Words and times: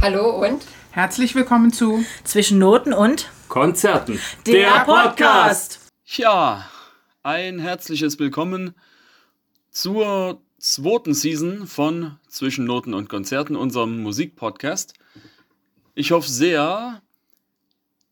Hallo 0.00 0.46
und 0.46 0.64
Herzlich 0.92 1.34
willkommen 1.34 1.72
zu 1.72 2.04
Zwischen 2.22 2.58
Noten 2.58 2.92
und 2.92 3.28
Konzerten. 3.48 4.20
der, 4.46 4.84
Podcast. 4.84 5.90
Ja, 6.06 6.70
ein 7.24 7.58
herzliches 7.58 8.16
Willkommen 8.20 8.74
zur 9.72 10.40
zweiten 10.58 11.14
Season 11.14 11.66
von 11.66 12.16
Zwischen 12.28 12.64
Noten 12.64 12.94
und 12.94 13.08
Konzerten, 13.08 13.56
unserem 13.56 14.00
Musikpodcast. 14.00 14.94
Ich 15.96 16.12
hoffe 16.12 16.30
sehr, 16.30 17.02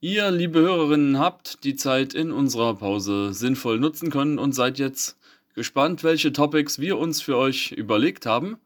ihr, 0.01 0.33
liebe 0.33 0.59
Hörerinnen, 0.59 1.21
habt 1.21 1.63
die 1.63 1.77
Zeit 1.77 2.15
in 2.15 2.33
unserer 2.33 2.75
Pause 2.75 3.33
sinnvoll 3.33 3.79
nutzen 3.79 4.11
können 4.11 4.41
und 4.41 4.57
seid 4.57 4.81
jetzt 4.81 5.17
gespannt, 5.55 6.03
welche 6.03 6.33
Topics 6.33 6.81
wir 6.81 6.99
uns 6.99 7.23
für 7.23 7.37
euch 7.37 7.71
überlegt 7.71 8.27
haben. 8.27 8.59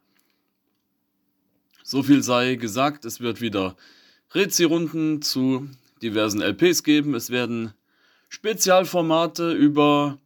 So 1.91 2.05
viel 2.05 2.23
sei 2.23 2.55
gesagt, 2.55 3.05
es 3.05 3.21
wird 3.21 3.41
wieder 3.41 3.75
Rezi-Runden 4.33 5.23
zu 5.23 5.69
diversen 6.01 6.41
LPs 6.41 6.85
geben. 6.85 7.17
Es 7.17 7.31
werden 7.31 7.75
Spezialformate 8.29 9.51
über 9.51 10.17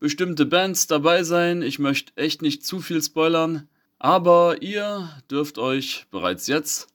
bestimmte 0.00 0.46
Bands 0.46 0.88
dabei 0.88 1.22
sein. 1.22 1.62
Ich 1.62 1.78
möchte 1.78 2.10
echt 2.16 2.42
nicht 2.42 2.66
zu 2.66 2.80
viel 2.80 3.00
spoilern, 3.00 3.68
aber 4.00 4.62
ihr 4.62 5.08
dürft 5.30 5.58
euch 5.58 6.06
bereits 6.10 6.48
jetzt 6.48 6.88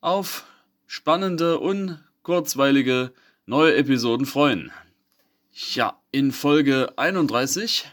auf 0.00 0.46
spannende 0.86 1.58
und 1.58 1.98
kurzweilige 2.22 3.12
neue 3.44 3.76
Episoden 3.76 4.24
freuen. 4.24 4.72
Ja, 5.74 6.00
in 6.12 6.32
Folge 6.32 6.94
31 6.96 7.84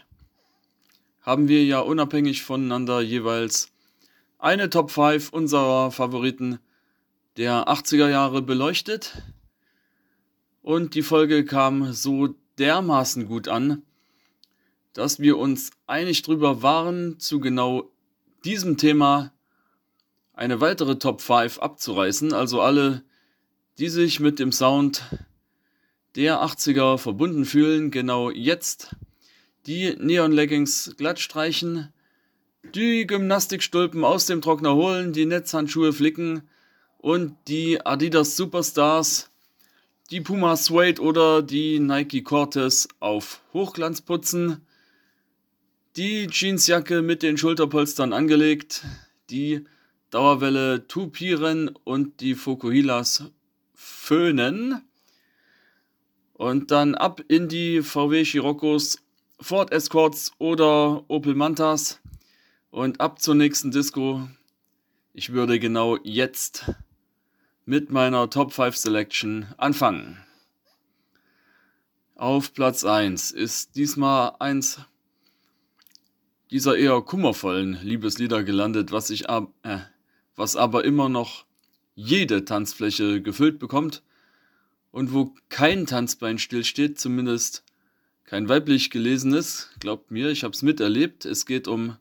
haben 1.20 1.46
wir 1.46 1.62
ja 1.62 1.80
unabhängig 1.80 2.42
voneinander 2.42 3.02
jeweils 3.02 3.70
eine 4.38 4.70
Top 4.70 4.90
5 4.90 5.30
unserer 5.32 5.90
Favoriten 5.90 6.58
der 7.36 7.68
80er 7.68 8.08
Jahre 8.08 8.42
beleuchtet. 8.42 9.22
Und 10.62 10.94
die 10.94 11.02
Folge 11.02 11.44
kam 11.44 11.92
so 11.92 12.34
dermaßen 12.58 13.26
gut 13.26 13.48
an, 13.48 13.82
dass 14.92 15.20
wir 15.20 15.38
uns 15.38 15.70
einig 15.86 16.22
drüber 16.22 16.62
waren, 16.62 17.18
zu 17.18 17.40
genau 17.40 17.90
diesem 18.44 18.76
Thema 18.76 19.32
eine 20.32 20.60
weitere 20.60 20.98
Top 20.98 21.20
5 21.20 21.58
abzureißen. 21.58 22.32
Also 22.32 22.60
alle, 22.60 23.02
die 23.78 23.88
sich 23.88 24.20
mit 24.20 24.38
dem 24.38 24.52
Sound 24.52 25.02
der 26.14 26.42
80er 26.42 26.98
verbunden 26.98 27.44
fühlen, 27.44 27.90
genau 27.90 28.30
jetzt 28.30 28.96
die 29.66 29.94
Neon 29.98 30.32
Leggings 30.32 30.94
glatt 30.96 31.18
streichen, 31.18 31.92
die 32.62 33.06
Gymnastikstulpen 33.06 34.04
aus 34.04 34.26
dem 34.26 34.40
Trockner 34.40 34.74
holen, 34.74 35.12
die 35.12 35.26
Netzhandschuhe 35.26 35.92
flicken 35.92 36.42
und 36.98 37.36
die 37.46 37.84
Adidas 37.84 38.36
Superstars, 38.36 39.30
die 40.10 40.20
Puma 40.20 40.56
Suede 40.56 41.00
oder 41.00 41.42
die 41.42 41.78
Nike 41.80 42.22
Cortez 42.22 42.88
auf 43.00 43.42
Hochglanz 43.52 44.00
putzen, 44.00 44.66
die 45.96 46.26
Jeansjacke 46.30 47.02
mit 47.02 47.22
den 47.22 47.36
Schulterpolstern 47.36 48.12
angelegt, 48.12 48.84
die 49.30 49.64
Dauerwelle 50.10 50.86
tupieren 50.88 51.68
und 51.84 52.20
die 52.20 52.34
Fokuhilas 52.34 53.24
föhnen. 53.74 54.82
Und 56.32 56.70
dann 56.70 56.94
ab 56.94 57.20
in 57.28 57.48
die 57.48 57.82
VW 57.82 58.24
Chiroccos, 58.24 58.98
Ford 59.40 59.72
Escorts 59.72 60.32
oder 60.38 61.04
Opel 61.08 61.34
Mantas 61.34 62.00
und 62.70 63.00
ab 63.00 63.20
zur 63.20 63.34
nächsten 63.34 63.70
Disco. 63.70 64.28
Ich 65.12 65.32
würde 65.32 65.58
genau 65.58 65.98
jetzt 66.02 66.70
mit 67.64 67.90
meiner 67.90 68.30
Top 68.30 68.52
5 68.52 68.76
Selection 68.76 69.46
anfangen. 69.56 70.18
Auf 72.14 72.52
Platz 72.52 72.84
1 72.84 73.30
ist 73.30 73.76
diesmal 73.76 74.32
eins 74.38 74.80
dieser 76.50 76.76
eher 76.76 77.00
kummervollen 77.02 77.78
Liebeslieder 77.82 78.42
gelandet, 78.42 78.90
was, 78.90 79.10
ich 79.10 79.28
ab, 79.28 79.52
äh, 79.62 79.78
was 80.34 80.56
aber 80.56 80.84
immer 80.84 81.08
noch 81.08 81.44
jede 81.94 82.44
Tanzfläche 82.44 83.20
gefüllt 83.20 83.58
bekommt 83.58 84.02
und 84.90 85.12
wo 85.12 85.34
kein 85.48 85.86
Tanzbein 85.86 86.38
stillsteht, 86.38 86.98
zumindest 86.98 87.64
kein 88.24 88.48
weiblich 88.48 88.90
gelesenes. 88.90 89.70
Glaubt 89.78 90.10
mir, 90.10 90.30
ich 90.30 90.44
habe 90.44 90.54
es 90.54 90.62
miterlebt. 90.62 91.24
Es 91.24 91.44
geht 91.44 91.68
um 91.68 91.96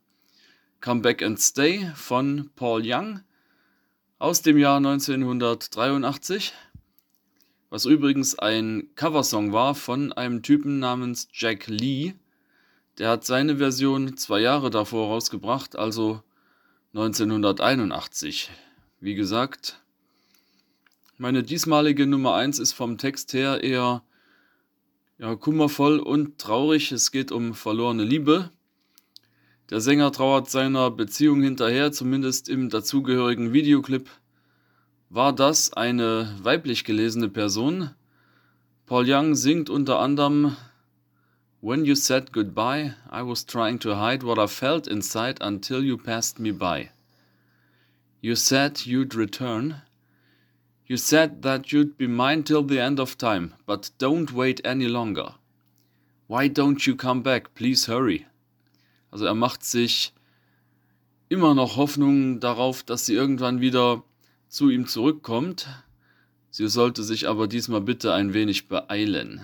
Come 0.80 1.02
Back 1.02 1.24
and 1.24 1.40
Stay 1.42 1.92
von 1.96 2.52
Paul 2.56 2.84
Young 2.86 3.22
aus 4.20 4.44
dem 4.44 4.58
Jahr 4.58 4.78
1983, 4.78 6.54
was 7.70 7.86
übrigens 7.86 8.38
ein 8.38 8.88
Coversong 8.96 9.54
war 9.54 9.74
von 9.74 10.14
einem 10.14 10.44
Typen 10.44 10.80
namens 10.80 11.30
Jack 11.34 11.66
Lee. 11.68 12.14
Der 13.00 13.10
hat 13.10 13.26
seine 13.26 13.58
Version 13.58 14.18
zwei 14.18 14.40
Jahre 14.40 14.70
davor 14.70 15.08
rausgebracht, 15.08 15.76
also 15.76 16.22
1981. 16.94 18.52
Wie 19.00 19.16
gesagt, 19.16 19.82
meine 21.18 21.42
diesmalige 21.42 22.06
Nummer 22.06 22.36
1 22.36 22.60
ist 22.60 22.74
vom 22.74 23.00
Text 23.00 23.34
her 23.34 23.64
eher 23.64 24.04
ja, 25.18 25.36
kummervoll 25.36 26.00
und 26.00 26.38
traurig. 26.38 26.92
Es 26.92 27.12
geht 27.12 27.32
um 27.32 27.56
verlorene 27.56 28.04
Liebe. 28.04 28.52
Der 29.70 29.82
Sänger 29.82 30.14
trauert 30.14 30.50
seiner 30.50 30.90
Beziehung 30.92 31.42
hinterher, 31.42 31.92
zumindest 31.92 32.48
im 32.48 32.70
dazugehörigen 32.70 33.52
Videoclip. 33.52 34.10
War 35.10 35.34
das 35.34 35.74
eine 35.74 36.34
weiblich 36.42 36.86
gelesene 36.86 37.28
Person? 37.28 37.90
Paul 38.86 39.06
Young 39.10 39.36
singt 39.36 39.70
unter 39.70 40.00
anderem 40.00 40.56
When 41.60 41.84
you 41.84 41.96
said 41.96 42.32
goodbye, 42.32 42.96
I 43.12 43.24
was 43.24 43.46
trying 43.46 43.80
to 43.80 43.96
hide 43.96 44.26
what 44.26 44.38
I 44.38 44.48
felt 44.48 44.88
inside 44.88 45.42
until 45.42 45.84
you 45.84 45.98
passed 45.98 46.40
me 46.40 46.54
by. 46.54 46.92
You 48.22 48.36
said 48.36 48.86
you'd 48.86 49.16
return. 49.16 49.82
You 50.86 50.96
said 50.96 51.42
that 51.42 51.74
you'd 51.74 51.98
be 51.98 52.08
mine 52.08 52.44
till 52.44 52.64
the 52.64 52.80
end 52.80 53.02
of 53.02 53.18
time, 53.18 53.54
but 53.66 53.92
don't 53.98 54.32
wait 54.32 54.62
any 54.64 54.88
longer. 54.88 55.36
Why 56.28 56.48
don't 56.48 56.88
you 56.88 56.96
come 56.96 57.22
back? 57.22 57.54
Please 57.54 57.88
hurry. 57.88 58.28
Also 59.12 59.26
er 59.26 59.36
macht 59.36 59.64
sich 59.64 60.14
immer 61.30 61.56
noch 61.56 61.76
Hoffnung 61.76 62.40
darauf, 62.40 62.84
dass 62.84 63.06
sie 63.06 63.14
irgendwann 63.14 63.62
wieder 63.62 64.04
zu 64.48 64.70
ihm 64.70 64.88
zurückkommt. 64.88 65.68
Sie 66.50 66.68
sollte 66.68 67.04
sich 67.04 67.28
aber 67.28 67.48
diesmal 67.48 67.82
bitte 67.82 68.14
ein 68.14 68.34
wenig 68.34 68.68
beeilen. 68.68 69.42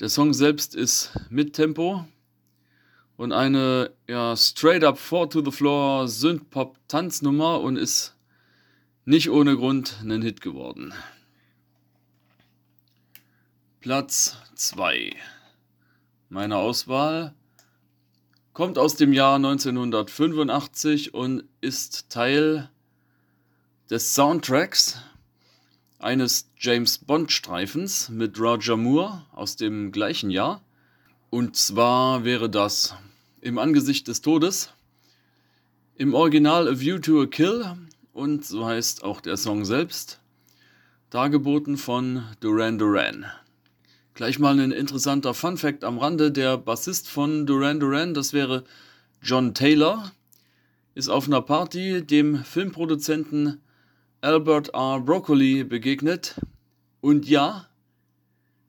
Der 0.00 0.08
Song 0.08 0.32
selbst 0.32 0.74
ist 0.74 1.12
mit 1.28 1.52
Tempo 1.52 2.06
und 3.16 3.32
eine 3.32 3.92
ja, 4.08 4.34
straight 4.34 4.82
up 4.82 4.98
four 4.98 5.28
to 5.28 5.44
the 5.44 5.50
floor 5.50 6.08
Synth-Pop 6.08 6.78
Tanznummer 6.88 7.60
und 7.60 7.76
ist 7.76 8.16
nicht 9.04 9.28
ohne 9.28 9.56
Grund 9.56 9.98
ein 10.02 10.22
Hit 10.22 10.40
geworden. 10.40 10.94
Platz 13.80 14.36
2 14.54 15.14
meiner 16.30 16.56
Auswahl 16.56 17.34
kommt 18.52 18.78
aus 18.78 18.96
dem 18.96 19.12
Jahr 19.12 19.36
1985 19.36 21.14
und 21.14 21.44
ist 21.60 22.10
Teil 22.10 22.70
des 23.88 24.14
Soundtracks 24.14 25.00
eines 25.98 26.50
James 26.56 26.98
Bond 26.98 27.30
Streifens 27.30 28.08
mit 28.08 28.38
Roger 28.40 28.76
Moore 28.76 29.26
aus 29.32 29.56
dem 29.56 29.92
gleichen 29.92 30.30
Jahr. 30.30 30.62
Und 31.30 31.56
zwar 31.56 32.24
wäre 32.24 32.50
das 32.50 32.94
Im 33.40 33.58
Angesicht 33.58 34.08
des 34.08 34.20
Todes, 34.20 34.70
im 35.96 36.14
Original 36.14 36.66
A 36.68 36.80
View 36.80 36.98
to 36.98 37.20
a 37.22 37.26
Kill 37.26 37.76
und 38.12 38.44
so 38.44 38.66
heißt 38.66 39.04
auch 39.04 39.20
der 39.20 39.36
Song 39.36 39.64
selbst, 39.64 40.20
dargeboten 41.10 41.76
von 41.76 42.24
Duran 42.40 42.78
Duran. 42.78 43.26
Gleich 44.20 44.38
mal 44.38 44.60
ein 44.60 44.70
interessanter 44.70 45.32
Fun 45.32 45.56
Fact 45.56 45.82
am 45.82 45.96
Rande. 45.96 46.30
Der 46.30 46.58
Bassist 46.58 47.08
von 47.08 47.46
Duran 47.46 47.80
Duran, 47.80 48.12
das 48.12 48.34
wäre 48.34 48.64
John 49.22 49.54
Taylor, 49.54 50.12
ist 50.94 51.08
auf 51.08 51.26
einer 51.26 51.40
Party 51.40 52.04
dem 52.04 52.44
Filmproduzenten 52.44 53.62
Albert 54.20 54.74
R. 54.74 55.00
Broccoli 55.00 55.64
begegnet. 55.64 56.38
Und 57.00 57.30
ja, 57.30 57.66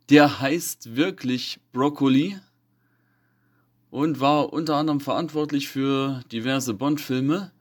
der 0.09 0.39
heißt 0.39 0.95
wirklich 0.95 1.59
Broccoli 1.73 2.39
und 3.89 4.21
war 4.21 4.53
unter 4.53 4.77
anderem 4.77 5.01
verantwortlich 5.01 5.67
für 5.67 6.21
diverse 6.31 6.73
Bond-Filme. 6.73 7.51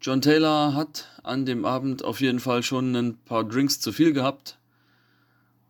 John 0.00 0.22
Taylor 0.22 0.74
hat 0.74 1.08
an 1.24 1.44
dem 1.44 1.64
Abend 1.64 2.04
auf 2.04 2.20
jeden 2.20 2.38
Fall 2.38 2.62
schon 2.62 2.94
ein 2.94 3.16
paar 3.24 3.42
Drinks 3.42 3.80
zu 3.80 3.90
viel 3.90 4.12
gehabt 4.12 4.59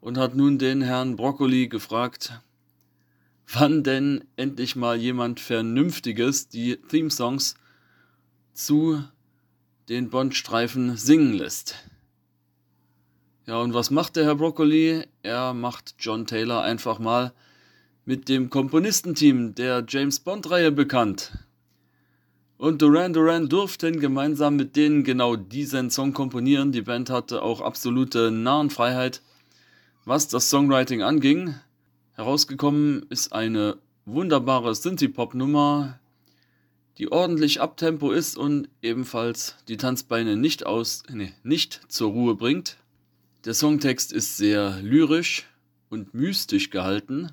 und 0.01 0.19
hat 0.19 0.35
nun 0.35 0.59
den 0.59 0.83
Herrn 0.83 1.17
Broccoli 1.17 1.69
gefragt, 1.69 2.41
wann 3.53 3.83
denn 3.83 4.25
endlich 4.37 4.77
mal 4.77 4.97
jemand 4.97 5.41
Vernünftiges 5.41 6.49
die 6.49 6.77
Theme-Songs 6.77 7.55
zu 8.53 9.03
den 9.89 10.11
Bond-Streifen 10.11 10.97
singen 10.97 11.33
lässt. 11.33 11.77
Ja, 13.47 13.59
und 13.59 13.75
was 13.75 13.91
macht 13.91 14.17
der 14.17 14.25
Herr 14.25 14.37
Broccoli? 14.37 15.05
Er 15.23 15.55
macht 15.55 15.97
John 15.99 16.27
Taylor 16.27 16.63
einfach 16.63 16.99
mal 16.99 17.33
mit 18.05 18.29
dem 18.29 18.51
Komponistenteam 18.51 19.55
der 19.55 19.85
James 19.89 20.21
Bond-Reihe 20.21 20.71
bekannt. 20.71 21.33
Und 22.57 22.83
Duran 22.83 23.13
Duran 23.13 23.49
durften 23.49 24.01
gemeinsam 24.01 24.57
mit 24.57 24.77
denen 24.77 25.03
genau 25.03 25.35
diesen 25.35 25.91
Song 25.91 26.13
komponieren. 26.13 26.73
Die 26.73 26.83
Band 26.83 27.09
hatte 27.09 27.43
auch 27.43 27.61
absolute 27.61 28.31
Narrenfreiheit, 28.31 29.23
was 30.11 30.27
das 30.27 30.51
Songwriting 30.51 31.03
anging. 31.03 31.55
Herausgekommen 32.15 33.07
ist 33.11 33.33
eine 33.33 33.79
wunderbare 34.07 34.75
Synthie-Pop-Nummer, 34.75 36.01
die 36.99 37.13
ordentlich 37.13 37.61
Abtempo 37.61 38.11
ist 38.11 38.37
und 38.37 38.69
ebenfalls 38.83 39.55
die 39.69 39.77
Tanzbeine 39.77 40.37
nicht 40.37 40.67
aus, 40.67 41.05
nee, 41.09 41.33
nicht 41.45 41.83
zur 41.87 42.11
Ruhe 42.11 42.35
bringt. 42.35 42.77
Der 43.45 43.55
Songtext 43.55 44.11
ist 44.13 44.37
sehr 44.37 44.81
lyrisch 44.83 45.47
und 45.91 46.13
mystisch 46.13 46.71
gehalten 46.71 47.31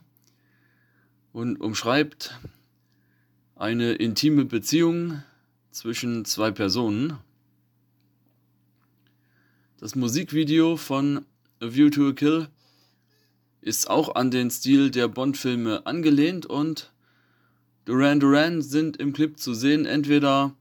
und 1.34 1.60
umschreibt 1.60 2.40
eine 3.56 3.94
intime 3.94 4.46
Beziehung 4.46 5.24
zwischen 5.72 6.26
zwei 6.26 6.52
Personen. 6.52 7.18
Das 9.80 9.96
Musikvideo 9.96 10.78
von 10.78 11.26
A 11.60 11.74
View 11.74 11.90
to 11.90 12.10
a 12.10 12.14
Kill 12.14 12.50
ist 13.68 13.90
auch 13.90 14.16
an 14.16 14.32
den 14.32 14.50
Stil 14.50 14.92
der 14.92 15.10
Bond-Filme 15.10 15.86
angelehnt 15.86 16.46
und 16.46 16.94
Duran 17.84 18.20
Duran 18.20 18.62
sind 18.62 18.98
im 18.98 19.12
Clip 19.12 19.38
zu 19.38 19.54
sehen, 19.54 19.86
entweder 19.86 20.56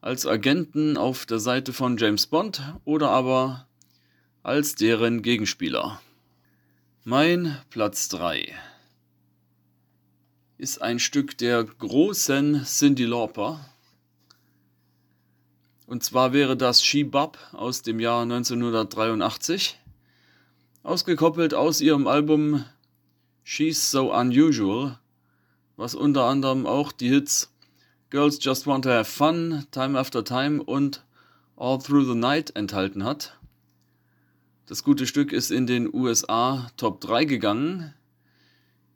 als 0.00 0.26
Agenten 0.26 0.96
auf 0.96 1.24
der 1.24 1.38
Seite 1.38 1.72
von 1.72 1.96
James 1.96 2.26
Bond 2.26 2.62
oder 2.84 3.10
aber 3.10 3.68
als 4.42 4.74
deren 4.74 5.22
Gegenspieler. 5.22 6.00
Mein 7.04 7.58
Platz 7.70 8.08
3 8.08 8.52
ist 10.58 10.82
ein 10.82 10.98
Stück 10.98 11.38
der 11.38 11.62
großen 11.62 12.64
Cindy 12.64 13.04
Lauper. 13.04 13.64
Und 15.86 16.02
zwar 16.02 16.32
wäre 16.32 16.56
das 16.56 16.82
She 16.82 17.04
Bop 17.04 17.38
aus 17.52 17.82
dem 17.82 18.00
Jahr 18.00 18.22
1983, 18.22 19.78
ausgekoppelt 20.86 21.52
aus 21.52 21.80
ihrem 21.80 22.06
Album 22.06 22.64
She's 23.42 23.90
So 23.90 24.14
Unusual, 24.14 25.00
was 25.76 25.96
unter 25.96 26.24
anderem 26.24 26.64
auch 26.64 26.92
die 26.92 27.08
Hits 27.08 27.52
Girls 28.10 28.38
Just 28.40 28.68
Want 28.68 28.84
to 28.84 28.90
Have 28.90 29.10
Fun, 29.10 29.66
Time 29.72 29.98
After 29.98 30.22
Time 30.22 30.62
und 30.62 31.04
All 31.56 31.78
Through 31.78 32.04
the 32.04 32.14
Night 32.14 32.54
enthalten 32.54 33.02
hat. 33.02 33.36
Das 34.66 34.84
gute 34.84 35.08
Stück 35.08 35.32
ist 35.32 35.50
in 35.50 35.66
den 35.66 35.92
USA 35.92 36.70
Top 36.76 37.00
3 37.00 37.24
gegangen, 37.24 37.92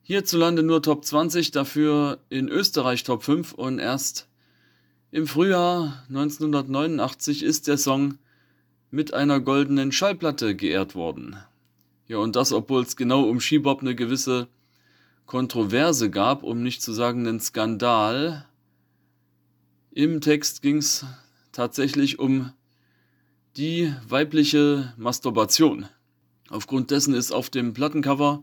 Hierzulande 0.03 0.63
nur 0.63 0.83
Top 0.83 1.05
20, 1.05 1.51
dafür 1.51 2.21
in 2.29 2.49
Österreich 2.49 3.03
Top 3.03 3.25
5 3.25 3.53
und 3.53 3.81
erst 3.81 4.29
im 5.11 5.27
Frühjahr 5.27 6.05
1989 6.09 7.43
ist 7.43 7.67
der 7.67 7.79
Song 7.79 8.19
mit 8.93 9.13
einer 9.13 9.41
goldenen 9.41 9.91
Schallplatte 9.91 10.55
geehrt 10.55 10.95
worden. 10.95 11.37
Ja, 12.11 12.19
und 12.19 12.35
das, 12.35 12.53
obwohl 12.53 12.83
es 12.83 12.97
genau 12.97 13.23
um 13.23 13.39
Skibop 13.39 13.83
eine 13.83 13.95
gewisse 13.95 14.49
Kontroverse 15.27 16.11
gab, 16.11 16.43
um 16.43 16.61
nicht 16.61 16.83
zu 16.83 16.93
sagen 16.93 17.25
einen 17.25 17.39
Skandal. 17.39 18.47
Im 19.93 20.21
Text 20.21 20.61
ging 20.61 20.79
es 20.79 21.07
tatsächlich 21.53 22.19
um 22.19 22.53
die 23.57 23.95
weibliche 24.09 24.93
Masturbation. 24.97 25.89
Aufgrund 26.49 26.91
dessen 26.91 27.15
ist 27.15 27.31
auf 27.31 27.49
dem 27.49 27.75
Plattencover 27.75 28.43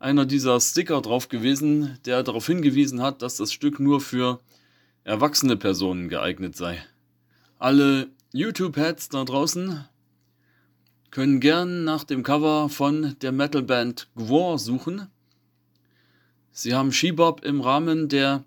einer 0.00 0.26
dieser 0.26 0.58
Sticker 0.58 1.00
drauf 1.02 1.28
gewesen, 1.28 2.00
der 2.04 2.24
darauf 2.24 2.48
hingewiesen 2.48 3.00
hat, 3.00 3.22
dass 3.22 3.36
das 3.36 3.52
Stück 3.52 3.78
nur 3.78 4.00
für 4.00 4.40
erwachsene 5.04 5.56
Personen 5.56 6.08
geeignet 6.08 6.56
sei. 6.56 6.84
Alle 7.60 8.10
YouTube-Heads 8.32 9.08
da 9.10 9.22
draußen 9.22 9.84
können 11.12 11.40
gern 11.40 11.84
nach 11.84 12.04
dem 12.04 12.22
Cover 12.22 12.70
von 12.70 13.14
der 13.20 13.32
Metalband 13.32 14.08
Gwar 14.16 14.58
suchen. 14.58 15.08
Sie 16.52 16.74
haben 16.74 16.90
Shebop 16.90 17.44
im 17.44 17.60
Rahmen 17.60 18.08
der 18.08 18.44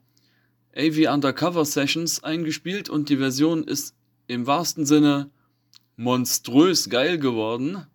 AV 0.75 1.13
Undercover 1.13 1.63
Sessions 1.63 2.23
eingespielt 2.23 2.89
und 2.89 3.09
die 3.09 3.17
Version 3.17 3.63
ist 3.63 3.95
im 4.25 4.47
wahrsten 4.47 4.85
Sinne 4.85 5.29
monströs 5.95 6.89
geil 6.89 7.19
geworden. 7.19 7.85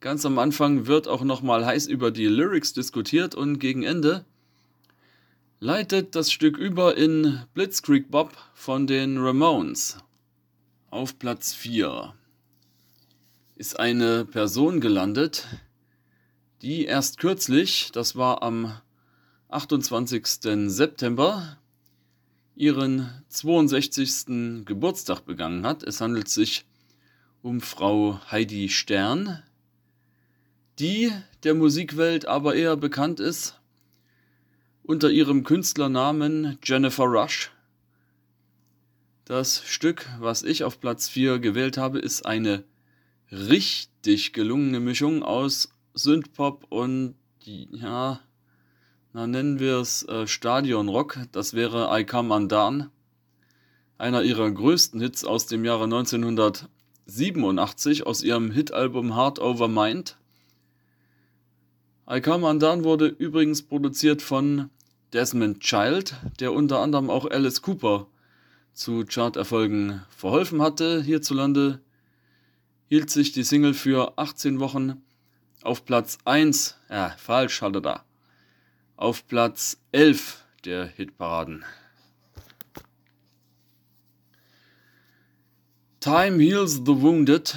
Ganz 0.00 0.24
am 0.24 0.38
Anfang 0.38 0.86
wird 0.86 1.08
auch 1.08 1.22
nochmal 1.22 1.66
heiß 1.66 1.86
über 1.86 2.10
die 2.10 2.26
Lyrics 2.26 2.72
diskutiert 2.72 3.34
und 3.34 3.58
gegen 3.58 3.82
Ende 3.82 4.24
leitet 5.60 6.14
das 6.14 6.32
Stück 6.32 6.56
über 6.56 6.96
in 6.96 7.42
Blitzkrieg 7.52 8.10
Bob 8.10 8.32
von 8.54 8.86
den 8.86 9.18
Ramones. 9.18 9.98
Auf 10.88 11.18
Platz 11.18 11.52
4 11.52 12.14
ist 13.56 13.80
eine 13.80 14.26
Person 14.26 14.80
gelandet, 14.80 15.46
die 16.60 16.84
erst 16.84 17.18
kürzlich, 17.18 17.90
das 17.90 18.14
war 18.14 18.42
am 18.42 18.78
28. 19.48 20.26
September, 20.70 21.56
ihren 22.54 23.10
62. 23.28 24.64
Geburtstag 24.66 25.24
begangen 25.24 25.66
hat. 25.66 25.82
Es 25.82 26.02
handelt 26.02 26.28
sich 26.28 26.66
um 27.40 27.62
Frau 27.62 28.20
Heidi 28.30 28.68
Stern, 28.68 29.42
die 30.78 31.10
der 31.42 31.54
Musikwelt 31.54 32.26
aber 32.26 32.54
eher 32.54 32.76
bekannt 32.76 33.20
ist 33.20 33.58
unter 34.82 35.10
ihrem 35.10 35.44
Künstlernamen 35.44 36.58
Jennifer 36.62 37.04
Rush. 37.04 37.50
Das 39.24 39.62
Stück, 39.64 40.06
was 40.20 40.42
ich 40.42 40.62
auf 40.62 40.78
Platz 40.78 41.08
4 41.08 41.38
gewählt 41.38 41.78
habe, 41.78 41.98
ist 41.98 42.26
eine 42.26 42.62
richtig 43.32 44.32
gelungene 44.32 44.80
Mischung 44.80 45.22
aus 45.22 45.70
Synthpop 45.94 46.66
und 46.68 47.14
ja, 47.44 48.20
na 49.12 49.26
nennen 49.26 49.60
wir 49.60 49.76
es 49.76 50.02
äh, 50.08 50.26
Stadionrock. 50.26 51.18
Das 51.32 51.54
wäre 51.54 51.88
I 51.98 52.04
Come 52.04 52.34
Undone, 52.34 52.90
einer 53.98 54.22
ihrer 54.22 54.50
größten 54.50 55.00
Hits 55.00 55.24
aus 55.24 55.46
dem 55.46 55.64
Jahre 55.64 55.84
1987 55.84 58.06
aus 58.06 58.22
ihrem 58.22 58.50
Hitalbum 58.50 59.14
Heart 59.14 59.38
Over 59.38 59.68
Mind. 59.68 60.18
I 62.10 62.20
Come 62.20 62.46
Undone 62.46 62.84
wurde 62.84 63.06
übrigens 63.06 63.62
produziert 63.62 64.20
von 64.22 64.70
Desmond 65.12 65.60
Child, 65.60 66.14
der 66.40 66.52
unter 66.52 66.80
anderem 66.80 67.10
auch 67.10 67.30
Alice 67.30 67.62
Cooper 67.62 68.08
zu 68.74 69.04
Charterfolgen 69.06 70.02
verholfen 70.10 70.60
hatte. 70.60 71.00
Hierzulande 71.02 71.80
hielt 72.88 73.10
sich 73.10 73.32
die 73.32 73.42
Single 73.42 73.74
für 73.74 74.16
18 74.16 74.60
Wochen 74.60 75.02
auf 75.62 75.84
Platz 75.84 76.18
1, 76.24 76.76
ja, 76.88 77.10
falsch, 77.18 77.60
hatte 77.60 77.82
da, 77.82 78.04
auf 78.96 79.26
Platz 79.26 79.78
11 79.92 80.44
der 80.64 80.86
Hitparaden. 80.86 81.64
Time 86.00 86.38
heals 86.38 86.74
the 86.84 86.94
wounded, 87.02 87.56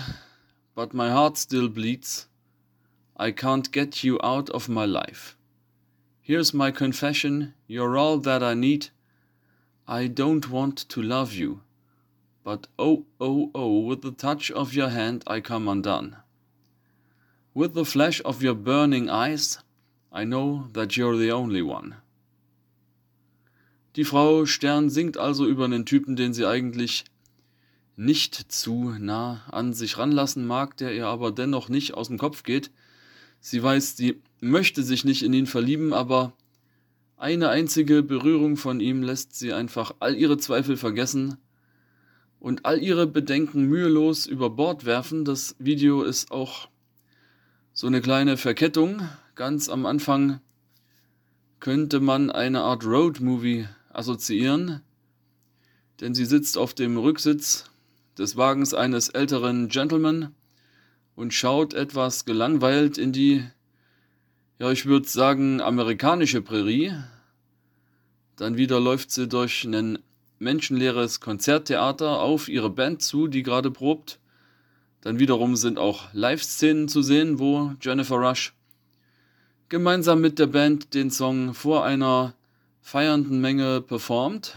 but 0.73 0.93
my 0.93 1.09
heart 1.09 1.37
still 1.37 1.69
bleeds. 1.69 2.27
I 3.15 3.31
can't 3.31 3.71
get 3.71 4.03
you 4.03 4.19
out 4.21 4.49
of 4.49 4.67
my 4.67 4.85
life. 4.85 5.35
Here's 6.21 6.53
my 6.53 6.71
confession, 6.71 7.53
you're 7.67 7.95
all 7.95 8.19
that 8.21 8.41
I 8.41 8.55
need. 8.55 8.89
I 9.87 10.07
don't 10.07 10.49
want 10.49 10.87
to 10.89 11.01
love 11.01 11.33
you, 11.33 11.61
but 12.43 12.67
oh, 12.77 13.05
oh, 13.19 13.51
oh, 13.53 13.85
with 13.87 14.01
the 14.01 14.11
touch 14.11 14.51
of 14.51 14.73
your 14.73 14.89
hand 14.89 15.23
I 15.27 15.41
come 15.41 15.67
undone. 15.67 16.17
With 17.53 17.73
the 17.73 17.85
flash 17.85 18.21
of 18.23 18.41
your 18.41 18.55
burning 18.55 19.09
eyes, 19.09 19.59
I 20.11 20.23
know 20.23 20.67
that 20.73 20.97
you're 20.97 21.17
the 21.17 21.31
only 21.31 21.61
one. 21.61 21.95
Die 23.95 24.05
Frau 24.05 24.45
Stern 24.45 24.89
singt 24.89 25.17
also 25.17 25.45
über 25.45 25.65
einen 25.65 25.85
Typen, 25.85 26.15
den 26.15 26.33
sie 26.33 26.45
eigentlich 26.45 27.05
nicht 27.95 28.51
zu 28.51 28.95
nah 28.97 29.41
an 29.51 29.73
sich 29.73 29.97
ranlassen 29.97 30.47
mag, 30.47 30.77
der 30.77 30.93
ihr 30.93 31.07
aber 31.07 31.31
dennoch 31.31 31.69
nicht 31.69 31.95
aus 31.95 32.07
dem 32.07 32.17
Kopf 32.17 32.43
geht, 32.43 32.71
Sie 33.41 33.63
weiß, 33.63 33.95
sie 33.95 34.21
möchte 34.41 34.83
sich 34.83 35.05
nicht 35.05 35.23
in 35.23 35.33
ihn 35.33 35.47
verlieben, 35.47 35.93
aber 35.93 36.33
eine 37.17 37.49
einzige 37.49 38.03
Berührung 38.03 38.57
von 38.57 38.79
ihm 38.79 39.01
lässt 39.01 39.37
sie 39.37 39.53
einfach 39.53 39.95
all 39.99 40.15
ihre 40.15 40.37
Zweifel 40.37 40.77
vergessen 40.77 41.37
und 42.39 42.65
all 42.65 42.81
ihre 42.81 43.05
Bedenken 43.07 43.65
mühelos 43.65 44.25
über 44.25 44.49
Bord 44.49 44.85
werfen. 44.85 45.25
Das 45.25 45.55
Video 45.59 46.03
ist 46.03 46.31
auch 46.31 46.69
so 47.73 47.87
eine 47.87 48.01
kleine 48.01 48.37
Verkettung. 48.37 49.01
Ganz 49.35 49.69
am 49.69 49.85
Anfang 49.85 50.39
könnte 51.59 51.99
man 51.99 52.29
eine 52.31 52.61
Art 52.61 52.85
Road 52.85 53.19
Movie 53.19 53.67
assoziieren, 53.89 54.81
denn 55.99 56.13
sie 56.13 56.25
sitzt 56.25 56.57
auf 56.57 56.73
dem 56.73 56.97
Rücksitz 56.97 57.65
des 58.17 58.37
Wagens 58.37 58.73
eines 58.73 59.09
älteren 59.09 59.67
Gentleman 59.67 60.33
und 61.15 61.33
schaut 61.33 61.73
etwas 61.73 62.23
gelangweilt 62.23 62.97
in 62.97 63.11
die, 63.11 63.43
ja, 64.57 64.71
ich 64.71 64.85
würde 64.85 65.07
sagen, 65.07 65.61
amerikanische 65.61 66.41
Prärie. 66.41 66.93
Dann 68.37 68.55
wieder 68.55 68.79
läuft 68.79 69.11
sie 69.11 69.27
durch 69.27 69.65
ein 69.65 69.99
menschenleeres 70.39 71.19
Konzerttheater 71.19 72.19
auf 72.19 72.49
ihre 72.49 72.69
Band 72.69 73.01
zu, 73.01 73.27
die 73.27 73.43
gerade 73.43 73.71
probt. 73.71 74.19
Dann 75.01 75.19
wiederum 75.19 75.55
sind 75.55 75.77
auch 75.77 76.13
Live-Szenen 76.13 76.87
zu 76.87 77.01
sehen, 77.01 77.39
wo 77.39 77.73
Jennifer 77.81 78.15
Rush 78.15 78.53
gemeinsam 79.69 80.19
mit 80.19 80.39
der 80.39 80.47
Band 80.47 80.93
den 80.93 81.11
Song 81.11 81.53
vor 81.53 81.85
einer 81.85 82.33
feiernden 82.81 83.39
Menge 83.39 83.81
performt. 83.81 84.55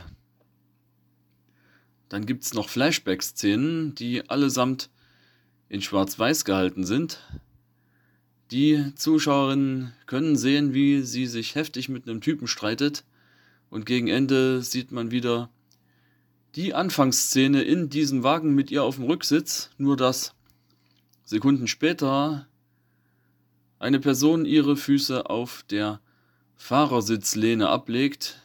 Dann 2.08 2.26
gibt 2.26 2.44
es 2.44 2.54
noch 2.54 2.68
Flashback-Szenen, 2.68 3.94
die 3.94 4.28
allesamt 4.28 4.90
in 5.68 5.82
Schwarz-Weiß 5.82 6.44
gehalten 6.44 6.84
sind. 6.84 7.20
Die 8.50 8.94
Zuschauerinnen 8.96 9.92
können 10.06 10.36
sehen, 10.36 10.74
wie 10.74 11.02
sie 11.02 11.26
sich 11.26 11.54
heftig 11.54 11.88
mit 11.88 12.06
einem 12.06 12.20
Typen 12.20 12.46
streitet. 12.46 13.04
Und 13.70 13.86
gegen 13.86 14.08
Ende 14.08 14.62
sieht 14.62 14.92
man 14.92 15.10
wieder 15.10 15.48
die 16.54 16.74
Anfangsszene 16.74 17.62
in 17.62 17.88
diesem 17.88 18.22
Wagen 18.22 18.54
mit 18.54 18.70
ihr 18.70 18.82
auf 18.82 18.96
dem 18.96 19.04
Rücksitz, 19.04 19.70
nur 19.78 19.96
dass 19.96 20.34
Sekunden 21.24 21.66
später 21.66 22.46
eine 23.78 24.00
Person 24.00 24.44
ihre 24.44 24.76
Füße 24.76 25.28
auf 25.28 25.64
der 25.70 26.00
Fahrersitzlehne 26.56 27.68
ablegt 27.68 28.42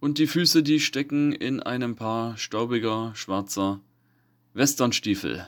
und 0.00 0.18
die 0.18 0.26
Füße, 0.26 0.62
die 0.62 0.80
stecken 0.80 1.32
in 1.32 1.60
einem 1.60 1.96
Paar 1.96 2.36
staubiger, 2.36 3.12
schwarzer 3.14 3.80
Westernstiefel. 4.52 5.46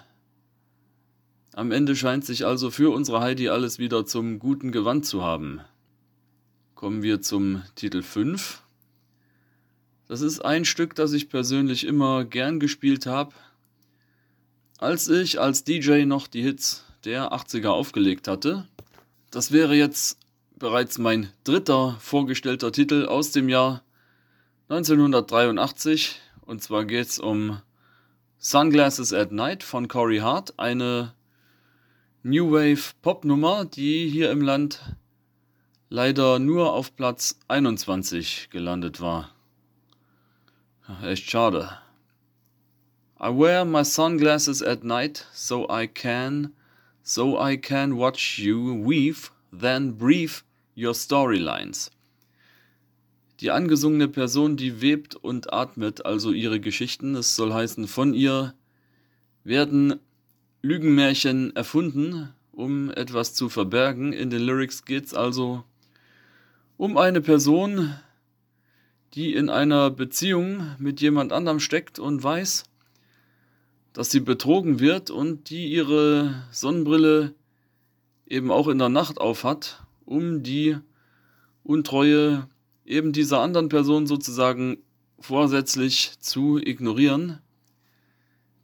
Am 1.53 1.73
Ende 1.73 1.97
scheint 1.97 2.25
sich 2.25 2.45
also 2.45 2.71
für 2.71 2.93
unsere 2.93 3.21
Heidi 3.21 3.49
alles 3.49 3.79
wieder 3.79 4.05
zum 4.05 4.39
guten 4.39 4.73
Gewand 4.73 5.07
zu 5.07 5.23
haben. 5.23 5.61
Kommen 6.75 7.03
wir 7.03 7.23
zum 7.23 7.63
Titel 7.77 8.03
5. 8.03 8.66
Das 10.09 10.21
ist 10.21 10.41
ein 10.41 10.65
Stück, 10.65 10.95
das 10.95 11.13
ich 11.13 11.29
persönlich 11.29 11.85
immer 11.85 12.25
gern 12.25 12.61
gespielt 12.61 13.07
habe. 13.07 13.33
Als 14.79 15.09
ich 15.09 15.41
als 15.41 15.65
DJ 15.65 16.05
noch 16.05 16.27
die 16.27 16.43
Hits 16.43 16.85
der 17.05 17.33
80er 17.33 17.69
aufgelegt 17.69 18.29
hatte. 18.29 18.67
Das 19.31 19.53
wäre 19.53 19.75
jetzt 19.75 20.19
bereits 20.59 20.99
mein 20.99 21.31
dritter 21.45 21.97
vorgestellter 22.01 22.73
Titel 22.73 23.07
aus 23.07 23.31
dem 23.31 23.49
Jahr 23.49 23.83
1983 24.69 26.21
und 26.47 26.63
zwar 26.63 26.85
geht 26.85 27.07
es 27.07 27.19
um 27.19 27.61
Sunglasses 28.39 29.13
at 29.13 29.33
Night 29.33 29.63
von 29.63 29.89
Corey 29.89 30.19
Hart, 30.19 30.59
eine 30.59 31.15
New 32.23 32.53
Wave 32.53 32.95
Popnummer, 33.03 33.65
die 33.65 34.09
hier 34.09 34.31
im 34.31 34.41
Land 34.41 34.81
leider 35.89 36.39
nur 36.39 36.73
auf 36.73 36.95
Platz 36.97 37.39
21 37.49 38.49
gelandet 38.51 39.01
war. 39.01 39.36
Echt 41.03 41.31
schade. 41.31 41.79
I 43.19 43.31
wear 43.31 43.65
my 43.65 43.83
sunglasses 43.83 44.63
at 44.63 44.85
night 44.85 45.27
so 45.33 45.69
I 45.69 45.87
can 45.87 46.53
so 47.03 47.39
I 47.39 47.57
can 47.57 47.97
watch 47.97 48.39
you 48.39 48.75
weave 48.75 49.31
then 49.51 49.93
brief 49.93 50.45
your 50.77 50.95
storylines. 50.95 51.91
Die 53.41 53.51
angesungene 53.51 54.09
Person, 54.09 54.57
die 54.57 54.81
webt 54.81 55.15
und 55.15 55.53
atmet 55.53 56.07
also 56.07 56.33
ihre 56.33 56.61
Geschichten, 56.61 57.15
es 57.17 57.37
soll 57.37 57.53
heißen, 57.53 57.87
von 57.87 58.15
ihr 58.15 58.55
werden 59.45 60.01
Lügenmärchen 60.63 61.55
erfunden, 61.55 62.33
um 62.53 62.91
etwas 62.91 63.35
zu 63.35 63.49
verbergen. 63.49 64.13
In 64.13 64.31
den 64.31 64.43
Lyrics 64.43 64.85
geht 64.85 65.07
es 65.07 65.15
also 65.15 65.65
um 66.77 66.97
eine 66.97 67.21
Person, 67.21 67.95
die 69.15 69.35
in 69.35 69.49
einer 69.49 69.91
Beziehung 69.91 70.75
mit 70.79 71.01
jemand 71.01 71.33
anderem 71.33 71.61
steckt 71.61 71.99
und 71.99 72.23
weiß, 72.23 72.65
dass 73.93 74.11
sie 74.11 74.21
betrogen 74.21 74.79
wird 74.79 75.11
und 75.11 75.49
die 75.49 75.73
ihre 75.73 76.43
Sonnenbrille 76.51 77.35
eben 78.27 78.51
auch 78.51 78.69
in 78.69 78.79
der 78.79 78.91
Nacht 78.91 79.19
aufhat, 79.19 79.83
um 80.05 80.43
die 80.43 80.77
Untreue 81.63 82.47
eben 82.85 83.13
dieser 83.13 83.41
anderen 83.41 83.69
Person 83.69 84.07
sozusagen 84.07 84.79
vorsätzlich 85.19 86.13
zu 86.21 86.59
ignorieren. 86.59 87.39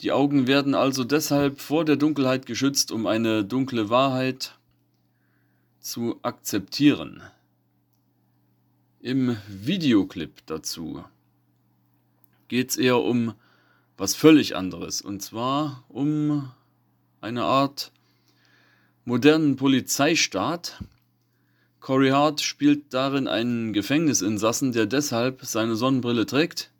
Die 0.02 0.12
Augen 0.12 0.46
werden 0.46 0.74
also 0.74 1.04
deshalb 1.04 1.60
vor 1.60 1.84
der 1.84 1.96
Dunkelheit 1.96 2.44
geschützt, 2.46 2.92
um 2.92 3.06
eine 3.06 3.44
dunkle 3.44 3.88
Wahrheit 3.88 4.58
zu 5.80 6.18
akzeptieren. 6.22 7.22
Im 9.04 9.36
Videoclip 9.48 10.46
dazu 10.46 11.02
geht 12.46 12.70
es 12.70 12.76
eher 12.76 13.00
um 13.00 13.34
was 13.96 14.14
völlig 14.14 14.54
anderes, 14.54 15.02
und 15.02 15.20
zwar 15.20 15.84
um 15.88 16.48
eine 17.20 17.42
Art 17.42 17.90
modernen 19.04 19.56
Polizeistaat, 19.56 20.84
Corey 21.80 22.10
Hart 22.10 22.42
spielt 22.42 22.94
darin 22.94 23.26
einen 23.26 23.72
Gefängnisinsassen, 23.72 24.70
der 24.70 24.86
deshalb 24.86 25.44
seine 25.44 25.74
Sonnenbrille 25.74 26.24
trägt, 26.24 26.70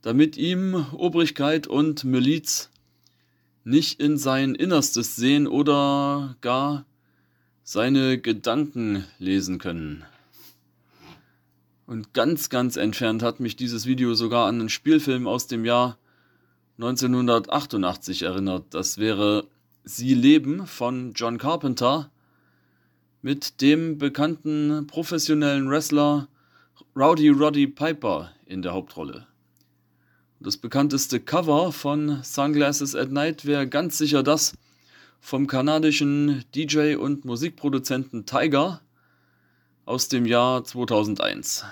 damit 0.00 0.36
ihm 0.36 0.86
Obrigkeit 0.92 1.66
und 1.66 2.04
Miliz 2.04 2.70
nicht 3.64 3.98
in 3.98 4.16
sein 4.16 4.54
Innerstes 4.54 5.16
sehen 5.16 5.48
oder 5.48 6.36
gar 6.40 6.86
seine 7.64 8.18
Gedanken 8.18 9.04
lesen 9.18 9.58
können. 9.58 10.04
Und 11.92 12.14
ganz, 12.14 12.48
ganz 12.48 12.76
entfernt 12.76 13.22
hat 13.22 13.38
mich 13.38 13.54
dieses 13.54 13.84
Video 13.84 14.14
sogar 14.14 14.46
an 14.46 14.60
einen 14.60 14.70
Spielfilm 14.70 15.26
aus 15.26 15.46
dem 15.46 15.66
Jahr 15.66 15.98
1988 16.78 18.22
erinnert. 18.22 18.64
Das 18.70 18.96
wäre 18.96 19.46
Sie 19.84 20.14
leben 20.14 20.66
von 20.66 21.12
John 21.12 21.36
Carpenter 21.36 22.10
mit 23.20 23.60
dem 23.60 23.98
bekannten 23.98 24.86
professionellen 24.86 25.68
Wrestler 25.68 26.28
Rowdy 26.96 27.28
Roddy 27.28 27.66
Piper 27.66 28.30
in 28.46 28.62
der 28.62 28.72
Hauptrolle. 28.72 29.26
Das 30.40 30.56
bekannteste 30.56 31.20
Cover 31.20 31.72
von 31.72 32.22
Sunglasses 32.22 32.94
at 32.96 33.10
Night 33.12 33.44
wäre 33.44 33.68
ganz 33.68 33.98
sicher 33.98 34.22
das 34.22 34.54
vom 35.20 35.46
kanadischen 35.46 36.42
DJ 36.54 36.94
und 36.94 37.26
Musikproduzenten 37.26 38.24
Tiger 38.24 38.80
aus 39.84 40.08
dem 40.08 40.26
Jahr 40.26 40.64
2001. 40.64 41.64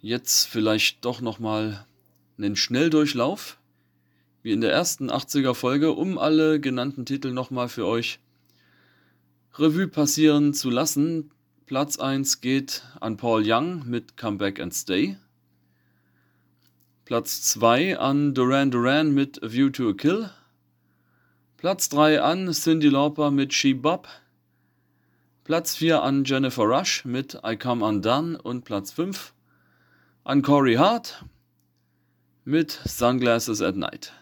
Jetzt 0.00 0.46
vielleicht 0.46 1.04
doch 1.04 1.20
nochmal 1.20 1.86
einen 2.36 2.54
Schnelldurchlauf, 2.54 3.58
wie 4.42 4.52
in 4.52 4.60
der 4.60 4.72
ersten 4.72 5.10
80er 5.10 5.54
Folge, 5.54 5.92
um 5.92 6.18
alle 6.18 6.60
genannten 6.60 7.04
Titel 7.04 7.32
nochmal 7.32 7.68
für 7.68 7.86
euch 7.86 8.20
Revue 9.54 9.88
passieren 9.88 10.54
zu 10.54 10.70
lassen. 10.70 11.32
Platz 11.66 11.98
1 11.98 12.40
geht 12.40 12.84
an 13.00 13.16
Paul 13.16 13.42
Young 13.44 13.88
mit 13.88 14.16
Come 14.16 14.36
Back 14.36 14.60
and 14.60 14.72
Stay. 14.72 15.16
Platz 17.04 17.42
2 17.42 17.98
an 17.98 18.34
Duran 18.34 18.70
Duran 18.70 19.12
mit 19.12 19.42
A 19.42 19.50
View 19.50 19.70
to 19.70 19.88
a 19.88 19.94
Kill. 19.94 20.30
Platz 21.56 21.88
3 21.88 22.22
an 22.22 22.52
Cindy 22.52 22.88
Lauper 22.88 23.32
mit 23.32 23.52
She 23.52 23.74
Bop. 23.74 24.06
Platz 25.48 25.76
4 25.76 26.02
an 26.02 26.24
Jennifer 26.24 26.64
Rush 26.64 27.06
mit 27.06 27.38
I 27.42 27.56
Come 27.56 27.82
Undone 27.82 28.36
und 28.42 28.66
Platz 28.66 28.92
5 28.92 29.32
an 30.24 30.42
Corey 30.42 30.74
Hart 30.74 31.24
mit 32.44 32.78
Sunglasses 32.84 33.62
at 33.62 33.74
Night. 33.74 34.12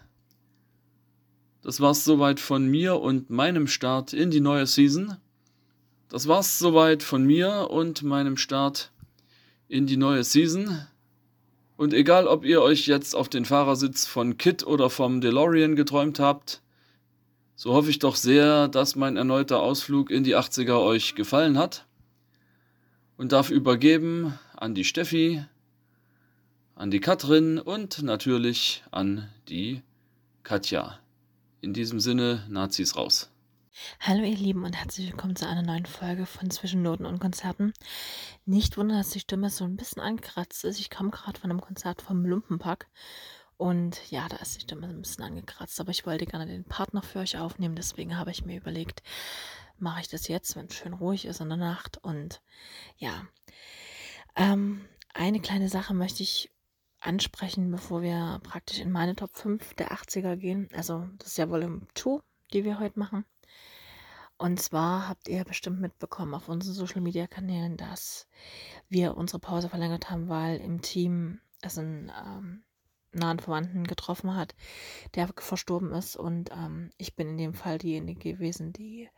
Das 1.62 1.80
war's 1.80 2.04
soweit 2.04 2.38
von 2.38 2.68
mir 2.68 3.00
und 3.00 3.28
meinem 3.28 3.66
Start 3.66 4.12
in 4.12 4.30
die 4.30 4.38
neue 4.38 4.68
Season. 4.68 5.16
Das 6.08 6.28
war's 6.28 6.60
soweit 6.60 7.02
von 7.02 7.24
mir 7.24 7.70
und 7.72 8.04
meinem 8.04 8.36
Start 8.36 8.92
in 9.66 9.88
die 9.88 9.96
neue 9.96 10.22
Season. 10.22 10.86
Und 11.76 11.92
egal, 11.92 12.28
ob 12.28 12.44
ihr 12.44 12.62
euch 12.62 12.86
jetzt 12.86 13.16
auf 13.16 13.28
den 13.28 13.44
Fahrersitz 13.44 14.06
von 14.06 14.38
Kit 14.38 14.64
oder 14.64 14.90
vom 14.90 15.20
DeLorean 15.20 15.74
geträumt 15.74 16.20
habt, 16.20 16.62
so 17.56 17.72
hoffe 17.72 17.88
ich 17.90 17.98
doch 17.98 18.16
sehr, 18.16 18.68
dass 18.68 18.96
mein 18.96 19.16
erneuter 19.16 19.60
Ausflug 19.60 20.10
in 20.10 20.24
die 20.24 20.36
80er 20.36 20.78
euch 20.78 21.14
gefallen 21.14 21.58
hat. 21.58 21.86
Und 23.16 23.32
darf 23.32 23.50
übergeben 23.50 24.38
an 24.54 24.74
die 24.74 24.84
Steffi, 24.84 25.42
an 26.74 26.90
die 26.90 27.00
Katrin 27.00 27.58
und 27.58 28.02
natürlich 28.02 28.84
an 28.90 29.30
die 29.48 29.82
Katja. 30.42 30.98
In 31.62 31.72
diesem 31.72 31.98
Sinne, 31.98 32.44
Nazis 32.50 32.94
raus. 32.94 33.30
Hallo 34.00 34.22
ihr 34.22 34.36
Lieben 34.36 34.64
und 34.64 34.74
herzlich 34.74 35.08
willkommen 35.08 35.36
zu 35.36 35.48
einer 35.48 35.62
neuen 35.62 35.86
Folge 35.86 36.26
von 36.26 36.50
Zwischennoten 36.50 37.06
und 37.06 37.20
Konzerten. 37.20 37.72
Nicht 38.44 38.76
wundern, 38.76 38.98
dass 38.98 39.10
die 39.10 39.20
Stimme 39.20 39.48
so 39.48 39.64
ein 39.64 39.76
bisschen 39.76 40.02
angekratzt 40.02 40.64
ist. 40.64 40.78
Ich 40.78 40.90
komme 40.90 41.10
gerade 41.10 41.40
von 41.40 41.50
einem 41.50 41.60
Konzert 41.62 42.02
vom 42.02 42.24
Lumpenpack 42.26 42.86
Und 43.56 44.10
ja, 44.10 44.28
da 44.28 44.36
ist 44.36 44.56
die 44.56 44.60
Stimme 44.60 44.86
ein 44.86 45.00
bisschen 45.00 45.24
angekratzt, 45.24 45.80
aber 45.80 45.90
ich 45.90 46.04
wollte 46.04 46.26
gerne 46.26 46.46
den 46.46 46.64
Part 46.64 46.92
noch 46.92 47.04
für 47.04 47.20
euch 47.20 47.38
aufnehmen, 47.38 47.74
deswegen 47.74 48.18
habe 48.18 48.30
ich 48.30 48.44
mir 48.44 48.58
überlegt, 48.58 49.02
mache 49.78 50.00
ich 50.00 50.08
das 50.08 50.28
jetzt, 50.28 50.56
wenn 50.56 50.66
es 50.66 50.74
schön 50.74 50.92
ruhig 50.92 51.24
ist 51.24 51.40
in 51.40 51.48
der 51.48 51.56
Nacht. 51.56 51.98
Und 51.98 52.42
ja, 52.96 53.26
ähm, 54.34 54.86
eine 55.14 55.40
kleine 55.40 55.68
Sache 55.68 55.94
möchte 55.94 56.22
ich 56.22 56.50
ansprechen, 57.00 57.70
bevor 57.70 58.02
wir 58.02 58.40
praktisch 58.42 58.80
in 58.80 58.90
meine 58.90 59.16
Top 59.16 59.36
5 59.36 59.74
der 59.74 59.92
80er 59.92 60.36
gehen. 60.36 60.68
Also 60.74 61.08
das 61.18 61.28
ist 61.28 61.38
ja 61.38 61.48
Volume 61.48 61.82
2, 61.94 62.20
die 62.52 62.64
wir 62.64 62.78
heute 62.78 62.98
machen. 62.98 63.24
Und 64.38 64.60
zwar 64.60 65.08
habt 65.08 65.28
ihr 65.28 65.44
bestimmt 65.44 65.80
mitbekommen 65.80 66.34
auf 66.34 66.48
unseren 66.48 66.74
Social 66.74 67.00
Media 67.00 67.26
Kanälen, 67.26 67.78
dass 67.78 68.28
wir 68.90 69.16
unsere 69.16 69.38
Pause 69.38 69.70
verlängert 69.70 70.10
haben, 70.10 70.28
weil 70.28 70.58
im 70.58 70.82
Team 70.82 71.40
es 71.62 71.78
einen 71.78 72.12
ähm, 72.24 72.62
nahen 73.16 73.38
Verwandten 73.40 73.84
getroffen 73.84 74.34
hat, 74.34 74.54
der 75.14 75.28
verstorben 75.36 75.92
ist. 75.92 76.16
Und 76.16 76.50
ähm, 76.52 76.90
ich 76.96 77.16
bin 77.16 77.30
in 77.30 77.38
dem 77.38 77.54
Fall 77.54 77.78
diejenige 77.78 78.34
gewesen, 78.34 78.72
die 78.72 79.08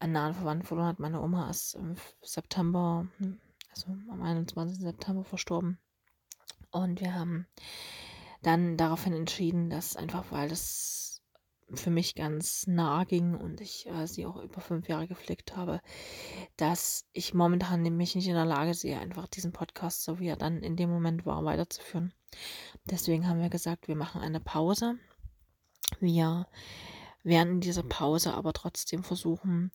einen 0.00 0.12
nahen 0.12 0.34
Verwandten 0.34 0.66
verloren 0.66 0.88
hat. 0.88 0.98
Meine 0.98 1.20
Oma 1.20 1.50
ist 1.50 1.74
im 1.74 1.96
September, 2.22 3.06
hm, 3.18 3.40
also 3.70 3.88
am 4.10 4.22
21. 4.22 4.78
September 4.78 5.24
verstorben. 5.24 5.78
Und 6.70 7.00
wir 7.00 7.14
haben 7.14 7.46
dann 8.42 8.76
daraufhin 8.76 9.14
entschieden, 9.14 9.70
dass 9.70 9.96
einfach, 9.96 10.26
weil 10.30 10.48
das 10.48 11.07
für 11.74 11.90
mich 11.90 12.14
ganz 12.14 12.66
nah 12.66 13.04
ging 13.04 13.34
und 13.34 13.60
ich 13.60 13.86
äh, 13.86 14.06
sie 14.06 14.26
auch 14.26 14.36
über 14.36 14.60
fünf 14.60 14.88
Jahre 14.88 15.06
gepflegt 15.06 15.56
habe, 15.56 15.80
dass 16.56 17.06
ich 17.12 17.34
momentan 17.34 17.82
mich 17.82 18.14
nicht 18.14 18.28
in 18.28 18.34
der 18.34 18.46
Lage 18.46 18.74
sehe, 18.74 18.98
einfach 18.98 19.28
diesen 19.28 19.52
Podcast, 19.52 20.04
so 20.04 20.18
wie 20.18 20.28
er 20.28 20.36
dann 20.36 20.62
in 20.62 20.76
dem 20.76 20.90
Moment 20.90 21.26
war, 21.26 21.44
weiterzuführen. 21.44 22.12
Deswegen 22.84 23.28
haben 23.28 23.40
wir 23.40 23.50
gesagt, 23.50 23.88
wir 23.88 23.96
machen 23.96 24.20
eine 24.22 24.40
Pause. 24.40 24.98
Wir 26.00 26.46
werden 27.22 27.54
in 27.54 27.60
dieser 27.60 27.82
Pause 27.82 28.34
aber 28.34 28.52
trotzdem 28.52 29.04
versuchen, 29.04 29.70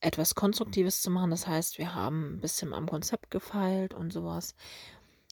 etwas 0.00 0.34
Konstruktives 0.34 1.02
zu 1.02 1.10
machen. 1.10 1.30
Das 1.30 1.46
heißt, 1.46 1.78
wir 1.78 1.94
haben 1.94 2.34
ein 2.34 2.40
bisschen 2.40 2.72
am 2.72 2.88
Konzept 2.88 3.30
gefeilt 3.30 3.92
und 3.92 4.12
sowas 4.12 4.54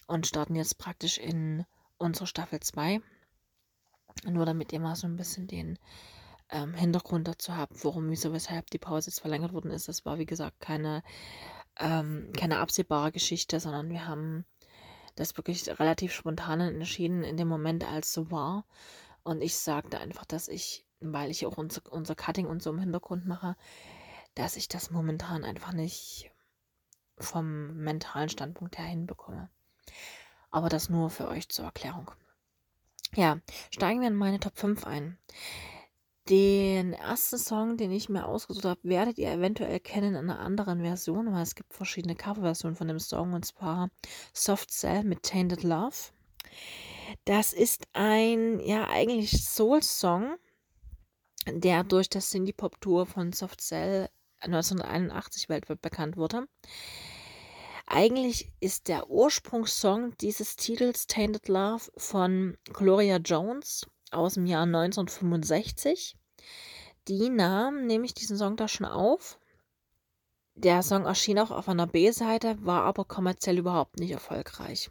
und 0.06 0.26
starten 0.26 0.54
jetzt 0.54 0.78
praktisch 0.78 1.18
in 1.18 1.64
unsere 1.96 2.26
Staffel 2.26 2.60
2. 2.60 3.00
Nur 4.24 4.46
damit 4.46 4.72
ihr 4.72 4.80
mal 4.80 4.96
so 4.96 5.06
ein 5.06 5.16
bisschen 5.16 5.46
den 5.46 5.78
ähm, 6.50 6.74
Hintergrund 6.74 7.28
dazu 7.28 7.56
habt, 7.56 7.84
warum, 7.84 8.10
wieso, 8.10 8.32
weshalb 8.32 8.70
die 8.70 8.78
Pause 8.78 9.10
jetzt 9.10 9.20
verlängert 9.20 9.52
worden 9.52 9.70
ist. 9.70 9.88
Das 9.88 10.04
war, 10.04 10.18
wie 10.18 10.26
gesagt, 10.26 10.60
keine, 10.60 11.02
ähm, 11.78 12.32
keine 12.36 12.58
absehbare 12.58 13.12
Geschichte, 13.12 13.60
sondern 13.60 13.90
wir 13.90 14.06
haben 14.06 14.44
das 15.14 15.36
wirklich 15.36 15.68
relativ 15.78 16.12
spontan 16.12 16.60
entschieden 16.60 17.22
in 17.22 17.36
dem 17.36 17.48
Moment, 17.48 17.84
als 17.84 18.12
so 18.12 18.30
war. 18.30 18.64
Und 19.22 19.42
ich 19.42 19.56
sagte 19.56 19.98
einfach, 19.98 20.24
dass 20.24 20.48
ich, 20.48 20.86
weil 21.00 21.30
ich 21.30 21.44
auch 21.46 21.56
unser, 21.56 21.82
unser 21.92 22.14
Cutting 22.14 22.46
und 22.46 22.62
so 22.62 22.70
im 22.70 22.78
Hintergrund 22.78 23.26
mache, 23.26 23.56
dass 24.34 24.56
ich 24.56 24.68
das 24.68 24.90
momentan 24.90 25.44
einfach 25.44 25.72
nicht 25.72 26.30
vom 27.18 27.76
mentalen 27.76 28.28
Standpunkt 28.28 28.78
her 28.78 28.86
hinbekomme. 28.86 29.50
Aber 30.50 30.68
das 30.68 30.88
nur 30.88 31.10
für 31.10 31.28
euch 31.28 31.48
zur 31.48 31.66
Erklärung. 31.66 32.10
Ja, 33.14 33.38
steigen 33.70 34.00
wir 34.00 34.08
in 34.08 34.14
meine 34.14 34.40
Top 34.40 34.56
5 34.58 34.86
ein. 34.86 35.18
Den 36.28 36.92
ersten 36.92 37.38
Song, 37.38 37.78
den 37.78 37.90
ich 37.90 38.10
mir 38.10 38.26
ausgesucht 38.26 38.66
habe, 38.66 38.80
werdet 38.82 39.16
ihr 39.16 39.30
eventuell 39.32 39.80
kennen 39.80 40.14
in 40.14 40.30
einer 40.30 40.40
anderen 40.40 40.82
Version, 40.82 41.32
weil 41.32 41.42
es 41.42 41.54
gibt 41.54 41.72
verschiedene 41.72 42.16
Coverversionen 42.16 42.76
von 42.76 42.88
dem 42.88 42.98
Song 42.98 43.32
und 43.32 43.46
zwar 43.46 43.88
Soft 44.34 44.70
Cell 44.70 45.04
mit 45.04 45.22
Tainted 45.22 45.62
Love. 45.62 45.96
Das 47.24 47.54
ist 47.54 47.88
ein, 47.94 48.60
ja, 48.60 48.88
eigentlich 48.90 49.42
Soul-Song, 49.42 50.36
der 51.46 51.82
durch 51.84 52.10
das 52.10 52.28
Cindy 52.28 52.52
Pop 52.52 52.78
Tour 52.82 53.06
von 53.06 53.32
Soft 53.32 53.62
Cell 53.62 54.10
1981 54.40 55.48
weltweit 55.48 55.80
bekannt 55.80 56.18
wurde. 56.18 56.46
Eigentlich 57.90 58.52
ist 58.60 58.88
der 58.88 59.08
Ursprungssong 59.08 60.14
dieses 60.18 60.56
Titels 60.56 61.06
Tainted 61.06 61.48
Love 61.48 61.90
von 61.96 62.58
Gloria 62.64 63.16
Jones 63.16 63.86
aus 64.10 64.34
dem 64.34 64.44
Jahr 64.44 64.64
1965. 64.64 66.14
Die 67.08 67.30
nahm 67.30 67.86
nämlich 67.86 68.12
diesen 68.12 68.36
Song 68.36 68.56
da 68.56 68.68
schon 68.68 68.84
auf. 68.84 69.38
Der 70.54 70.82
Song 70.82 71.06
erschien 71.06 71.38
auch 71.38 71.50
auf 71.50 71.66
einer 71.66 71.86
B-Seite, 71.86 72.58
war 72.60 72.82
aber 72.82 73.06
kommerziell 73.06 73.56
überhaupt 73.56 73.98
nicht 73.98 74.10
erfolgreich. 74.10 74.90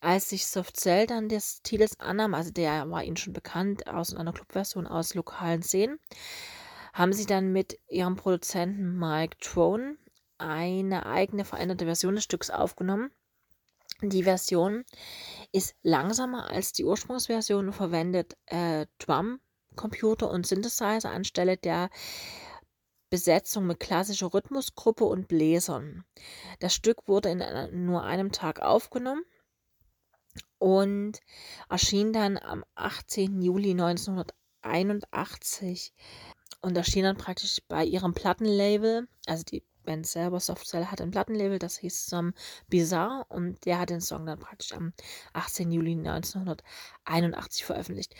Als 0.00 0.28
sich 0.28 0.46
Soft 0.46 0.78
Cell 0.78 1.08
dann 1.08 1.28
des 1.28 1.62
Titels 1.62 1.98
annahm, 1.98 2.34
also 2.34 2.52
der 2.52 2.88
war 2.88 3.02
ihnen 3.02 3.16
schon 3.16 3.32
bekannt 3.32 3.88
aus 3.88 4.14
einer 4.14 4.32
Clubversion 4.32 4.86
aus 4.86 5.14
lokalen 5.14 5.64
Szenen, 5.64 5.98
haben 6.92 7.12
sie 7.12 7.26
dann 7.26 7.50
mit 7.50 7.76
ihrem 7.88 8.14
Produzenten 8.14 8.96
Mike 8.96 9.38
Trone 9.40 9.96
eine 10.40 11.06
eigene 11.06 11.44
veränderte 11.44 11.84
Version 11.84 12.14
des 12.14 12.24
Stücks 12.24 12.50
aufgenommen. 12.50 13.10
Die 14.02 14.22
Version 14.22 14.84
ist 15.52 15.74
langsamer 15.82 16.50
als 16.50 16.72
die 16.72 16.84
Ursprungsversion 16.84 17.66
und 17.66 17.74
verwendet 17.74 18.36
äh, 18.46 18.86
Drum, 18.98 19.40
Computer 19.76 20.30
und 20.30 20.46
Synthesizer 20.46 21.10
anstelle 21.10 21.56
der 21.56 21.90
Besetzung 23.10 23.66
mit 23.66 23.80
klassischer 23.80 24.32
Rhythmusgruppe 24.32 25.04
und 25.04 25.28
Bläsern. 25.28 26.04
Das 26.60 26.74
Stück 26.74 27.08
wurde 27.08 27.30
in 27.30 27.84
nur 27.84 28.04
einem 28.04 28.32
Tag 28.32 28.62
aufgenommen 28.62 29.24
und 30.58 31.20
erschien 31.68 32.12
dann 32.12 32.38
am 32.38 32.64
18. 32.76 33.42
Juli 33.42 33.72
1981 33.72 35.92
und 36.60 36.76
erschien 36.76 37.04
dann 37.04 37.16
praktisch 37.16 37.60
bei 37.68 37.84
ihrem 37.84 38.14
Plattenlabel, 38.14 39.08
also 39.26 39.44
die 39.44 39.64
Band 39.90 40.06
selber, 40.06 40.38
Softcell, 40.38 40.86
hat 40.86 41.00
ein 41.00 41.10
Plattenlabel, 41.10 41.58
das 41.58 41.78
hieß 41.78 42.12
um, 42.12 42.32
Bizarre 42.68 43.24
und 43.28 43.66
der 43.66 43.80
hat 43.80 43.90
den 43.90 44.00
Song 44.00 44.24
dann 44.24 44.38
praktisch 44.38 44.72
am 44.72 44.92
18. 45.32 45.72
Juli 45.72 45.92
1981 45.92 47.64
veröffentlicht. 47.64 48.14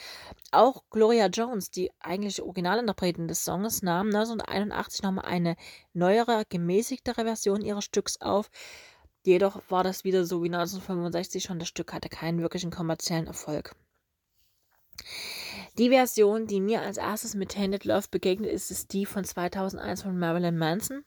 Auch 0.51 0.83
Gloria 0.91 1.27
Jones, 1.27 1.71
die 1.71 1.93
eigentliche 2.01 2.45
Originalinterpretin 2.45 3.29
des 3.29 3.45
Songs, 3.45 3.83
nahm 3.83 4.09
1981 4.09 5.03
nochmal 5.03 5.27
eine 5.27 5.55
neuere, 5.93 6.43
gemäßigtere 6.49 7.23
Version 7.23 7.63
ihres 7.63 7.85
Stücks 7.85 8.21
auf. 8.21 8.51
Jedoch 9.25 9.63
war 9.69 9.85
das 9.85 10.03
wieder 10.03 10.25
so 10.25 10.43
wie 10.43 10.49
1965 10.49 11.45
schon, 11.45 11.61
das 11.61 11.69
Stück 11.69 11.93
hatte 11.93 12.09
keinen 12.09 12.41
wirklichen 12.41 12.73
kommerziellen 12.73 13.29
Erfolg. 13.29 13.77
Die 15.79 15.91
Version, 15.91 16.49
die 16.49 16.61
mir 16.61 16.83
als 16.83 16.97
erstes 16.97 17.37
mit 17.37 17.53
Tainted 17.53 17.85
Love 17.85 18.09
begegnet 18.11 18.51
ist, 18.51 18.73
ist 18.73 18.93
die 18.93 19.07
von 19.07 19.23
2001 19.23 20.03
von 20.03 20.19
Marilyn 20.19 20.59
Manson 20.59 21.05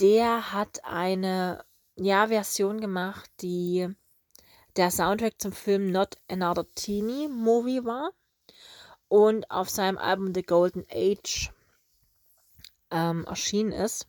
der 0.00 0.52
hat 0.52 0.84
eine 0.84 1.64
ja, 1.96 2.28
Version 2.28 2.80
gemacht, 2.80 3.30
die 3.40 3.88
der 4.76 4.90
Soundtrack 4.90 5.40
zum 5.40 5.52
Film 5.52 5.90
Not 5.90 6.16
Another 6.28 6.66
Teeny 6.74 7.28
Movie 7.28 7.84
war 7.84 8.10
und 9.08 9.50
auf 9.50 9.68
seinem 9.68 9.98
Album 9.98 10.34
The 10.34 10.42
Golden 10.42 10.86
Age 10.90 11.50
ähm, 12.90 13.24
erschienen 13.26 13.72
ist. 13.72 14.08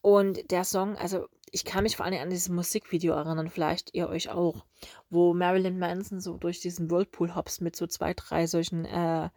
Und 0.00 0.50
der 0.50 0.64
Song, 0.64 0.96
also 0.96 1.26
ich 1.50 1.64
kann 1.64 1.84
mich 1.84 1.96
vor 1.96 2.04
allem 2.04 2.20
an 2.20 2.30
dieses 2.30 2.48
Musikvideo 2.48 3.14
erinnern, 3.14 3.48
vielleicht 3.48 3.94
ihr 3.94 4.08
euch 4.08 4.28
auch, 4.28 4.64
wo 5.08 5.34
Marilyn 5.34 5.78
Manson 5.78 6.20
so 6.20 6.36
durch 6.36 6.60
diesen 6.60 6.90
Whirlpool 6.90 7.34
hops 7.34 7.60
mit 7.60 7.74
so 7.76 7.86
zwei, 7.86 8.12
drei 8.14 8.46
solchen 8.46 8.84
äh, 8.84 9.30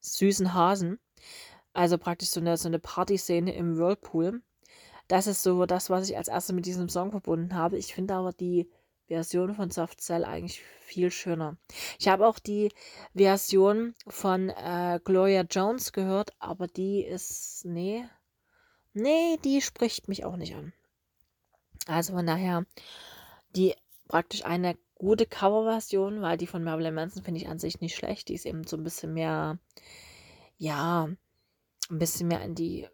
süßen 0.00 0.54
Hasen. 0.54 0.98
Also 1.72 1.98
praktisch 1.98 2.28
so 2.28 2.40
eine, 2.40 2.56
so 2.56 2.68
eine 2.68 2.78
Partyszene 2.78 3.54
im 3.54 3.76
Whirlpool. 3.78 4.42
Das 5.08 5.26
ist 5.26 5.42
so 5.42 5.66
das, 5.66 5.90
was 5.90 6.08
ich 6.08 6.16
als 6.16 6.28
erstes 6.28 6.54
mit 6.54 6.66
diesem 6.66 6.88
Song 6.88 7.10
verbunden 7.10 7.54
habe. 7.54 7.78
Ich 7.78 7.94
finde 7.94 8.14
aber 8.14 8.32
die 8.32 8.70
Version 9.08 9.54
von 9.54 9.70
Soft 9.70 10.00
Cell 10.00 10.24
eigentlich 10.24 10.62
viel 10.80 11.10
schöner. 11.10 11.56
Ich 11.98 12.08
habe 12.08 12.26
auch 12.26 12.38
die 12.38 12.70
Version 13.14 13.94
von 14.06 14.48
äh, 14.48 15.00
Gloria 15.04 15.42
Jones 15.42 15.92
gehört, 15.92 16.30
aber 16.38 16.66
die 16.66 17.02
ist, 17.02 17.64
nee, 17.64 18.04
nee, 18.94 19.38
die 19.44 19.60
spricht 19.60 20.08
mich 20.08 20.24
auch 20.24 20.36
nicht 20.36 20.54
an. 20.54 20.72
Also 21.86 22.14
von 22.14 22.26
daher, 22.26 22.64
die 23.54 23.74
praktisch 24.08 24.44
eine 24.44 24.76
gute 24.94 25.26
Coverversion, 25.26 26.22
weil 26.22 26.38
die 26.38 26.46
von 26.46 26.62
Marilyn 26.62 26.94
Manson 26.94 27.24
finde 27.24 27.40
ich 27.40 27.48
an 27.48 27.58
sich 27.58 27.80
nicht 27.80 27.96
schlecht. 27.96 28.28
Die 28.28 28.34
ist 28.34 28.46
eben 28.46 28.64
so 28.64 28.76
ein 28.76 28.84
bisschen 28.84 29.12
mehr, 29.12 29.58
ja, 30.58 31.08
ein 31.90 31.98
bisschen 31.98 32.28
mehr 32.28 32.42
in 32.42 32.54
die 32.54 32.88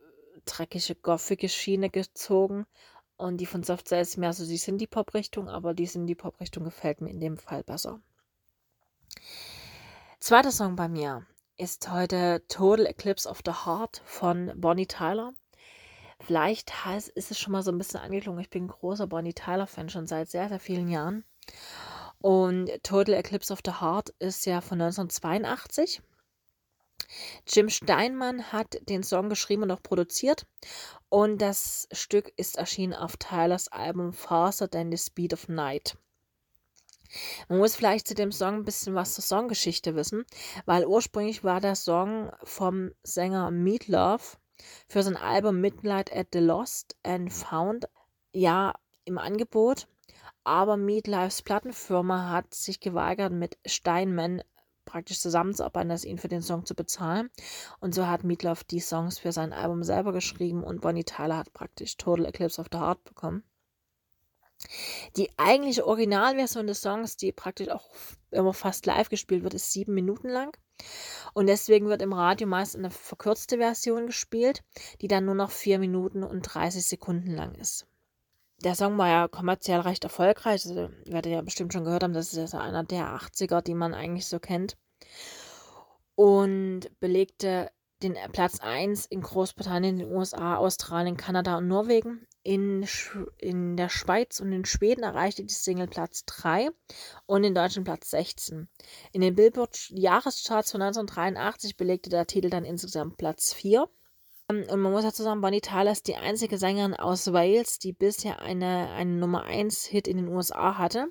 dreckige, 0.45 0.95
goffige 0.97 1.49
Schiene 1.49 1.91
gezogen. 1.91 2.67
Und 3.17 3.39
die 3.39 3.47
von 3.47 3.63
Soft 3.65 3.89
Cell 3.89 4.03
ist 4.03 4.17
mehr 4.17 4.33
so 4.33 4.47
die 4.47 4.57
Synthie-Pop-Richtung, 4.57 5.49
aber 5.49 5.75
die 5.75 5.87
Synthie-Pop-Richtung 5.87 6.65
gefällt 6.65 7.01
mir 7.01 7.11
in 7.11 7.21
dem 7.21 7.37
Fall 7.37 7.65
besser. 7.65 8.01
Zweiter 10.21 10.53
Song 10.53 10.77
bei 10.77 10.89
mir 10.89 11.27
ist 11.57 11.91
heute 11.91 12.45
Total 12.49 12.87
Eclipse 12.87 13.29
of 13.29 13.41
the 13.45 13.53
Heart 13.65 14.03
von 14.05 14.53
Bonnie 14.55 14.87
Tyler. 14.87 15.33
Vielleicht 16.21 16.85
heißt, 16.85 17.09
ist 17.09 17.31
es 17.31 17.39
schon 17.39 17.53
mal 17.53 17.63
so 17.63 17.73
ein 17.73 17.79
bisschen 17.79 18.01
angeklungen. 18.01 18.41
Ich 18.41 18.51
bin 18.51 18.69
großer 18.69 19.07
Bonnie 19.09 19.35
Tyler-Fan 19.35 19.89
schon 19.89 20.07
seit 20.07 20.31
sehr, 20.31 20.49
sehr 20.49 20.61
vielen 20.61 20.89
Jahren. 20.89 21.25
Und 22.21 22.71
Total 22.83 23.15
Eclipse 23.15 23.53
of 23.53 23.61
the 23.65 23.81
Heart 23.81 24.11
ist 24.19 24.47
ja 24.47 24.61
von 24.61 24.81
1982. 24.81 26.03
Jim 27.47 27.69
Steinmann 27.69 28.53
hat 28.53 28.79
den 28.89 29.03
Song 29.03 29.29
geschrieben 29.29 29.63
und 29.65 29.71
auch 29.71 29.83
produziert. 29.83 30.47
Und 31.09 31.41
das 31.41 31.89
Stück 31.93 32.33
ist 32.37 32.57
erschienen 32.57 32.95
auf 32.95 33.17
Tylers 33.17 33.69
Album 33.69 34.13
Faster 34.13 34.71
Than 34.71 34.91
the 34.91 34.99
Speed 34.99 35.33
of 35.33 35.49
Night. 35.49 35.97
Man 37.49 37.59
muss 37.59 37.75
vielleicht 37.75 38.07
zu 38.07 38.15
dem 38.15 38.33
Song 38.33 38.57
ein 38.57 38.65
bisschen 38.65 38.95
was 38.95 39.15
zur 39.15 39.25
Songgeschichte 39.25 39.95
wissen, 39.95 40.27
weil 40.67 40.85
ursprünglich 40.85 41.43
war 41.43 41.61
der 41.61 41.75
Song 41.75 42.31
vom 42.45 42.93
Sänger 43.03 43.51
Meatloaf 43.51 44.39
für 44.89 45.03
sein 45.03 45.17
Album 45.17 45.61
Midnight 45.61 46.15
at 46.15 46.29
the 46.33 46.41
Lost 46.41 46.97
and 47.05 47.33
Found 47.33 47.89
ja 48.33 48.75
im 49.05 49.17
Angebot, 49.17 49.89
aber 50.45 50.77
Meatloafs 50.77 51.43
Plattenfirma 51.43 52.31
hat 52.31 52.53
sich 52.53 52.81
geweigert, 52.81 53.33
mit 53.33 53.59
Steinman 53.65 54.43
praktisch 54.89 55.21
zusammenzuarbeiten, 55.21 55.91
das 55.91 56.05
ihn 56.05 56.19
für 56.19 56.29
den 56.29 56.43
Song 56.43 56.65
zu 56.65 56.75
bezahlen. 56.75 57.31
Und 57.81 57.95
so 57.95 58.07
hat 58.07 58.25
Meatloaf 58.25 58.65
die 58.65 58.81
Songs 58.81 59.19
für 59.19 59.33
sein 59.33 59.53
Album 59.53 59.85
selber 59.85 60.13
geschrieben 60.13 60.65
und 60.65 60.81
Bonnie 60.81 61.05
Tyler 61.05 61.37
hat 61.37 61.53
praktisch 61.53 61.97
Total 61.97 62.25
Eclipse 62.27 62.61
of 62.61 62.69
the 62.73 62.79
Heart 62.79 63.05
bekommen. 63.05 63.45
Die 65.17 65.31
eigentliche 65.37 65.87
Originalversion 65.87 66.67
des 66.67 66.81
Songs, 66.81 67.17
die 67.17 67.33
praktisch 67.33 67.69
auch 67.69 67.89
immer 68.31 68.55
fast 68.55 68.87
live 68.87 69.09
gespielt 69.09 69.43
wird, 69.43 69.55
ist 69.55 69.73
sieben 69.73 69.95
Minuten 69.95 70.29
lang. 70.29 70.57
Und 71.35 71.47
deswegen 71.47 71.89
wird 71.89 72.03
im 72.03 72.13
Radio 72.13 72.47
meist 72.47 72.77
eine 72.77 72.91
verkürzte 72.91 73.59
Version 73.59 74.07
gespielt, 74.07 74.63
die 75.01 75.09
dann 75.09 75.25
nur 75.25 75.35
noch 75.35 75.51
vier 75.51 75.79
Minuten 75.79 76.23
und 76.23 76.43
30 76.43 76.85
Sekunden 76.85 77.33
lang 77.33 77.55
ist. 77.57 77.88
Der 78.65 78.75
Song 78.75 78.99
war 78.99 79.09
ja 79.09 79.29
kommerziell 79.29 79.81
recht 79.81 80.05
erfolgreich. 80.05 80.67
Also, 80.67 80.91
ihr 81.05 81.13
werdet 81.13 81.33
ja 81.33 81.43
bestimmt 81.43 81.73
schon 81.73 81.85
gehört 81.85 82.03
haben, 82.03 82.13
das 82.13 82.35
ist 82.35 82.53
ja 82.53 82.61
einer 82.61 82.85
der 82.85 83.17
80er, 83.17 83.63
die 83.63 83.75
man 83.75 83.95
eigentlich 83.95 84.27
so 84.27 84.41
kennt. 84.41 84.77
Und 86.17 86.91
belegte 86.99 87.71
den 88.03 88.17
Platz 88.33 88.61
1 88.61 89.07
in 89.07 89.23
Großbritannien, 89.23 89.99
den 89.99 90.13
USA, 90.13 90.57
Australien, 90.57 91.17
Kanada 91.17 91.59
und 91.59 91.69
Norwegen. 91.69 92.27
In, 92.43 92.87
in 93.39 93.77
der 93.77 93.89
Schweiz 93.89 94.41
und 94.41 94.53
in 94.53 94.65
Schweden 94.65 95.03
erreichte 95.03 95.45
die 95.45 95.53
Single 95.53 95.89
Platz 95.89 96.25
3 96.25 96.71
und 97.27 97.45
in 97.45 97.55
Deutschland 97.55 97.85
Platz 97.85 98.11
16. 98.11 98.69
In 99.13 99.21
den 99.21 99.35
Billboard-Jahrescharts 99.35 100.71
von 100.71 100.83
1983 100.83 101.77
belegte 101.77 102.09
der 102.09 102.27
Titel 102.27 102.51
dann 102.51 102.65
insgesamt 102.65 103.19
Platz 103.19 103.53
4. 103.53 103.89
Ähm, 104.49 104.65
und 104.71 104.81
man 104.81 104.93
muss 104.93 105.05
dazu 105.05 105.23
sagen, 105.23 105.41
Bonnie 105.41 105.61
Tyler 105.61 105.93
ist 105.93 106.09
die 106.09 106.17
einzige 106.17 106.59
Sängerin 106.59 106.95
aus 106.95 107.33
Wales, 107.33 107.79
die 107.79 107.93
bisher 107.93 108.41
eine, 108.41 108.91
einen 108.91 109.19
Nummer 109.19 109.45
1 109.45 109.85
Hit 109.85 110.09
in 110.09 110.17
den 110.17 110.29
USA 110.29 110.79
hatte. 110.79 111.09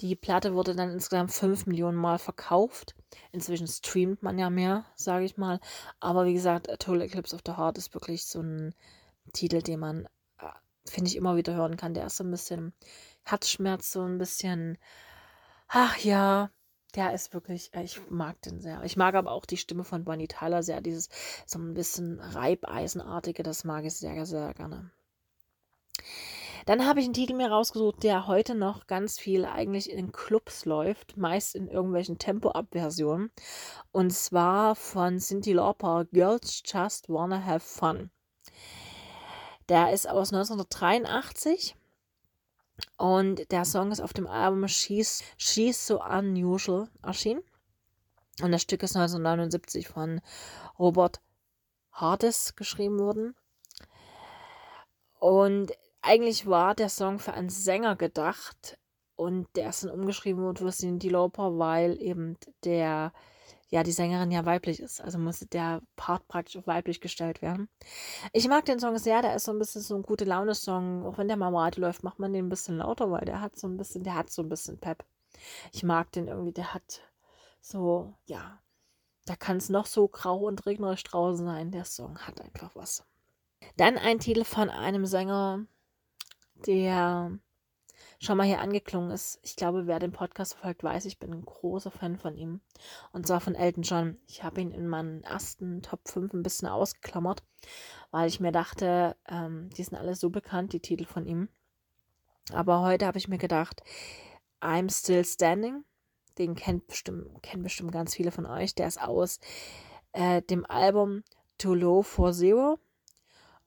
Die 0.00 0.14
Platte 0.14 0.54
wurde 0.54 0.76
dann 0.76 0.90
insgesamt 0.90 1.32
5 1.32 1.66
Millionen 1.66 1.96
Mal 1.96 2.18
verkauft. 2.18 2.94
Inzwischen 3.32 3.66
streamt 3.66 4.22
man 4.22 4.38
ja 4.38 4.48
mehr, 4.48 4.84
sage 4.94 5.24
ich 5.24 5.36
mal. 5.36 5.60
Aber 5.98 6.24
wie 6.24 6.34
gesagt, 6.34 6.70
A 6.70 6.76
Total 6.76 7.02
Eclipse 7.02 7.34
of 7.34 7.42
the 7.44 7.56
Heart 7.56 7.78
ist 7.78 7.94
wirklich 7.94 8.26
so 8.26 8.40
ein 8.40 8.74
Titel, 9.32 9.60
den 9.60 9.80
man, 9.80 10.06
äh, 10.38 10.50
finde 10.86 11.10
ich, 11.10 11.16
immer 11.16 11.36
wieder 11.36 11.54
hören 11.54 11.76
kann. 11.76 11.94
Der 11.94 12.06
ist 12.06 12.16
so 12.16 12.24
ein 12.24 12.30
bisschen 12.30 12.72
Herzschmerz, 13.24 13.92
so 13.92 14.02
ein 14.02 14.18
bisschen, 14.18 14.78
ach 15.66 15.98
ja, 15.98 16.50
der 16.94 17.12
ist 17.12 17.34
wirklich, 17.34 17.72
äh, 17.74 17.82
ich 17.82 18.00
mag 18.10 18.40
den 18.42 18.60
sehr. 18.60 18.82
Ich 18.84 18.96
mag 18.96 19.14
aber 19.14 19.32
auch 19.32 19.44
die 19.44 19.56
Stimme 19.56 19.84
von 19.84 20.04
Bonnie 20.04 20.28
Tyler 20.28 20.62
sehr. 20.62 20.80
Dieses 20.80 21.08
so 21.46 21.58
ein 21.58 21.74
bisschen 21.74 22.20
Reibeisenartige, 22.20 23.42
das 23.42 23.64
mag 23.64 23.84
ich 23.84 23.94
sehr, 23.94 24.24
sehr 24.26 24.54
gerne. 24.54 24.90
Dann 26.66 26.86
habe 26.86 27.00
ich 27.00 27.06
einen 27.06 27.14
Titel 27.14 27.34
mir 27.34 27.50
rausgesucht, 27.50 28.02
der 28.02 28.26
heute 28.26 28.54
noch 28.54 28.86
ganz 28.86 29.18
viel 29.18 29.46
eigentlich 29.46 29.90
in 29.90 30.12
Clubs 30.12 30.66
läuft, 30.66 31.16
meist 31.16 31.54
in 31.54 31.66
irgendwelchen 31.66 32.18
Tempo-Up-Versionen. 32.18 33.30
Und 33.90 34.12
zwar 34.12 34.74
von 34.74 35.18
Cindy 35.18 35.54
Lauper, 35.54 36.04
Girls 36.12 36.62
Just 36.66 37.08
Wanna 37.08 37.42
Have 37.42 37.60
Fun. 37.60 38.10
Der 39.70 39.92
ist 39.92 40.08
aus 40.08 40.32
1983 40.32 41.74
und 42.96 43.50
der 43.50 43.64
Song 43.64 43.92
ist 43.92 44.00
auf 44.00 44.12
dem 44.12 44.26
Album 44.26 44.66
She's, 44.68 45.22
She's 45.36 45.86
So 45.86 46.02
Unusual 46.02 46.88
erschienen. 47.02 47.42
Und 48.42 48.52
das 48.52 48.62
Stück 48.62 48.82
ist 48.82 48.96
1979 48.96 49.88
von 49.88 50.20
Robert 50.78 51.20
Hardis 51.92 52.54
geschrieben 52.54 52.98
worden. 52.98 53.34
Und 55.18 55.72
eigentlich 56.02 56.46
war 56.46 56.74
der 56.74 56.88
Song 56.88 57.18
für 57.18 57.32
einen 57.32 57.48
Sänger 57.48 57.96
gedacht 57.96 58.78
und 59.16 59.48
der 59.56 59.70
ist 59.70 59.82
dann 59.82 59.90
umgeschrieben 59.90 60.42
worden 60.42 60.58
für 60.58 60.70
Cindy 60.70 61.08
Lauper, 61.08 61.58
weil 61.58 62.00
eben 62.00 62.38
der 62.64 63.12
ja, 63.70 63.82
die 63.82 63.92
Sängerin 63.92 64.30
ja 64.30 64.46
weiblich 64.46 64.80
ist. 64.80 65.00
Also 65.00 65.18
musste 65.18 65.46
der 65.46 65.82
Part 65.96 66.26
praktisch 66.28 66.56
auch 66.56 66.66
weiblich 66.66 67.00
gestellt 67.00 67.42
werden. 67.42 67.68
Ich 68.32 68.48
mag 68.48 68.64
den 68.64 68.80
Song 68.80 68.96
sehr, 68.98 69.20
der 69.20 69.34
ist 69.34 69.44
so 69.44 69.52
ein 69.52 69.58
bisschen 69.58 69.82
so 69.82 69.94
ein 69.94 70.02
gute 70.02 70.24
Laune-Song. 70.24 71.04
Auch 71.04 71.18
wenn 71.18 71.28
der 71.28 71.38
Radio 71.38 71.82
läuft, 71.82 72.02
macht 72.02 72.18
man 72.18 72.32
den 72.32 72.46
ein 72.46 72.48
bisschen 72.48 72.78
lauter, 72.78 73.10
weil 73.10 73.26
der 73.26 73.40
hat 73.40 73.58
so 73.58 73.68
ein 73.68 73.76
bisschen, 73.76 74.04
der 74.04 74.14
hat 74.14 74.30
so 74.30 74.42
ein 74.42 74.48
bisschen 74.48 74.78
Pep. 74.78 75.04
Ich 75.72 75.82
mag 75.82 76.10
den 76.12 76.28
irgendwie, 76.28 76.52
der 76.52 76.72
hat 76.72 77.02
so, 77.60 78.14
ja, 78.26 78.60
da 79.26 79.36
kann 79.36 79.58
es 79.58 79.68
noch 79.68 79.86
so 79.86 80.08
grau 80.08 80.46
und 80.46 80.64
regnerisch 80.64 81.04
draußen 81.04 81.44
sein. 81.44 81.70
Der 81.70 81.84
Song 81.84 82.18
hat 82.18 82.40
einfach 82.40 82.74
was. 82.74 83.04
Dann 83.76 83.98
ein 83.98 84.18
Titel 84.18 84.44
von 84.44 84.70
einem 84.70 85.04
Sänger, 85.04 85.66
der 86.66 87.38
schon 88.18 88.36
mal 88.36 88.46
hier 88.46 88.60
angeklungen 88.60 89.10
ist. 89.10 89.38
Ich 89.42 89.54
glaube, 89.56 89.86
wer 89.86 89.98
den 89.98 90.12
Podcast 90.12 90.54
verfolgt, 90.54 90.82
weiß, 90.82 91.04
ich 91.04 91.18
bin 91.18 91.32
ein 91.32 91.44
großer 91.44 91.90
Fan 91.90 92.16
von 92.16 92.36
ihm. 92.36 92.60
Und 93.12 93.26
zwar 93.26 93.40
von 93.40 93.54
Elton 93.54 93.82
John. 93.82 94.16
Ich 94.26 94.42
habe 94.42 94.60
ihn 94.60 94.72
in 94.72 94.88
meinen 94.88 95.22
ersten 95.22 95.82
Top 95.82 96.00
5 96.08 96.32
ein 96.32 96.42
bisschen 96.42 96.68
ausgeklammert, 96.68 97.44
weil 98.10 98.28
ich 98.28 98.40
mir 98.40 98.52
dachte, 98.52 99.16
ähm, 99.28 99.70
die 99.70 99.84
sind 99.84 99.96
alle 99.96 100.16
so 100.16 100.30
bekannt, 100.30 100.72
die 100.72 100.80
Titel 100.80 101.04
von 101.04 101.26
ihm. 101.26 101.48
Aber 102.52 102.80
heute 102.80 103.06
habe 103.06 103.18
ich 103.18 103.28
mir 103.28 103.38
gedacht, 103.38 103.82
I'm 104.60 104.90
Still 104.90 105.24
Standing. 105.24 105.84
Den 106.38 106.54
kennt 106.54 106.86
bestimmt, 106.86 107.42
kennen 107.42 107.62
bestimmt 107.62 107.92
ganz 107.92 108.14
viele 108.14 108.32
von 108.32 108.46
euch. 108.46 108.74
Der 108.74 108.88
ist 108.88 109.00
aus 109.00 109.38
äh, 110.12 110.42
dem 110.42 110.64
Album 110.66 111.22
Too 111.58 111.74
Low 111.74 112.02
for 112.02 112.32
Zero. 112.32 112.78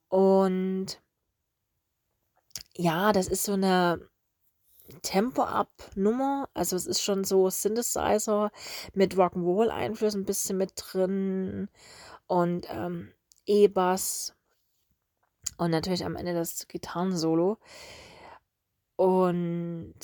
Und 0.10 1.02
ja, 2.76 3.14
das 3.14 3.28
ist 3.28 3.44
so 3.44 3.54
eine 3.54 4.10
Tempo-Up-Nummer. 4.94 6.50
Also 6.54 6.76
es 6.76 6.88
ist 6.88 7.02
schon 7.02 7.24
so 7.24 7.50
Synthesizer 7.50 8.52
mit 8.94 9.16
Rock'n'Roll-Einfluss 9.16 10.16
ein 10.16 10.26
bisschen 10.26 10.58
mit 10.58 10.74
drin 10.76 11.70
und 12.28 12.68
ähm, 12.70 13.12
E-Bass 13.46 14.36
und 15.58 15.72
natürlich 15.72 16.06
am 16.06 16.16
Ende 16.16 16.34
das 16.34 16.68
Gitarrensolo. 16.68 17.58
Und 18.96 19.96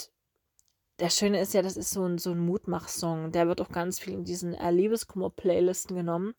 das 0.97 1.15
Schöne 1.15 1.39
ist 1.39 1.54
ja, 1.54 1.62
das 1.62 1.78
ist 1.78 1.91
so 1.91 2.04
ein, 2.04 2.17
so 2.17 2.32
ein 2.32 2.39
Mutmach-Song. 2.39 3.32
Der 3.32 3.47
wird 3.47 3.62
auch 3.62 3.69
ganz 3.69 4.00
viel 4.00 4.13
in 4.13 4.23
diesen 4.23 4.54
äh, 4.56 4.71
Liebeskummer-Playlisten 4.71 5.95
genommen, 5.95 6.34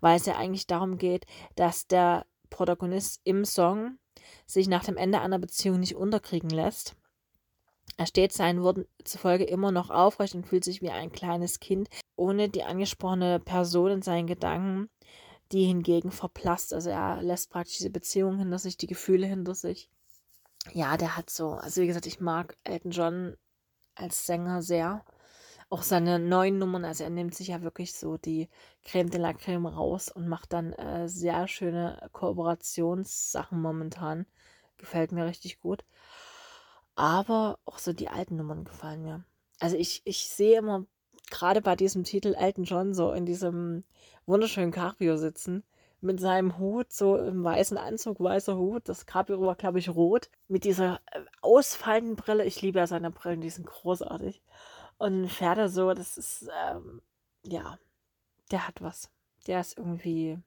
weil 0.00 0.16
es 0.16 0.26
ja 0.26 0.36
eigentlich 0.36 0.66
darum 0.66 0.98
geht, 0.98 1.26
dass 1.56 1.86
der 1.86 2.26
Protagonist 2.50 3.20
im 3.24 3.44
Song 3.44 3.98
sich 4.46 4.68
nach 4.68 4.84
dem 4.84 4.96
Ende 4.96 5.20
einer 5.20 5.38
Beziehung 5.38 5.80
nicht 5.80 5.96
unterkriegen 5.96 6.50
lässt 6.50 6.96
er 7.96 8.06
steht 8.06 8.32
seinen 8.32 8.62
Worten 8.62 8.86
zufolge 9.04 9.44
immer 9.44 9.70
noch 9.70 9.90
aufrecht 9.90 10.34
und 10.34 10.46
fühlt 10.46 10.64
sich 10.64 10.82
wie 10.82 10.90
ein 10.90 11.12
kleines 11.12 11.60
Kind, 11.60 11.88
ohne 12.16 12.48
die 12.48 12.64
angesprochene 12.64 13.38
Person 13.38 13.92
in 13.92 14.02
seinen 14.02 14.26
Gedanken, 14.26 14.90
die 15.52 15.64
hingegen 15.64 16.10
verblasst. 16.10 16.74
Also 16.74 16.90
er 16.90 17.22
lässt 17.22 17.50
praktisch 17.50 17.76
diese 17.78 17.90
Beziehung 17.90 18.38
hinter 18.38 18.58
sich, 18.58 18.76
die 18.76 18.88
Gefühle 18.88 19.26
hinter 19.26 19.54
sich. 19.54 19.88
Ja, 20.72 20.96
der 20.96 21.16
hat 21.16 21.30
so, 21.30 21.52
also 21.52 21.82
wie 21.82 21.86
gesagt, 21.86 22.06
ich 22.06 22.20
mag 22.20 22.56
Elton 22.64 22.90
John 22.90 23.36
als 23.94 24.26
Sänger 24.26 24.62
sehr. 24.62 25.04
Auch 25.70 25.82
seine 25.82 26.18
neuen 26.18 26.58
Nummern, 26.58 26.84
also 26.84 27.04
er 27.04 27.10
nimmt 27.10 27.34
sich 27.34 27.48
ja 27.48 27.62
wirklich 27.62 27.94
so 27.94 28.16
die 28.16 28.48
Creme 28.84 29.10
de 29.10 29.20
la 29.20 29.32
Creme 29.32 29.66
raus 29.66 30.08
und 30.10 30.28
macht 30.28 30.52
dann 30.52 30.72
äh, 30.74 31.08
sehr 31.08 31.48
schöne 31.48 32.08
Kooperationssachen 32.12 33.60
momentan. 33.60 34.26
Gefällt 34.76 35.12
mir 35.12 35.26
richtig 35.26 35.60
gut. 35.60 35.84
Aber 36.96 37.58
auch 37.64 37.78
so 37.78 37.92
die 37.92 38.08
alten 38.08 38.36
Nummern 38.36 38.64
gefallen 38.64 39.02
mir. 39.02 39.24
Also 39.60 39.76
ich, 39.76 40.02
ich 40.04 40.28
sehe 40.28 40.58
immer 40.58 40.86
gerade 41.30 41.60
bei 41.60 41.76
diesem 41.76 42.04
Titel 42.04 42.34
Elton 42.34 42.64
John 42.64 42.94
so 42.94 43.12
in 43.12 43.26
diesem 43.26 43.84
wunderschönen 44.26 44.72
Cabrio 44.72 45.16
sitzen 45.16 45.64
mit 46.04 46.20
seinem 46.20 46.58
Hut, 46.58 46.92
so 46.92 47.16
im 47.16 47.42
weißen 47.42 47.78
Anzug, 47.78 48.20
weißer 48.20 48.56
Hut. 48.56 48.88
Das 48.88 49.06
Cabrio 49.06 49.40
war, 49.40 49.54
glaube 49.56 49.78
ich, 49.78 49.88
rot. 49.88 50.30
Mit 50.48 50.64
dieser 50.64 51.00
äh, 51.10 51.20
ausfallenden 51.40 52.14
Brille. 52.14 52.44
Ich 52.44 52.60
liebe 52.60 52.78
ja 52.78 52.86
seine 52.86 53.10
Brillen, 53.10 53.40
die 53.40 53.50
sind 53.50 53.66
großartig. 53.66 54.42
Und 54.98 55.28
fährt 55.28 55.58
er 55.58 55.68
so, 55.68 55.94
das 55.94 56.18
ist, 56.18 56.48
ähm, 56.70 57.00
ja, 57.42 57.78
der 58.50 58.68
hat 58.68 58.82
was. 58.82 59.10
Der 59.46 59.60
ist 59.60 59.78
irgendwie 59.78 60.38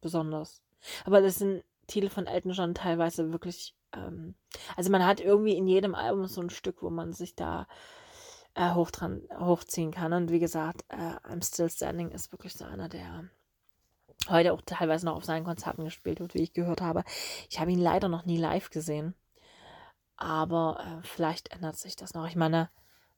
besonders. 0.00 0.62
Aber 1.04 1.20
das 1.20 1.36
sind 1.36 1.64
Titel 1.88 2.08
von 2.08 2.26
Elton 2.26 2.52
John 2.52 2.74
teilweise 2.74 3.32
wirklich 3.32 3.74
ähm, 3.96 4.34
also 4.76 4.90
man 4.90 5.04
hat 5.04 5.20
irgendwie 5.20 5.56
in 5.56 5.66
jedem 5.66 5.94
Album 5.94 6.26
so 6.26 6.40
ein 6.40 6.50
Stück, 6.50 6.82
wo 6.82 6.90
man 6.90 7.12
sich 7.12 7.34
da 7.34 7.66
äh, 8.54 8.72
hoch 8.74 8.90
dran, 8.90 9.22
hochziehen 9.38 9.90
kann. 9.90 10.12
Und 10.12 10.30
wie 10.30 10.38
gesagt, 10.38 10.84
äh, 10.88 11.16
I'm 11.28 11.44
Still 11.44 11.70
Standing 11.70 12.10
ist 12.10 12.32
wirklich 12.32 12.54
so 12.54 12.64
einer, 12.64 12.88
der 12.88 13.28
heute 14.28 14.52
auch 14.52 14.62
teilweise 14.62 15.06
noch 15.06 15.16
auf 15.16 15.24
seinen 15.24 15.44
Konzerten 15.44 15.84
gespielt 15.84 16.20
wird, 16.20 16.34
wie 16.34 16.42
ich 16.42 16.52
gehört 16.52 16.80
habe. 16.80 17.04
Ich 17.50 17.60
habe 17.60 17.70
ihn 17.70 17.78
leider 17.78 18.08
noch 18.08 18.24
nie 18.24 18.38
live 18.38 18.70
gesehen. 18.70 19.14
Aber 20.16 20.80
äh, 20.80 21.06
vielleicht 21.06 21.52
ändert 21.52 21.76
sich 21.76 21.96
das 21.96 22.14
noch. 22.14 22.26
Ich 22.26 22.36
meine, 22.36 22.70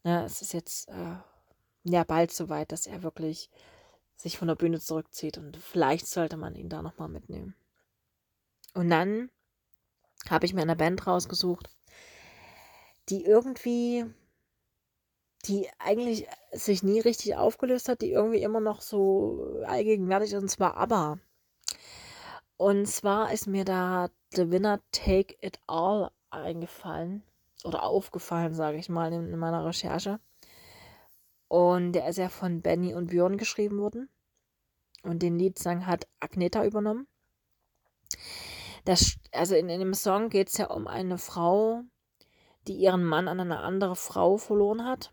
ne, 0.03 0.25
es 0.25 0.43
ist 0.43 0.53
jetzt 0.53 0.88
äh, 0.88 1.17
ja 1.85 2.05
bald 2.05 2.33
so 2.33 2.49
weit, 2.49 2.73
dass 2.73 2.87
er 2.87 3.03
wirklich 3.03 3.51
sich 4.17 4.37
von 4.37 4.49
der 4.49 4.57
Bühne 4.57 4.81
zurückzieht 4.81 5.38
und 5.38 5.57
vielleicht 5.57 6.09
sollte 6.09 6.37
man 6.37 6.57
ihn 6.57 6.69
da 6.69 6.83
nochmal 6.83 7.09
mitnehmen. 7.09 7.55
Und 8.75 8.91
dann 8.91 9.31
habe 10.31 10.47
ich 10.47 10.55
mir 10.55 10.62
eine 10.62 10.77
Band 10.77 11.07
rausgesucht, 11.07 11.71
die 13.09 13.25
irgendwie, 13.25 14.05
die 15.45 15.69
eigentlich 15.79 16.27
sich 16.53 16.83
nie 16.83 17.01
richtig 17.01 17.37
aufgelöst 17.37 17.88
hat, 17.88 18.03
die 18.03 18.11
irgendwie 18.11 18.43
immer 18.43 18.61
noch 18.61 18.81
so 18.81 19.62
allgegenwärtig 19.67 20.33
ist, 20.33 20.43
und 20.43 20.49
zwar 20.49 20.77
ABBA. 20.77 21.19
Und 22.57 22.87
zwar 22.87 23.33
ist 23.33 23.47
mir 23.47 23.64
da 23.64 24.11
The 24.35 24.51
Winner 24.51 24.81
Take 24.91 25.37
It 25.41 25.61
All 25.69 26.11
eingefallen 26.31 27.23
oder 27.64 27.85
aufgefallen, 27.85 28.55
sage 28.55 28.79
ich 28.79 28.88
mal, 28.88 29.12
in, 29.12 29.33
in, 29.33 29.38
meiner 29.38 29.64
Recherche. 29.64 30.21
Und 31.47 31.93
der 31.93 32.09
ist 32.09 32.19
ja 32.19 32.29
von 32.29 32.61
Benny 32.61 32.95
und 32.95 33.09
Björn 33.09 33.38
geschrieben 33.38 33.79
worden. 33.79 34.09
Und 35.03 35.23
den 35.23 35.38
Liedsang 35.38 35.87
hat 35.87 36.07
Agneta 36.21 36.64
übernommen. 36.64 37.07
Das, 38.85 39.17
also 39.33 39.55
in, 39.55 39.69
in 39.69 39.81
dem 39.81 39.95
Song 39.95 40.29
geht 40.31 40.49
es 40.49 40.59
ja 40.59 40.71
um 40.71 40.87
eine 40.87 41.19
Frau, 41.19 41.83
die 42.67 42.75
ihren 42.75 43.05
Mann 43.05 43.29
an 43.29 43.41
eine 43.41 43.61
andere 43.61 43.97
Frau 43.97 44.37
verloren 44.37 44.85
hat. 44.85 45.12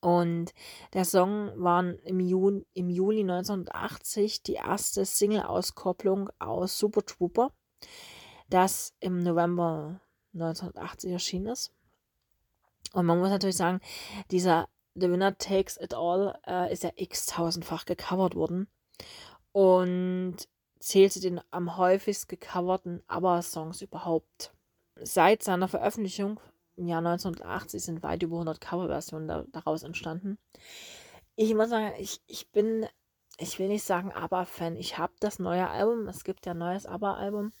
Und 0.00 0.52
der 0.92 1.04
Song 1.04 1.52
war 1.56 1.82
im, 2.04 2.20
Juni, 2.20 2.66
im 2.74 2.88
Juli 2.88 3.20
1980 3.20 4.42
die 4.42 4.54
erste 4.54 5.04
Single-Auskopplung 5.04 6.30
aus 6.38 6.78
Super 6.78 7.04
Trooper, 7.04 7.52
das 8.48 8.94
im 9.00 9.18
November 9.18 10.00
1980 10.34 11.12
erschienen 11.12 11.46
ist. 11.48 11.72
Und 12.92 13.06
man 13.06 13.18
muss 13.18 13.28
natürlich 13.28 13.56
sagen, 13.56 13.80
dieser 14.30 14.68
The 14.94 15.10
Winner 15.10 15.36
Takes 15.38 15.78
It 15.80 15.94
All 15.94 16.38
äh, 16.46 16.72
ist 16.72 16.82
ja 16.82 16.90
x-tausendfach 16.94 17.84
gecovert 17.84 18.34
worden 18.34 18.68
und 19.52 20.36
zählt 20.80 21.12
zu 21.12 21.20
den 21.20 21.40
am 21.50 21.76
häufigst 21.76 22.28
gecoverten 22.28 23.02
ABBA-Songs 23.06 23.82
überhaupt. 23.82 24.52
Seit 24.96 25.42
seiner 25.42 25.68
Veröffentlichung 25.68 26.40
im 26.76 26.88
Jahr 26.88 26.98
1980 26.98 27.82
sind 27.82 28.02
weit 28.02 28.22
über 28.22 28.36
100 28.36 28.60
Coverversionen 28.60 29.28
da, 29.28 29.44
daraus 29.52 29.82
entstanden. 29.82 30.38
Ich 31.36 31.54
muss 31.54 31.70
sagen, 31.70 31.92
ich, 31.98 32.20
ich 32.26 32.50
bin, 32.50 32.86
ich 33.38 33.58
will 33.58 33.68
nicht 33.68 33.84
sagen 33.84 34.12
ABBA-Fan. 34.12 34.76
Ich 34.76 34.98
habe 34.98 35.12
das 35.20 35.38
neue 35.38 35.68
Album, 35.68 36.08
es 36.08 36.24
gibt 36.24 36.46
ja 36.46 36.52
ein 36.52 36.58
neues 36.58 36.86
ABBA-Album. 36.86 37.52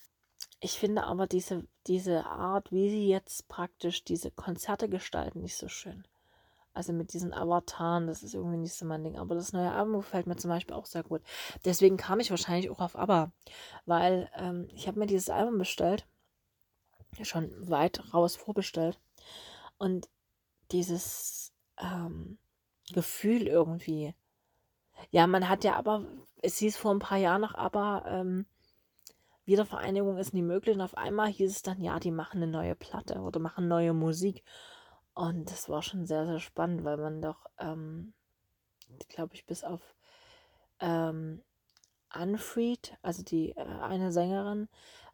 Ich 0.60 0.72
finde 0.72 1.04
aber 1.04 1.26
diese, 1.26 1.66
diese 1.86 2.26
Art, 2.26 2.72
wie 2.72 2.90
sie 2.90 3.08
jetzt 3.08 3.48
praktisch 3.48 4.04
diese 4.04 4.30
Konzerte 4.30 4.88
gestalten, 4.88 5.40
nicht 5.40 5.56
so 5.56 5.68
schön. 5.68 6.04
Also 6.80 6.94
mit 6.94 7.12
diesen 7.12 7.34
Avataren, 7.34 8.06
das 8.06 8.22
ist 8.22 8.32
irgendwie 8.32 8.56
nicht 8.56 8.72
so 8.72 8.86
mein 8.86 9.04
Ding. 9.04 9.18
Aber 9.18 9.34
das 9.34 9.52
neue 9.52 9.70
Album 9.70 9.96
gefällt 9.96 10.26
mir 10.26 10.36
zum 10.36 10.48
Beispiel 10.48 10.74
auch 10.74 10.86
sehr 10.86 11.02
gut. 11.02 11.20
Deswegen 11.66 11.98
kam 11.98 12.20
ich 12.20 12.30
wahrscheinlich 12.30 12.70
auch 12.70 12.80
auf 12.80 12.96
ABBA. 12.96 13.32
Weil 13.84 14.30
ähm, 14.34 14.66
ich 14.72 14.88
habe 14.88 14.98
mir 14.98 15.04
dieses 15.04 15.28
Album 15.28 15.58
bestellt. 15.58 16.06
Schon 17.20 17.50
weit 17.68 18.14
raus 18.14 18.34
vorbestellt. 18.34 18.98
Und 19.76 20.08
dieses 20.72 21.52
ähm, 21.76 22.38
Gefühl 22.94 23.46
irgendwie. 23.46 24.14
Ja, 25.10 25.26
man 25.26 25.50
hat 25.50 25.64
ja 25.64 25.74
aber, 25.74 26.06
es 26.40 26.56
hieß 26.56 26.78
vor 26.78 26.92
ein 26.92 26.98
paar 26.98 27.18
Jahren 27.18 27.42
noch 27.42 27.54
aber, 27.54 28.04
ähm, 28.06 28.46
Wiedervereinigung 29.44 30.16
ist 30.16 30.32
nie 30.32 30.40
möglich. 30.40 30.76
Und 30.76 30.80
auf 30.80 30.96
einmal 30.96 31.28
hieß 31.28 31.50
es 31.50 31.60
dann, 31.60 31.82
ja, 31.82 32.00
die 32.00 32.10
machen 32.10 32.42
eine 32.42 32.50
neue 32.50 32.74
Platte 32.74 33.18
oder 33.18 33.38
machen 33.38 33.68
neue 33.68 33.92
Musik. 33.92 34.44
Und 35.14 35.50
das 35.50 35.68
war 35.68 35.82
schon 35.82 36.06
sehr, 36.06 36.26
sehr 36.26 36.40
spannend, 36.40 36.84
weil 36.84 36.96
man 36.96 37.20
doch, 37.20 37.46
ähm, 37.58 38.12
glaube 39.08 39.34
ich, 39.34 39.46
bis 39.46 39.64
auf 39.64 39.80
ähm, 40.80 41.42
Unfried, 42.14 42.96
also 43.02 43.22
die 43.22 43.50
äh, 43.50 43.64
eine 43.82 44.12
Sängerin, 44.12 44.68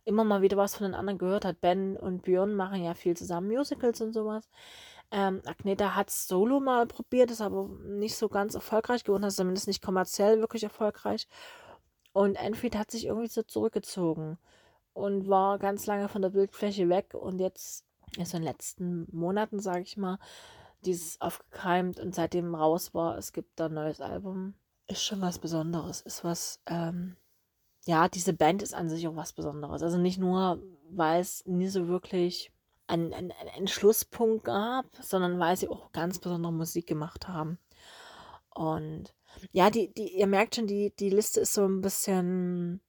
immer 0.05 0.25
mal 0.25 0.43
wieder 0.43 0.57
was 0.57 0.77
von 0.77 0.85
den 0.85 0.95
anderen 0.95 1.19
gehört 1.19 1.45
hat. 1.45 1.61
Ben 1.61 1.97
und 1.97 2.23
Björn 2.23 2.55
machen 2.55 2.83
ja 2.83 2.95
viel 2.95 3.17
zusammen 3.17 3.49
Musicals 3.49 4.01
und 4.01 4.13
sowas. 4.13 4.49
Ähm, 5.11 5.41
Agneta 5.47 5.95
hat 5.95 6.11
es 6.11 6.27
solo 6.27 6.61
mal 6.61 6.87
probiert, 6.87 7.31
ist 7.31 7.41
aber 7.41 7.69
nicht 7.85 8.17
so 8.17 8.29
ganz 8.29 8.55
erfolgreich 8.55 9.05
geworden, 9.05 9.25
also 9.25 9.43
zumindest 9.43 9.69
nicht 9.69 9.83
kommerziell 9.83 10.41
wirklich 10.41 10.65
erfolgreich. 10.65 11.29
Und 12.13 12.37
Enfried 12.37 12.77
hat 12.77 12.91
sich 12.91 13.07
irgendwie 13.07 13.29
so 13.29 13.43
zurückgezogen 13.43 14.39
und 14.95 15.29
war 15.29 15.59
ganz 15.59 15.87
lange 15.87 16.09
von 16.09 16.23
der 16.23 16.31
Bildfläche 16.31 16.89
weg 16.89 17.15
und 17.15 17.39
jetzt 17.41 17.86
ist 18.19 18.35
in 18.35 18.41
den 18.41 18.49
letzten 18.49 19.07
Monaten, 19.13 19.61
sage 19.61 19.83
ich 19.83 19.97
mal, 19.97 20.19
dieses 20.85 21.21
aufgekeimt 21.21 21.99
und 22.01 22.15
seitdem 22.15 22.55
raus 22.55 22.95
war, 22.95 23.19
es 23.19 23.33
gibt 23.33 23.59
da 23.59 23.67
ein 23.67 23.75
neues 23.75 24.01
Album, 24.01 24.55
ist 24.89 25.03
schon 25.03 25.21
was 25.21 25.39
Besonderes. 25.39 26.01
Ist 26.01 26.25
was, 26.25 26.61
ähm, 26.67 27.17
ja, 27.85 28.09
diese 28.09 28.33
Band 28.33 28.63
ist 28.63 28.75
an 28.75 28.89
sich 28.89 29.07
auch 29.09 29.17
was 29.17 29.33
Besonderes. 29.33 29.83
Also 29.83 29.99
nicht 29.99 30.19
nur, 30.19 30.63
weil 30.91 31.21
es 31.21 31.45
nie 31.47 31.69
so 31.69 31.89
wirklich 31.89 32.53
einen, 32.87 33.13
einen, 33.13 33.33
einen 33.55 33.69
Schlusspunkt 33.69 34.45
gab, 34.45 34.87
sondern 35.01 35.39
weil 35.39 35.57
sie 35.57 35.69
auch 35.69 35.93
ganz 35.93 36.19
besondere 36.19 36.53
Musik 36.53 36.87
gemacht 36.87 37.27
haben. 37.27 37.59
Und 38.51 39.13
ja, 39.53 39.71
die, 39.71 39.93
die, 39.93 40.17
ihr 40.17 40.27
merkt 40.27 40.55
schon, 40.55 40.67
die, 40.67 40.95
die 40.99 41.11
Liste 41.11 41.41
ist 41.41 41.55
so 41.55 41.67
ein 41.67 41.81
bisschen 41.81 42.81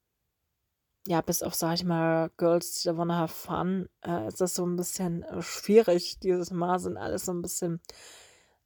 ja, 1.07 1.21
bis 1.21 1.41
auf, 1.41 1.55
sag 1.55 1.75
ich 1.75 1.85
mal, 1.85 2.29
Girls 2.35 2.81
die 2.81 2.89
Wanna 2.89 3.17
Have 3.17 3.33
Fun, 3.33 3.87
äh, 4.05 4.27
ist 4.27 4.41
das 4.41 4.55
so 4.55 4.65
ein 4.65 4.75
bisschen 4.75 5.23
äh, 5.23 5.41
schwierig. 5.41 6.19
Dieses 6.23 6.51
Mal 6.51 6.79
sind 6.79 6.97
alles 6.97 7.25
so 7.25 7.31
ein 7.31 7.41
bisschen 7.41 7.79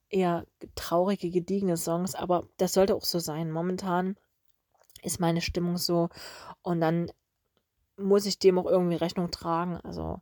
eher 0.09 0.47
traurige, 0.75 1.29
gediegene 1.29 1.77
Songs, 1.77 2.15
aber 2.15 2.47
das 2.57 2.73
sollte 2.73 2.95
auch 2.95 3.05
so 3.05 3.19
sein. 3.19 3.51
Momentan 3.51 4.17
ist 5.03 5.19
meine 5.19 5.41
Stimmung 5.41 5.77
so 5.77 6.09
und 6.63 6.81
dann 6.81 7.11
muss 7.95 8.25
ich 8.25 8.39
dem 8.39 8.57
auch 8.57 8.65
irgendwie 8.65 8.95
Rechnung 8.95 9.29
tragen. 9.29 9.77
Also 9.77 10.19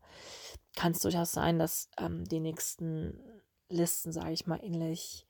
kann 0.75 0.91
es 0.91 0.99
durchaus 0.99 1.31
sein, 1.31 1.57
dass 1.57 1.89
ähm, 1.97 2.25
die 2.25 2.41
nächsten 2.41 3.17
Listen, 3.69 4.11
sage 4.11 4.33
ich 4.33 4.45
mal, 4.45 4.59
ähnlich, 4.61 5.25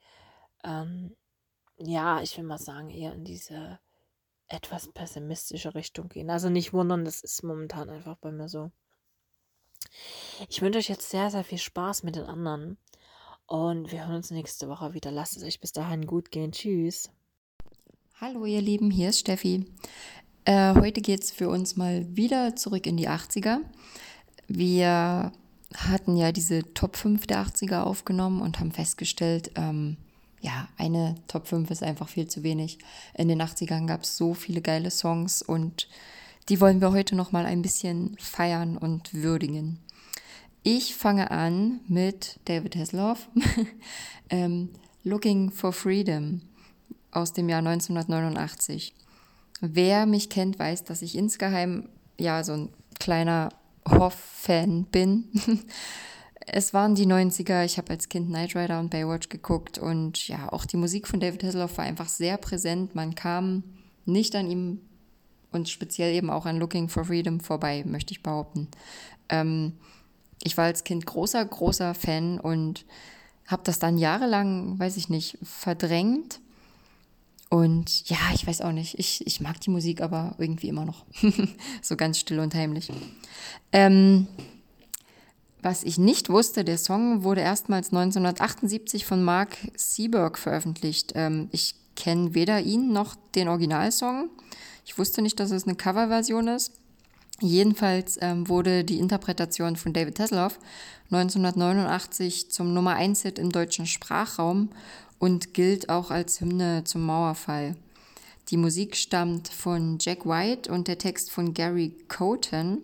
ähm, 0.64 1.16
ja, 1.78 2.22
ich 2.22 2.36
will 2.36 2.46
mal 2.46 2.58
sagen, 2.58 2.90
eher 2.90 3.14
in 3.14 3.26
diese 3.26 3.80
etwas 4.50 4.92
pessimistische 4.92 5.74
Richtung 5.76 6.10
gehen. 6.10 6.30
Also 6.30 6.50
nicht 6.50 6.74
wundern, 6.74 7.06
das 7.06 7.22
ist 7.22 7.44
momentan 7.44 7.90
einfach 7.90 8.18
bei 8.18 8.32
mir 8.32 8.50
so. 8.50 8.72
Ich 10.50 10.62
wünsche 10.62 10.80
euch 10.80 10.90
jetzt 10.90 11.10
sehr, 11.10 11.30
sehr 11.30 11.44
viel 11.44 11.58
Spaß 11.58 12.04
mit 12.04 12.16
den 12.16 12.26
anderen. 12.26 12.78
Und 13.46 13.92
wir 13.92 14.06
hören 14.06 14.18
uns 14.18 14.32
nächste 14.32 14.68
Woche 14.68 14.94
wieder. 14.94 15.12
Lasst 15.12 15.38
es 15.38 15.44
euch 15.44 15.60
bis 15.60 15.72
dahin 15.72 16.06
gut 16.06 16.32
gehen. 16.32 16.52
Tschüss. 16.52 17.10
Hallo 18.20 18.46
ihr 18.46 18.62
Lieben, 18.62 18.92
hier 18.92 19.10
ist 19.10 19.20
Steffi. 19.20 19.66
Äh, 20.46 20.76
heute 20.76 21.02
geht 21.02 21.24
es 21.24 21.32
für 21.32 21.50
uns 21.50 21.76
mal 21.76 22.06
wieder 22.16 22.56
zurück 22.56 22.86
in 22.86 22.98
die 22.98 23.08
80er. 23.10 23.60
Wir 24.48 25.32
hatten 25.76 26.18
ja 26.18 26.32
diese 26.32 26.74
Top 26.74 26.96
5 26.96 27.28
der 27.28 27.46
80er 27.46 27.82
aufgenommen 27.82 28.42
und 28.42 28.60
haben 28.60 28.72
festgestellt, 28.72 29.52
ähm, 29.56 29.98
ja, 30.42 30.68
eine 30.78 31.16
Top 31.28 31.48
5 31.48 31.70
ist 31.72 31.84
einfach 31.84 32.08
viel 32.08 32.28
zu 32.28 32.44
wenig. 32.44 32.80
In 33.14 33.28
den 33.28 33.42
80ern 33.42 33.88
gab 33.88 34.04
es 34.04 34.18
so 34.18 34.34
viele 34.34 34.62
geile 34.62 34.92
Songs 34.92 35.42
und 35.42 35.88
die 36.48 36.60
wollen 36.62 36.82
wir 36.82 36.92
heute 36.92 37.16
noch 37.16 37.32
mal 37.32 37.46
ein 37.46 37.62
bisschen 37.62 38.16
feiern 38.20 38.78
und 38.78 39.14
würdigen. 39.14 39.80
Ich 40.64 40.96
fange 40.96 41.32
an 41.32 41.80
mit 41.88 42.40
David 42.46 42.76
Hasselhoff, 42.76 43.30
ähm, 44.30 44.70
Looking 45.04 45.52
for 45.52 45.72
Freedom 45.74 46.42
aus 47.12 47.34
dem 47.34 47.50
Jahr 47.50 47.60
1989. 47.60 48.94
Wer 49.62 50.06
mich 50.06 50.30
kennt, 50.30 50.60
weiß, 50.60 50.84
dass 50.84 51.02
ich 51.02 51.18
insgeheim 51.18 51.90
ja 52.18 52.44
so 52.44 52.54
ein 52.54 52.70
kleiner 53.00 53.50
Hoff-Fan 53.88 54.86
bin. 54.86 55.30
es 56.52 56.74
waren 56.74 56.96
die 56.96 57.06
90er, 57.06 57.64
ich 57.66 57.78
habe 57.78 57.92
als 57.92 58.10
Kind 58.10 58.28
Knight 58.28 58.56
Rider 58.56 58.80
und 58.80 58.90
Baywatch 58.90 59.30
geguckt 59.30 59.78
und 59.78 60.28
ja, 60.28 60.52
auch 60.52 60.66
die 60.66 60.78
Musik 60.78 61.08
von 61.08 61.20
David 61.20 61.44
Hasselhoff 61.44 61.78
war 61.78 61.86
einfach 61.86 62.10
sehr 62.10 62.38
präsent. 62.38 62.96
Man 62.96 63.16
kam 63.16 63.64
nicht 64.06 64.36
an 64.36 64.50
ihm 64.50 64.82
und 65.52 65.70
speziell 65.70 66.14
eben 66.14 66.30
auch 66.30 66.46
an 66.46 66.58
Looking 66.58 66.90
for 66.90 67.06
Freedom 67.06 67.40
vorbei, 67.40 67.84
möchte 67.86 68.12
ich 68.12 68.24
behaupten. 68.24 68.68
Ähm, 69.30 69.74
ich 70.44 70.58
war 70.58 70.66
als 70.66 70.84
Kind 70.84 71.06
großer, 71.06 71.44
großer 71.44 71.94
Fan 71.94 72.40
und 72.40 72.86
habe 73.48 73.64
das 73.66 73.80
dann 73.80 73.98
jahrelang, 73.98 74.78
weiß 74.80 74.98
ich 74.98 75.10
nicht, 75.10 75.38
verdrängt. 75.44 76.40
Und 77.50 78.08
ja, 78.08 78.18
ich 78.36 78.46
weiß 78.46 78.62
auch 78.62 78.72
nicht. 78.72 79.00
Ich, 79.00 79.26
ich 79.26 79.42
mag 79.42 79.60
die 79.60 79.72
Musik 79.72 80.02
aber 80.02 80.36
irgendwie 80.38 80.68
immer 80.68 80.86
noch. 80.86 81.06
so 81.82 81.96
ganz 81.96 82.20
still 82.20 82.40
und 82.40 82.54
heimlich. 82.54 82.92
Ähm, 83.72 84.28
was 85.62 85.84
ich 85.84 85.98
nicht 85.98 86.30
wusste, 86.30 86.64
der 86.64 86.78
Song 86.78 87.24
wurde 87.24 87.42
erstmals 87.42 87.88
1978 87.88 89.06
von 89.06 89.24
Mark 89.24 89.58
Seberg 89.76 90.38
veröffentlicht. 90.38 91.14
Ähm, 91.16 91.50
ich 91.52 91.76
kenne 91.96 92.34
weder 92.34 92.62
ihn 92.62 92.94
noch 92.94 93.16
den 93.36 93.50
Originalsong. 93.50 94.30
Ich 94.86 94.98
wusste 94.98 95.22
nicht, 95.22 95.40
dass 95.40 95.52
es 95.52 95.66
eine 95.66 95.76
Coverversion 95.76 96.48
ist. 96.48 96.72
Jedenfalls 97.42 98.18
ähm, 98.22 98.48
wurde 98.50 98.84
die 98.84 99.00
Interpretation 99.00 99.76
von 99.76 99.94
David 99.94 100.20
Hasselhoff 100.20 100.60
1989 101.12 102.52
zum 102.52 102.74
Nummer 102.74 102.96
1 102.96 103.22
Hit 103.24 103.40
im 103.40 103.52
deutschen 103.52 103.86
Sprachraum 103.86 104.70
und 105.20 105.54
gilt 105.54 105.90
auch 105.90 106.12
als 106.12 106.42
Hymne 106.42 106.84
zum 106.86 107.06
Mauerfall. 107.06 107.76
Die 108.50 108.58
Musik 108.58 108.96
stammt 108.96 109.48
von 109.48 109.98
Jack 110.00 110.26
White 110.26 110.72
und 110.72 110.88
der 110.88 110.98
Text 110.98 111.32
von 111.32 111.54
Gary 111.54 111.96
Coten. 112.08 112.80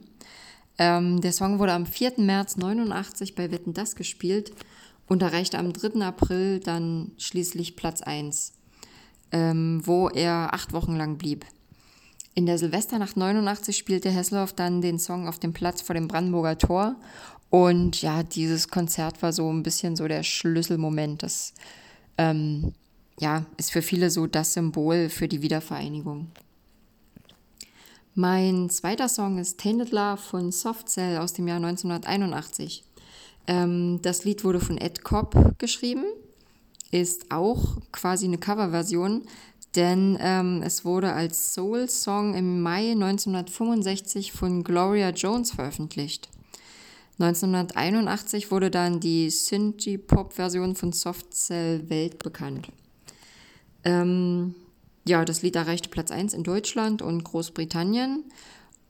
Ähm, 0.78 1.22
der 1.22 1.32
Song 1.32 1.60
wurde 1.60 1.74
am 1.74 1.86
4. 1.86 2.14
März 2.18 2.58
89 2.58 3.36
bei 3.36 3.52
Wetten 3.52 3.74
Das 3.74 3.96
gespielt 3.96 4.52
und 5.08 5.22
erreichte 5.22 5.58
am 5.58 5.72
3. 5.72 6.02
April 6.02 6.60
dann 6.60 7.12
schließlich 7.18 7.76
Platz 7.76 8.02
1, 8.02 8.54
ähm, 9.32 9.82
wo 9.86 10.10
er 10.10 10.54
acht 10.54 10.74
Wochen 10.74 10.96
lang 10.96 11.18
blieb. 11.18 11.46
In 12.34 12.46
der 12.46 12.58
Silvesternacht 12.58 13.16
89 13.16 13.78
spielte 13.78 14.10
Hesselhoff 14.10 14.52
dann 14.52 14.82
den 14.82 15.00
Song 15.00 15.28
auf 15.28 15.40
dem 15.40 15.54
Platz 15.54 15.82
vor 15.82 15.94
dem 15.94 16.10
Brandenburger 16.10 16.58
Tor 16.58 16.98
und 17.50 18.02
ja, 18.02 18.24
dieses 18.24 18.68
Konzert 18.68 19.22
war 19.22 19.32
so 19.32 19.50
ein 19.50 19.64
bisschen 19.64 19.96
so 19.96 20.08
der 20.08 20.24
Schlüsselmoment. 20.24 21.24
Das 21.24 21.54
ähm, 22.18 22.74
ja, 23.20 23.46
ist 23.56 23.72
für 23.72 23.82
viele 23.82 24.10
so 24.10 24.28
das 24.28 24.54
Symbol 24.54 25.10
für 25.10 25.30
die 25.30 25.42
Wiedervereinigung. 25.42 26.28
Mein 28.18 28.70
zweiter 28.70 29.10
Song 29.10 29.40
ist 29.40 29.60
Tainted 29.60 29.92
Love 29.92 30.16
von 30.16 30.50
Soft 30.54 30.88
Cell 30.88 31.18
aus 31.18 31.34
dem 31.34 31.50
Jahr 31.50 31.58
1981. 31.58 32.86
Ähm, 33.46 34.00
das 34.04 34.24
Lied 34.24 34.46
wurde 34.46 34.62
von 34.62 34.78
Ed 34.78 35.04
Cobb 35.04 35.60
geschrieben, 35.60 36.06
ist 36.92 37.30
auch 37.30 37.76
quasi 37.92 38.24
eine 38.24 38.38
Coverversion, 38.38 39.24
denn 39.76 40.18
ähm, 40.22 40.62
es 40.64 40.86
wurde 40.86 41.12
als 41.12 41.56
Soul-Song 41.56 42.36
im 42.36 42.62
Mai 42.62 42.92
1965 42.92 44.32
von 44.32 44.64
Gloria 44.64 45.10
Jones 45.10 45.52
veröffentlicht. 45.52 46.30
1981 47.20 48.50
wurde 48.50 48.72
dann 48.72 49.02
die 49.02 49.30
Synthie-Pop-Version 49.30 50.78
von 50.78 50.94
Soft 50.94 51.34
Cell 51.34 51.90
weltbekannt. 51.90 52.70
Ähm, 53.84 54.56
ja, 55.08 55.24
das 55.26 55.42
Lied 55.42 55.56
erreichte 55.56 55.90
Platz 55.90 56.12
1 56.12 56.34
in 56.34 56.44
Deutschland 56.44 57.02
und 57.02 57.24
Großbritannien. 57.24 58.24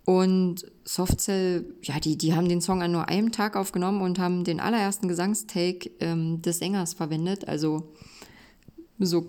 Und 0.05 0.71
Soft 0.83 1.19
Cell, 1.19 1.65
ja, 1.81 1.99
die, 1.99 2.15
die 2.15 2.35
haben 2.35 2.47
den 2.47 2.61
Song 2.61 2.83
an 2.83 2.91
nur 2.91 3.09
einem 3.09 3.31
Tag 3.31 3.55
aufgenommen 3.55 4.01
und 4.01 4.19
haben 4.19 4.43
den 4.43 4.59
allerersten 4.59 5.07
Gesangstake 5.07 5.89
ähm, 5.99 6.41
des 6.43 6.59
Sängers 6.59 6.93
verwendet. 6.93 7.47
Also 7.47 7.91
so 8.99 9.25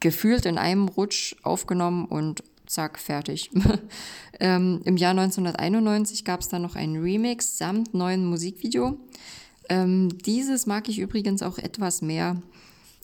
gefühlt 0.00 0.46
in 0.46 0.56
einem 0.56 0.88
Rutsch 0.88 1.34
aufgenommen 1.42 2.04
und 2.06 2.44
zack, 2.66 2.98
fertig. 2.98 3.50
ähm, 4.40 4.80
Im 4.84 4.96
Jahr 4.96 5.12
1991 5.12 6.24
gab 6.24 6.40
es 6.40 6.48
dann 6.48 6.62
noch 6.62 6.76
einen 6.76 7.02
Remix 7.02 7.58
samt 7.58 7.92
neuen 7.92 8.24
Musikvideo. 8.24 8.98
Ähm, 9.68 10.16
dieses 10.24 10.66
mag 10.66 10.88
ich 10.88 11.00
übrigens 11.00 11.42
auch 11.42 11.58
etwas 11.58 12.02
mehr. 12.02 12.40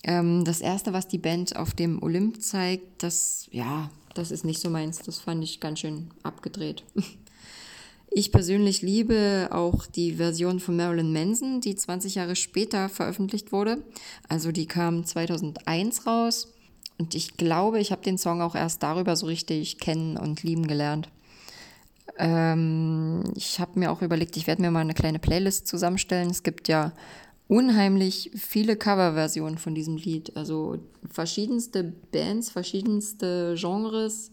Ähm, 0.05 0.45
das 0.45 0.61
erste, 0.61 0.93
was 0.93 1.09
die 1.09 1.19
Band 1.19 1.57
auf 1.57 1.75
dem 1.75 2.03
Olymp 2.03 2.43
zeigt, 2.43 3.03
das, 3.03 3.49
ja, 3.53 3.91
das 4.15 4.31
ist 4.31 4.45
nicht 4.45 4.61
so 4.61 4.71
meins. 4.71 4.99
Das 4.99 5.19
fand 5.19 5.43
ich 5.45 5.61
ganz 5.61 5.81
schön 5.81 6.11
abgedreht. 6.23 6.85
Ich 8.15 8.31
persönlich 8.31 8.83
liebe 8.83 9.49
auch 9.53 9.87
die 9.87 10.13
Version 10.13 10.61
von 10.61 10.77
Marilyn 10.77 11.15
Manson, 11.15 11.63
die 11.63 11.75
20 11.75 12.17
Jahre 12.17 12.37
später 12.37 12.91
veröffentlicht 12.91 13.53
wurde. 13.53 13.83
Also 14.29 14.53
die 14.53 14.67
kam 14.67 15.07
2001 15.07 16.07
raus. 16.07 16.53
Und 16.99 17.15
ich 17.15 17.39
glaube, 17.39 17.81
ich 17.81 17.91
habe 17.91 18.03
den 18.03 18.19
Song 18.19 18.43
auch 18.43 18.55
erst 18.55 18.83
darüber 18.83 19.17
so 19.17 19.25
richtig 19.25 19.79
kennen 19.79 20.19
und 20.19 20.43
lieben 20.43 20.69
gelernt. 20.69 21.09
Ähm, 22.19 23.25
ich 23.35 23.59
habe 23.61 23.79
mir 23.79 23.91
auch 23.91 24.03
überlegt, 24.03 24.37
ich 24.37 24.47
werde 24.47 24.61
mir 24.61 24.71
mal 24.71 24.81
eine 24.81 24.93
kleine 24.93 25.19
Playlist 25.19 25.67
zusammenstellen. 25.67 26.29
Es 26.29 26.43
gibt 26.43 26.69
ja 26.69 26.93
unheimlich 27.49 28.31
viele 28.35 28.77
Coverversionen 28.77 29.59
von 29.59 29.75
diesem 29.75 29.97
Lied. 29.97 30.37
Also 30.37 30.79
verschiedenste 31.11 31.85
Bands, 31.85 32.51
verschiedenste 32.51 33.55
Genres 33.59 34.31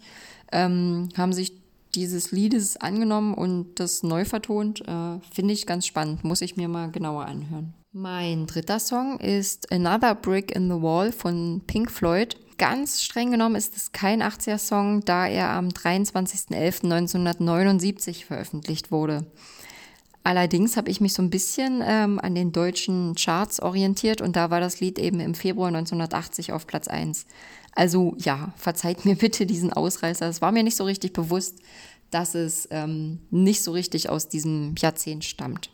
ähm, 0.51 1.09
haben 1.17 1.33
sich 1.33 1.53
dieses 1.95 2.31
Liedes 2.31 2.77
angenommen 2.77 3.33
und 3.33 3.79
das 3.79 4.03
neu 4.03 4.25
vertont. 4.25 4.81
Äh, 4.87 5.19
Finde 5.31 5.53
ich 5.53 5.65
ganz 5.65 5.85
spannend, 5.85 6.23
muss 6.23 6.41
ich 6.41 6.55
mir 6.55 6.67
mal 6.67 6.91
genauer 6.91 7.25
anhören. 7.25 7.73
Mein 7.91 8.45
dritter 8.45 8.79
Song 8.79 9.19
ist 9.19 9.71
Another 9.71 10.13
Brick 10.13 10.55
in 10.55 10.69
the 10.69 10.81
Wall 10.81 11.11
von 11.11 11.63
Pink 11.65 11.89
Floyd 11.89 12.37
ganz 12.59 13.01
streng 13.01 13.31
genommen 13.31 13.55
ist 13.55 13.75
es 13.75 13.91
kein 13.91 14.21
80er-Song, 14.21 15.03
da 15.03 15.25
er 15.25 15.49
am 15.49 15.69
23.11.1979 15.69 18.25
veröffentlicht 18.25 18.91
wurde. 18.91 19.25
Allerdings 20.29 20.77
habe 20.77 20.91
ich 20.91 21.01
mich 21.01 21.13
so 21.13 21.23
ein 21.23 21.31
bisschen 21.31 21.81
ähm, 21.83 22.19
an 22.19 22.35
den 22.35 22.51
deutschen 22.51 23.15
Charts 23.15 23.59
orientiert 23.59 24.21
und 24.21 24.35
da 24.35 24.51
war 24.51 24.59
das 24.59 24.79
Lied 24.79 24.99
eben 24.99 25.19
im 25.19 25.33
Februar 25.33 25.69
1980 25.69 26.53
auf 26.53 26.67
Platz 26.67 26.87
1. 26.87 27.25
Also 27.73 28.13
ja, 28.19 28.53
verzeiht 28.55 29.05
mir 29.05 29.15
bitte 29.17 29.47
diesen 29.47 29.73
Ausreißer. 29.73 30.27
Es 30.29 30.39
war 30.39 30.51
mir 30.51 30.61
nicht 30.61 30.75
so 30.75 30.83
richtig 30.83 31.13
bewusst, 31.13 31.57
dass 32.11 32.35
es 32.35 32.67
ähm, 32.69 33.21
nicht 33.31 33.63
so 33.63 33.71
richtig 33.71 34.09
aus 34.09 34.27
diesem 34.27 34.75
Jahrzehnt 34.77 35.25
stammt. 35.25 35.71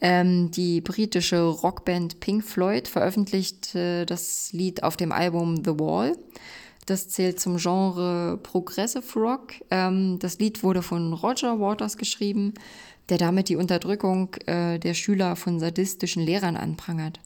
Ähm, 0.00 0.50
die 0.50 0.80
britische 0.80 1.40
Rockband 1.40 2.18
Pink 2.18 2.42
Floyd 2.42 2.88
veröffentlichte 2.88 4.04
das 4.04 4.52
Lied 4.52 4.82
auf 4.82 4.96
dem 4.96 5.12
Album 5.12 5.62
The 5.64 5.78
Wall. 5.78 6.16
Das 6.86 7.08
zählt 7.08 7.38
zum 7.38 7.58
Genre 7.58 8.36
Progressive 8.42 9.16
Rock. 9.16 9.52
Ähm, 9.70 10.18
das 10.18 10.40
Lied 10.40 10.64
wurde 10.64 10.82
von 10.82 11.12
Roger 11.12 11.60
Waters 11.60 11.96
geschrieben, 11.96 12.54
der 13.10 13.18
damit 13.18 13.48
die 13.48 13.56
Unterdrückung 13.56 14.34
äh, 14.46 14.78
der 14.78 14.94
Schüler 14.94 15.36
von 15.36 15.60
sadistischen 15.60 16.22
Lehrern 16.22 16.56
anprangert. 16.56 17.20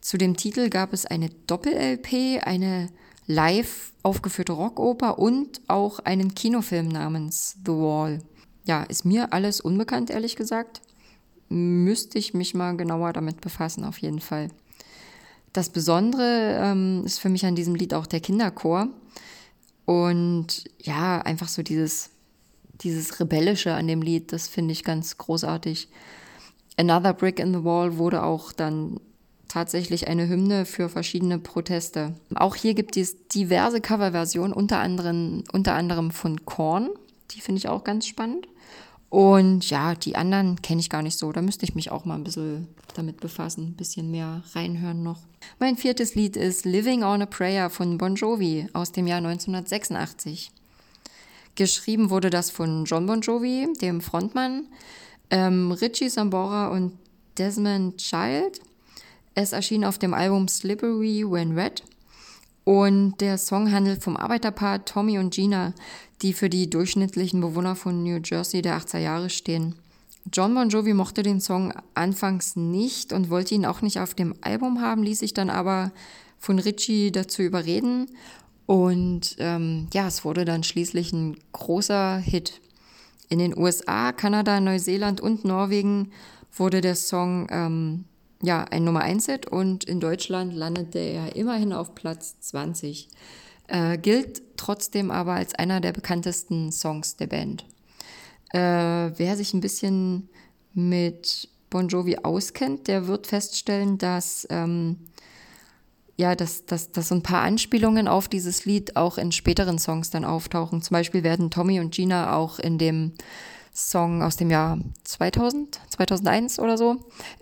Zu 0.00 0.16
dem 0.16 0.36
Titel 0.36 0.70
gab 0.70 0.92
es 0.92 1.06
eine 1.06 1.30
Doppel-LP, 1.48 2.46
eine 2.46 2.88
live 3.26 3.92
aufgeführte 4.02 4.52
Rockoper 4.52 5.18
und 5.18 5.60
auch 5.66 5.98
einen 5.98 6.34
Kinofilm 6.34 6.88
namens 6.88 7.56
The 7.66 7.72
Wall. 7.72 8.20
Ja, 8.64 8.84
ist 8.84 9.04
mir 9.04 9.32
alles 9.32 9.60
unbekannt, 9.60 10.10
ehrlich 10.10 10.36
gesagt 10.36 10.82
müsste 11.48 12.18
ich 12.18 12.34
mich 12.34 12.54
mal 12.54 12.76
genauer 12.76 13.12
damit 13.12 13.40
befassen, 13.40 13.84
auf 13.84 13.98
jeden 13.98 14.20
Fall. 14.20 14.48
Das 15.52 15.70
Besondere 15.70 16.58
ähm, 16.62 17.02
ist 17.04 17.18
für 17.18 17.30
mich 17.30 17.46
an 17.46 17.54
diesem 17.54 17.74
Lied 17.74 17.94
auch 17.94 18.06
der 18.06 18.20
Kinderchor. 18.20 18.88
Und 19.86 20.64
ja, 20.80 21.20
einfach 21.20 21.48
so 21.48 21.62
dieses, 21.62 22.10
dieses 22.80 23.20
Rebellische 23.20 23.74
an 23.74 23.88
dem 23.88 24.02
Lied, 24.02 24.32
das 24.32 24.48
finde 24.48 24.72
ich 24.72 24.84
ganz 24.84 25.18
großartig. 25.18 25.88
Another 26.76 27.12
Brick 27.12 27.40
in 27.40 27.52
the 27.52 27.64
Wall 27.64 27.96
wurde 27.98 28.22
auch 28.22 28.52
dann 28.52 29.00
tatsächlich 29.48 30.06
eine 30.08 30.28
Hymne 30.28 30.64
für 30.64 30.88
verschiedene 30.88 31.38
Proteste. 31.38 32.14
Auch 32.34 32.54
hier 32.54 32.74
gibt 32.74 32.96
es 32.96 33.28
diverse 33.28 33.80
Coverversionen, 33.80 34.52
unter 34.52 34.78
anderem, 34.78 35.42
unter 35.52 35.74
anderem 35.74 36.10
von 36.10 36.44
Korn. 36.44 36.90
Die 37.32 37.40
finde 37.40 37.58
ich 37.58 37.68
auch 37.68 37.82
ganz 37.82 38.06
spannend. 38.06 38.46
Und 39.10 39.68
ja, 39.70 39.94
die 39.94 40.16
anderen 40.16 40.60
kenne 40.60 40.80
ich 40.80 40.90
gar 40.90 41.02
nicht 41.02 41.18
so. 41.18 41.32
Da 41.32 41.40
müsste 41.40 41.64
ich 41.64 41.74
mich 41.74 41.90
auch 41.90 42.04
mal 42.04 42.14
ein 42.14 42.24
bisschen 42.24 42.68
damit 42.94 43.20
befassen, 43.20 43.68
ein 43.68 43.76
bisschen 43.76 44.10
mehr 44.10 44.42
reinhören 44.54 45.02
noch. 45.02 45.20
Mein 45.58 45.76
viertes 45.76 46.14
Lied 46.14 46.36
ist 46.36 46.66
Living 46.66 47.02
on 47.02 47.22
a 47.22 47.26
Prayer 47.26 47.70
von 47.70 47.96
Bon 47.96 48.14
Jovi 48.14 48.68
aus 48.74 48.92
dem 48.92 49.06
Jahr 49.06 49.18
1986. 49.18 50.50
Geschrieben 51.58 52.08
wurde 52.10 52.30
das 52.30 52.52
von 52.52 52.84
John 52.84 53.06
Bon 53.06 53.20
Jovi, 53.20 53.66
dem 53.80 54.00
Frontmann, 54.00 54.68
ähm, 55.28 55.72
Richie 55.72 56.08
Sambora 56.08 56.68
und 56.68 56.92
Desmond 57.36 57.96
Child. 57.96 58.60
Es 59.34 59.50
erschien 59.50 59.84
auf 59.84 59.98
dem 59.98 60.14
Album 60.14 60.46
Slippery 60.46 61.28
When 61.28 61.58
Red. 61.58 61.82
Und 62.62 63.20
der 63.20 63.38
Song 63.38 63.72
handelt 63.72 64.04
vom 64.04 64.16
Arbeiterpaar 64.16 64.84
Tommy 64.84 65.18
und 65.18 65.34
Gina, 65.34 65.74
die 66.22 66.32
für 66.32 66.48
die 66.48 66.70
durchschnittlichen 66.70 67.40
Bewohner 67.40 67.74
von 67.74 68.04
New 68.04 68.20
Jersey 68.24 68.62
der 68.62 68.78
80er 68.78 68.98
Jahre 68.98 69.28
stehen. 69.28 69.74
John 70.32 70.54
Bon 70.54 70.68
Jovi 70.68 70.94
mochte 70.94 71.24
den 71.24 71.40
Song 71.40 71.72
anfangs 71.94 72.54
nicht 72.54 73.12
und 73.12 73.30
wollte 73.30 73.56
ihn 73.56 73.66
auch 73.66 73.82
nicht 73.82 73.98
auf 73.98 74.14
dem 74.14 74.32
Album 74.42 74.80
haben, 74.80 75.02
ließ 75.02 75.18
sich 75.18 75.34
dann 75.34 75.50
aber 75.50 75.90
von 76.38 76.60
Richie 76.60 77.10
dazu 77.10 77.42
überreden. 77.42 78.06
Und 78.68 79.36
ähm, 79.38 79.86
ja, 79.94 80.08
es 80.08 80.26
wurde 80.26 80.44
dann 80.44 80.62
schließlich 80.62 81.14
ein 81.14 81.38
großer 81.52 82.18
Hit. 82.18 82.60
In 83.30 83.38
den 83.38 83.56
USA, 83.56 84.12
Kanada, 84.12 84.60
Neuseeland 84.60 85.22
und 85.22 85.46
Norwegen 85.46 86.12
wurde 86.54 86.82
der 86.82 86.94
Song 86.94 87.46
ähm, 87.50 88.04
ja 88.42 88.64
ein 88.64 88.84
Nummer 88.84 89.00
1 89.00 89.24
Hit 89.24 89.46
und 89.46 89.84
in 89.84 90.00
Deutschland 90.00 90.52
landete 90.52 90.98
er 90.98 91.34
immerhin 91.34 91.72
auf 91.72 91.94
Platz 91.94 92.40
20. 92.40 93.08
Äh, 93.68 93.96
gilt 93.96 94.42
trotzdem 94.58 95.10
aber 95.10 95.32
als 95.32 95.54
einer 95.54 95.80
der 95.80 95.92
bekanntesten 95.92 96.70
Songs 96.70 97.16
der 97.16 97.28
Band. 97.28 97.64
Äh, 98.52 98.58
wer 98.58 99.38
sich 99.38 99.54
ein 99.54 99.62
bisschen 99.62 100.28
mit 100.74 101.48
Bon 101.70 101.88
Jovi 101.88 102.18
auskennt, 102.22 102.86
der 102.86 103.06
wird 103.06 103.28
feststellen, 103.28 103.96
dass 103.96 104.46
ähm, 104.50 104.98
ja, 106.18 106.34
dass, 106.34 106.66
dass, 106.66 106.90
dass 106.90 107.08
so 107.08 107.14
ein 107.14 107.22
paar 107.22 107.42
Anspielungen 107.42 108.08
auf 108.08 108.28
dieses 108.28 108.64
Lied 108.64 108.96
auch 108.96 109.18
in 109.18 109.30
späteren 109.30 109.78
Songs 109.78 110.10
dann 110.10 110.24
auftauchen. 110.24 110.82
Zum 110.82 110.94
Beispiel 110.94 111.22
werden 111.22 111.50
Tommy 111.50 111.78
und 111.78 111.94
Gina 111.94 112.36
auch 112.36 112.58
in 112.58 112.76
dem 112.76 113.12
Song 113.72 114.22
aus 114.22 114.36
dem 114.36 114.50
Jahr 114.50 114.80
2000, 115.04 115.80
2001 115.90 116.58
oder 116.58 116.76
so, 116.76 116.96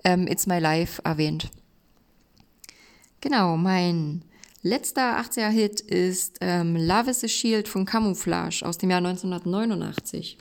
ähm, 0.04 0.28
It's 0.28 0.46
My 0.46 0.58
Life 0.58 1.00
erwähnt. 1.04 1.48
Genau, 3.22 3.56
mein 3.56 4.22
letzter 4.60 5.18
80er-Hit 5.20 5.80
ist 5.80 6.36
ähm, 6.42 6.76
Love 6.76 7.10
is 7.10 7.24
a 7.24 7.28
Shield 7.28 7.68
von 7.68 7.86
Camouflage 7.86 8.62
aus 8.62 8.76
dem 8.76 8.90
Jahr 8.90 8.98
1989. 8.98 10.36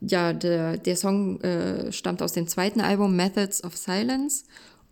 Ja, 0.00 0.32
der, 0.32 0.76
der 0.76 0.96
Song 0.96 1.40
äh, 1.42 1.92
stammt 1.92 2.20
aus 2.20 2.32
dem 2.32 2.48
zweiten 2.48 2.80
Album 2.80 3.14
Methods 3.14 3.62
of 3.62 3.76
Silence 3.76 4.44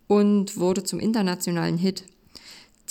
und 0.07 0.55
wurde 0.55 0.83
zum 0.83 1.01
internationalen 1.01 1.77
Hit. 1.77 2.05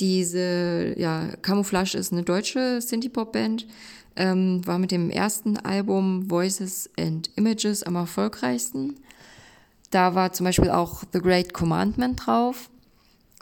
Diese, 0.00 0.94
ja, 0.98 1.28
Camouflage 1.42 1.96
ist 1.96 2.12
eine 2.12 2.22
deutsche 2.22 2.80
Synthie-Pop-Band, 2.80 3.66
ähm, 4.16 4.66
war 4.66 4.78
mit 4.78 4.90
dem 4.90 5.10
ersten 5.10 5.56
Album 5.58 6.30
Voices 6.30 6.90
and 6.98 7.30
Images 7.36 7.82
am 7.82 7.96
erfolgreichsten. 7.96 8.96
Da 9.90 10.14
war 10.14 10.32
zum 10.32 10.44
Beispiel 10.44 10.70
auch 10.70 11.04
The 11.12 11.20
Great 11.20 11.52
Commandment 11.52 12.26
drauf. 12.26 12.70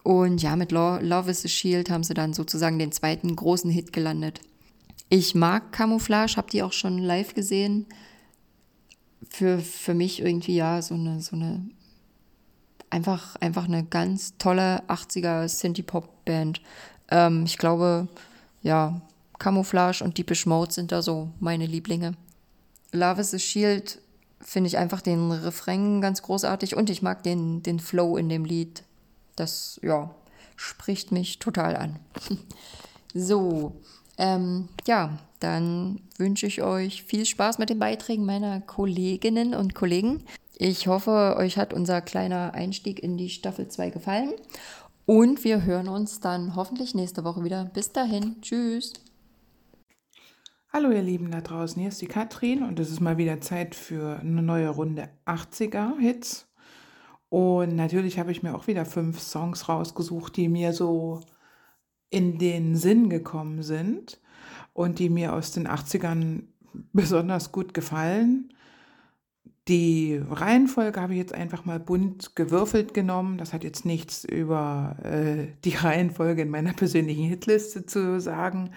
Und 0.03 0.42
ja, 0.42 0.57
mit 0.57 0.72
Love 0.72 1.30
is 1.30 1.44
a 1.44 1.48
Shield 1.48 1.88
haben 1.88 2.05
sie 2.05 2.14
dann 2.14 2.34
sozusagen 2.34 2.78
den 2.78 2.92
zweiten 2.92 3.34
großen 3.34 3.70
Hit 3.70 3.92
gelandet. 3.92 4.40
Ich 5.09 5.34
mag 5.34 5.72
Camouflage, 5.72 6.36
habe 6.36 6.50
die 6.50 6.62
auch 6.62 6.72
schon 6.72 6.98
live 6.98 7.34
gesehen. 7.34 7.86
Für, 9.28 9.61
für 9.61 9.94
mich 9.94 10.20
irgendwie 10.20 10.57
ja 10.57 10.82
so 10.82 10.94
eine, 10.94 11.20
so 11.20 11.36
eine 11.36 11.70
einfach, 12.90 13.36
einfach 13.36 13.64
eine 13.64 13.84
ganz 13.84 14.36
tolle 14.36 14.82
80er 14.88 15.48
Synthie-Pop-Band. 16.25 16.61
Ähm, 17.11 17.45
ich 17.45 17.59
glaube, 17.59 18.09
ja, 18.62 19.01
Camouflage 19.39 20.03
und 20.03 20.18
Deepish 20.18 20.47
Mode 20.47 20.73
sind 20.73 20.93
da 20.93 21.03
so 21.03 21.31
meine 21.41 21.66
Lieblinge. 21.66 22.14
Love 22.93 23.20
is 23.20 23.35
a 23.35 23.39
Shield 23.39 23.99
finde 24.41 24.66
ich 24.66 24.77
einfach 24.77 25.01
den 25.01 25.31
Refrain 25.31 26.01
ganz 26.01 26.23
großartig 26.23 26.77
und 26.77 26.91
ich 26.91 27.01
mag 27.01 27.23
den, 27.23 27.62
den 27.62 27.79
Flow 27.79 28.16
in 28.16 28.29
dem 28.29 28.45
Lied. 28.45 28.83
Das, 29.37 29.79
ja, 29.85 30.11
spricht 30.57 31.12
mich 31.12 31.39
total 31.39 31.77
an. 31.77 32.01
so, 33.14 33.77
ähm, 34.18 34.68
ja, 34.87 35.18
dann 35.39 36.01
wünsche 36.18 36.47
ich 36.47 36.62
euch 36.62 37.05
viel 37.05 37.25
Spaß 37.25 37.59
mit 37.59 37.70
den 37.70 37.79
Beiträgen 37.79 38.27
meiner 38.27 38.61
Kolleginnen 38.61 39.55
und 39.55 39.75
Kollegen. 39.75 40.25
Ich 40.59 40.87
hoffe, 40.87 41.37
euch 41.39 41.57
hat 41.57 41.73
unser 41.73 42.01
kleiner 42.01 42.55
Einstieg 42.55 43.03
in 43.03 43.16
die 43.16 43.31
Staffel 43.31 43.68
2 43.68 43.91
gefallen. 43.91 44.33
Und 45.05 45.42
wir 45.42 45.64
hören 45.64 45.88
uns 45.88 46.20
dann 46.20 46.55
hoffentlich 46.55 46.94
nächste 46.94 47.24
Woche 47.24 47.42
wieder. 47.42 47.64
Bis 47.64 47.92
dahin. 47.92 48.40
Tschüss. 48.40 48.92
Hallo 50.72 50.90
ihr 50.90 51.03
Lieben 51.03 51.30
da 51.30 51.42
draußen, 51.42 51.78
hier 51.78 51.90
ist 51.90 52.00
die 52.00 52.07
Katrin 52.07 52.62
und 52.62 52.80
es 52.80 52.90
ist 52.90 53.00
mal 53.00 53.18
wieder 53.18 53.42
Zeit 53.42 53.74
für 53.74 54.20
eine 54.20 54.42
neue 54.42 54.70
Runde 54.70 55.11
80er 55.26 55.98
Hits. 55.98 56.48
Und 57.28 57.76
natürlich 57.76 58.18
habe 58.18 58.32
ich 58.32 58.42
mir 58.42 58.55
auch 58.55 58.68
wieder 58.68 58.86
fünf 58.86 59.20
Songs 59.20 59.68
rausgesucht, 59.68 60.34
die 60.36 60.48
mir 60.48 60.72
so 60.72 61.20
in 62.09 62.38
den 62.38 62.76
Sinn 62.76 63.11
gekommen 63.11 63.62
sind 63.62 64.18
und 64.72 64.98
die 64.98 65.11
mir 65.11 65.34
aus 65.34 65.50
den 65.50 65.68
80ern 65.68 66.44
besonders 66.92 67.53
gut 67.53 67.74
gefallen. 67.74 68.55
Die 69.68 70.20
Reihenfolge 70.28 71.00
habe 71.00 71.12
ich 71.12 71.20
jetzt 71.20 71.34
einfach 71.34 71.64
mal 71.64 71.78
bunt 71.78 72.34
gewürfelt 72.34 72.94
genommen. 72.94 73.38
Das 73.38 73.52
hat 73.52 73.62
jetzt 73.62 73.84
nichts 73.84 74.24
über 74.24 74.96
äh, 75.04 75.52
die 75.64 75.74
Reihenfolge 75.76 76.42
in 76.42 76.50
meiner 76.50 76.72
persönlichen 76.72 77.24
Hitliste 77.24 77.86
zu 77.86 78.20
sagen, 78.20 78.72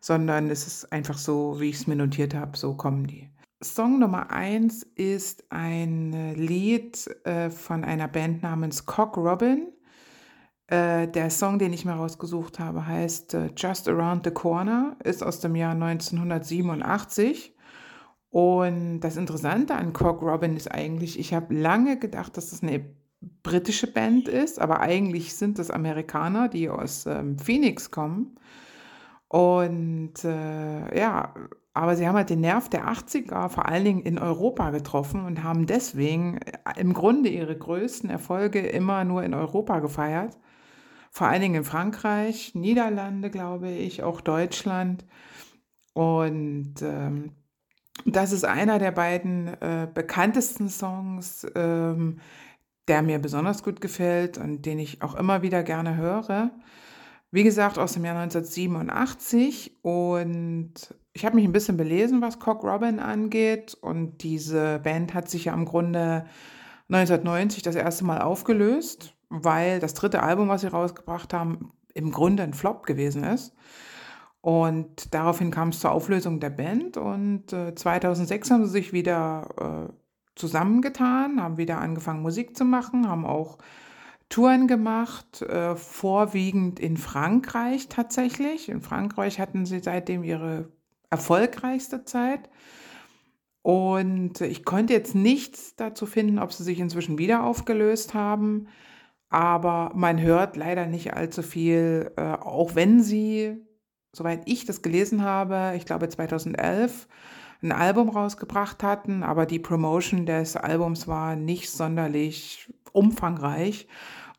sondern 0.00 0.50
es 0.50 0.66
ist 0.66 0.92
einfach 0.92 1.18
so, 1.18 1.60
wie 1.60 1.70
ich 1.70 1.76
es 1.76 1.86
mir 1.86 1.96
notiert 1.96 2.34
habe, 2.34 2.56
so 2.56 2.74
kommen 2.74 3.06
die. 3.06 3.30
Song 3.62 3.98
Nummer 3.98 4.30
eins 4.30 4.82
ist 4.82 5.44
ein 5.50 6.34
Lied 6.34 7.08
äh, 7.24 7.50
von 7.50 7.84
einer 7.84 8.08
Band 8.08 8.42
namens 8.42 8.84
Cock 8.84 9.16
Robin. 9.16 9.68
Äh, 10.66 11.08
der 11.08 11.30
Song, 11.30 11.58
den 11.58 11.72
ich 11.72 11.84
mir 11.84 11.92
rausgesucht 11.92 12.58
habe, 12.58 12.86
heißt 12.86 13.34
äh, 13.34 13.50
Just 13.56 13.88
Around 13.88 14.24
the 14.24 14.32
Corner, 14.32 14.96
ist 15.04 15.22
aus 15.22 15.40
dem 15.40 15.54
Jahr 15.54 15.72
1987 15.72 17.53
und 18.34 18.98
das 18.98 19.16
Interessante 19.16 19.76
an 19.76 19.92
Cock 19.92 20.20
Robin 20.20 20.56
ist 20.56 20.66
eigentlich, 20.66 21.20
ich 21.20 21.32
habe 21.32 21.54
lange 21.54 22.00
gedacht, 22.00 22.36
dass 22.36 22.50
das 22.50 22.64
eine 22.64 22.84
britische 23.44 23.86
Band 23.86 24.26
ist, 24.26 24.60
aber 24.60 24.80
eigentlich 24.80 25.36
sind 25.36 25.60
das 25.60 25.70
Amerikaner, 25.70 26.48
die 26.48 26.68
aus 26.68 27.06
ähm, 27.06 27.38
Phoenix 27.38 27.92
kommen. 27.92 28.36
Und 29.28 30.24
äh, 30.24 30.98
ja, 30.98 31.32
aber 31.74 31.94
sie 31.94 32.08
haben 32.08 32.16
halt 32.16 32.28
den 32.28 32.40
Nerv 32.40 32.68
der 32.68 32.88
80er 32.88 33.48
vor 33.50 33.68
allen 33.68 33.84
Dingen 33.84 34.02
in 34.02 34.18
Europa 34.18 34.70
getroffen 34.70 35.24
und 35.24 35.44
haben 35.44 35.66
deswegen 35.66 36.38
äh, 36.38 36.80
im 36.80 36.92
Grunde 36.92 37.28
ihre 37.28 37.56
größten 37.56 38.10
Erfolge 38.10 38.66
immer 38.66 39.04
nur 39.04 39.22
in 39.22 39.34
Europa 39.34 39.78
gefeiert. 39.78 40.36
Vor 41.12 41.28
allen 41.28 41.40
Dingen 41.40 41.54
in 41.54 41.64
Frankreich, 41.64 42.52
Niederlande, 42.56 43.30
glaube 43.30 43.70
ich, 43.70 44.02
auch 44.02 44.20
Deutschland. 44.20 45.04
Und 45.92 46.82
ähm, 46.82 47.30
das 48.04 48.32
ist 48.32 48.44
einer 48.44 48.78
der 48.78 48.90
beiden 48.90 49.48
äh, 49.60 49.88
bekanntesten 49.92 50.68
Songs, 50.68 51.46
ähm, 51.54 52.18
der 52.88 53.02
mir 53.02 53.18
besonders 53.18 53.62
gut 53.62 53.80
gefällt 53.80 54.36
und 54.36 54.66
den 54.66 54.78
ich 54.78 55.02
auch 55.02 55.14
immer 55.14 55.42
wieder 55.42 55.62
gerne 55.62 55.96
höre. 55.96 56.50
Wie 57.30 57.44
gesagt, 57.44 57.78
aus 57.78 57.94
dem 57.94 58.04
Jahr 58.04 58.16
1987 58.16 59.78
und 59.82 60.72
ich 61.12 61.24
habe 61.24 61.36
mich 61.36 61.44
ein 61.44 61.52
bisschen 61.52 61.76
belesen, 61.76 62.20
was 62.20 62.38
Cock 62.38 62.62
Robin 62.62 62.98
angeht 62.98 63.74
und 63.80 64.22
diese 64.22 64.80
Band 64.80 65.14
hat 65.14 65.28
sich 65.28 65.46
ja 65.46 65.54
im 65.54 65.64
Grunde 65.64 66.26
1990 66.88 67.62
das 67.62 67.76
erste 67.76 68.04
Mal 68.04 68.20
aufgelöst, 68.20 69.14
weil 69.30 69.80
das 69.80 69.94
dritte 69.94 70.22
Album, 70.22 70.48
was 70.48 70.60
sie 70.60 70.68
rausgebracht 70.68 71.32
haben, 71.32 71.72
im 71.94 72.12
Grunde 72.12 72.42
ein 72.42 72.54
Flop 72.54 72.84
gewesen 72.86 73.24
ist. 73.24 73.54
Und 74.44 75.14
daraufhin 75.14 75.50
kam 75.50 75.70
es 75.70 75.80
zur 75.80 75.92
Auflösung 75.92 76.38
der 76.38 76.50
Band 76.50 76.98
und 76.98 77.50
äh, 77.54 77.74
2006 77.74 78.50
haben 78.50 78.66
sie 78.66 78.72
sich 78.72 78.92
wieder 78.92 79.88
äh, 79.88 79.92
zusammengetan, 80.34 81.42
haben 81.42 81.56
wieder 81.56 81.78
angefangen 81.78 82.20
Musik 82.20 82.54
zu 82.54 82.66
machen, 82.66 83.08
haben 83.08 83.24
auch 83.24 83.56
Touren 84.28 84.68
gemacht, 84.68 85.40
äh, 85.40 85.76
vorwiegend 85.76 86.78
in 86.78 86.98
Frankreich 86.98 87.88
tatsächlich. 87.88 88.68
In 88.68 88.82
Frankreich 88.82 89.40
hatten 89.40 89.64
sie 89.64 89.78
seitdem 89.78 90.22
ihre 90.22 90.68
erfolgreichste 91.08 92.04
Zeit. 92.04 92.50
Und 93.62 94.42
ich 94.42 94.66
konnte 94.66 94.92
jetzt 94.92 95.14
nichts 95.14 95.74
dazu 95.74 96.04
finden, 96.04 96.38
ob 96.38 96.52
sie 96.52 96.64
sich 96.64 96.80
inzwischen 96.80 97.16
wieder 97.16 97.44
aufgelöst 97.44 98.12
haben. 98.12 98.68
Aber 99.30 99.92
man 99.94 100.20
hört 100.20 100.54
leider 100.56 100.84
nicht 100.84 101.14
allzu 101.14 101.40
viel, 101.40 102.12
äh, 102.18 102.34
auch 102.34 102.74
wenn 102.74 103.02
sie 103.02 103.64
soweit 104.14 104.42
ich 104.46 104.64
das 104.64 104.82
gelesen 104.82 105.22
habe, 105.22 105.74
ich 105.76 105.84
glaube 105.84 106.08
2011, 106.08 107.08
ein 107.62 107.72
Album 107.72 108.10
rausgebracht 108.10 108.82
hatten, 108.82 109.22
aber 109.22 109.46
die 109.46 109.58
Promotion 109.58 110.26
des 110.26 110.56
Albums 110.56 111.08
war 111.08 111.34
nicht 111.36 111.70
sonderlich 111.70 112.72
umfangreich 112.92 113.88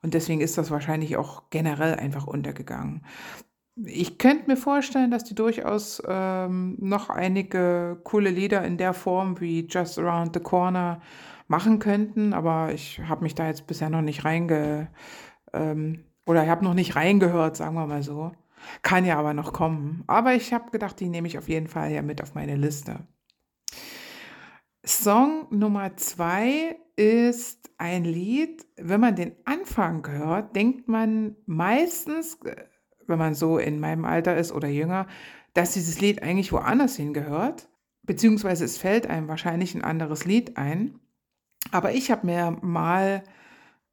und 0.02 0.14
deswegen 0.14 0.42
ist 0.42 0.58
das 0.58 0.70
wahrscheinlich 0.70 1.18
auch 1.18 1.44
generell 1.50 1.96
einfach 1.96 2.28
untergegangen. 2.28 3.04
Ich 3.84 4.18
könnte 4.20 4.50
mir 4.50 4.56
vorstellen, 4.56 5.12
dass 5.12 5.26
die 5.26 5.36
durchaus 5.36 6.02
ähm, 6.08 6.78
noch 6.80 7.10
einige 7.10 8.00
coole 8.04 8.30
Lieder 8.30 8.64
in 8.64 8.78
der 8.78 8.94
Form 8.94 9.42
wie 9.42 9.68
Just 9.68 10.00
Around 10.00 10.34
the 10.34 10.40
Corner 10.40 11.02
machen 11.48 11.80
könnten, 11.80 12.34
aber 12.34 12.72
ich 12.74 13.02
habe 13.02 13.24
mich 13.24 13.36
da 13.36 13.48
jetzt 13.48 13.68
bisher 13.68 13.90
noch 13.90 14.02
nicht 14.02 14.24
reinge 14.24 14.88
ähm, 15.54 16.06
oder 16.26 16.44
ich 16.44 16.50
habe 16.50 16.64
noch 16.64 16.74
nicht 16.74 16.96
reingehört, 16.96 17.58
sagen 17.58 17.76
wir 17.76 17.86
mal 17.88 18.04
so. 18.04 18.32
Kann 18.82 19.06
ja 19.06 19.18
aber 19.18 19.34
noch 19.34 19.54
kommen. 19.54 20.04
Aber 20.08 20.34
ich 20.34 20.54
habe 20.54 20.72
gedacht, 20.72 21.00
die 21.00 21.10
nehme 21.10 21.28
ich 21.28 21.38
auf 21.38 21.50
jeden 21.50 21.68
Fall 21.68 21.92
ja 21.92 22.02
mit 22.02 22.22
auf 22.22 22.36
meine 22.36 22.56
Liste. 22.56 23.08
Song 24.86 25.48
Nummer 25.50 25.98
zwei 25.98 26.78
ist 26.96 27.72
ein 27.78 28.06
Lied, 28.06 28.66
wenn 28.78 29.02
man 29.02 29.16
den 29.16 29.36
Anfang 29.44 30.08
hört, 30.08 30.56
denkt 30.56 30.88
man 30.88 31.36
meistens, 31.46 32.40
wenn 33.08 33.20
man 33.20 33.34
so 33.34 33.58
in 33.58 33.80
meinem 33.80 34.06
Alter 34.06 34.38
ist 34.38 34.52
oder 34.52 34.68
jünger, 34.68 35.08
dass 35.54 35.74
dieses 35.74 36.00
Lied 36.02 36.22
eigentlich 36.22 36.52
woanders 36.52 36.96
hingehört, 36.96 37.70
beziehungsweise 38.04 38.64
es 38.64 38.78
fällt 38.78 39.08
einem 39.08 39.28
wahrscheinlich 39.28 39.74
ein 39.74 39.84
anderes 39.84 40.26
Lied 40.26 40.58
ein. 40.58 41.00
Aber 41.72 41.94
ich 41.94 42.12
habe 42.12 42.26
mir 42.28 42.58
mal 42.62 43.24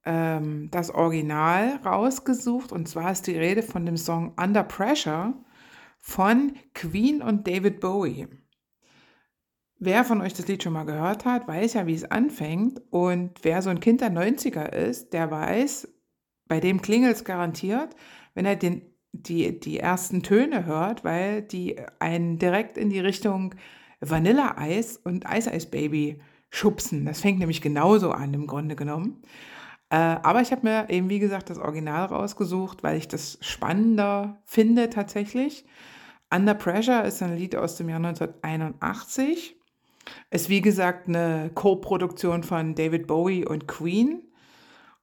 ähm, 0.04 0.68
das 0.70 0.90
Original 0.90 1.80
rausgesucht 1.84 2.72
und 2.72 2.88
zwar 2.88 3.12
ist 3.12 3.26
die 3.26 3.36
Rede 3.36 3.62
von 3.62 3.86
dem 3.86 3.96
Song 3.96 4.34
Under 4.40 4.62
Pressure 4.62 5.34
von 5.98 6.54
Queen 6.74 7.22
und 7.22 7.46
David 7.46 7.80
Bowie. 7.80 8.28
Wer 9.84 10.04
von 10.04 10.20
euch 10.20 10.32
das 10.32 10.46
Lied 10.46 10.62
schon 10.62 10.74
mal 10.74 10.84
gehört 10.84 11.24
hat, 11.24 11.48
weiß 11.48 11.74
ja, 11.74 11.88
wie 11.88 11.94
es 11.94 12.04
anfängt. 12.04 12.80
Und 12.90 13.32
wer 13.42 13.62
so 13.62 13.70
ein 13.70 13.80
Kind 13.80 14.00
der 14.00 14.12
90er 14.12 14.68
ist, 14.68 15.12
der 15.12 15.30
weiß, 15.30 15.88
bei 16.46 16.60
dem 16.60 16.82
klingelt 16.82 17.16
es 17.16 17.24
garantiert, 17.24 17.96
wenn 18.34 18.46
er 18.46 18.54
den, 18.54 18.82
die, 19.10 19.58
die 19.58 19.80
ersten 19.80 20.22
Töne 20.22 20.66
hört, 20.66 21.02
weil 21.02 21.42
die 21.42 21.80
einen 21.98 22.38
direkt 22.38 22.78
in 22.78 22.90
die 22.90 23.00
Richtung 23.00 23.56
Vanilleeis 24.00 24.98
und 24.98 25.28
Eiseis 25.28 25.66
Baby 25.66 26.20
schubsen. 26.50 27.04
Das 27.04 27.20
fängt 27.20 27.38
nämlich 27.40 27.60
genauso 27.60 28.12
an, 28.12 28.34
im 28.34 28.46
Grunde 28.46 28.76
genommen. 28.76 29.22
Äh, 29.92 30.20
aber 30.22 30.40
ich 30.40 30.52
habe 30.52 30.66
mir 30.66 30.88
eben, 30.88 31.10
wie 31.10 31.18
gesagt, 31.18 31.50
das 31.50 31.58
Original 31.58 32.06
rausgesucht, 32.06 32.82
weil 32.82 32.96
ich 32.96 33.08
das 33.08 33.36
spannender 33.42 34.40
finde 34.46 34.88
tatsächlich. 34.88 35.66
Under 36.34 36.54
Pressure 36.54 37.04
ist 37.04 37.22
ein 37.22 37.36
Lied 37.36 37.54
aus 37.54 37.76
dem 37.76 37.90
Jahr 37.90 37.98
1981. 37.98 39.54
Ist 40.30 40.48
wie 40.48 40.62
gesagt 40.62 41.08
eine 41.08 41.50
Co-Produktion 41.54 42.42
von 42.42 42.74
David 42.74 43.06
Bowie 43.06 43.46
und 43.46 43.68
Queen 43.68 44.22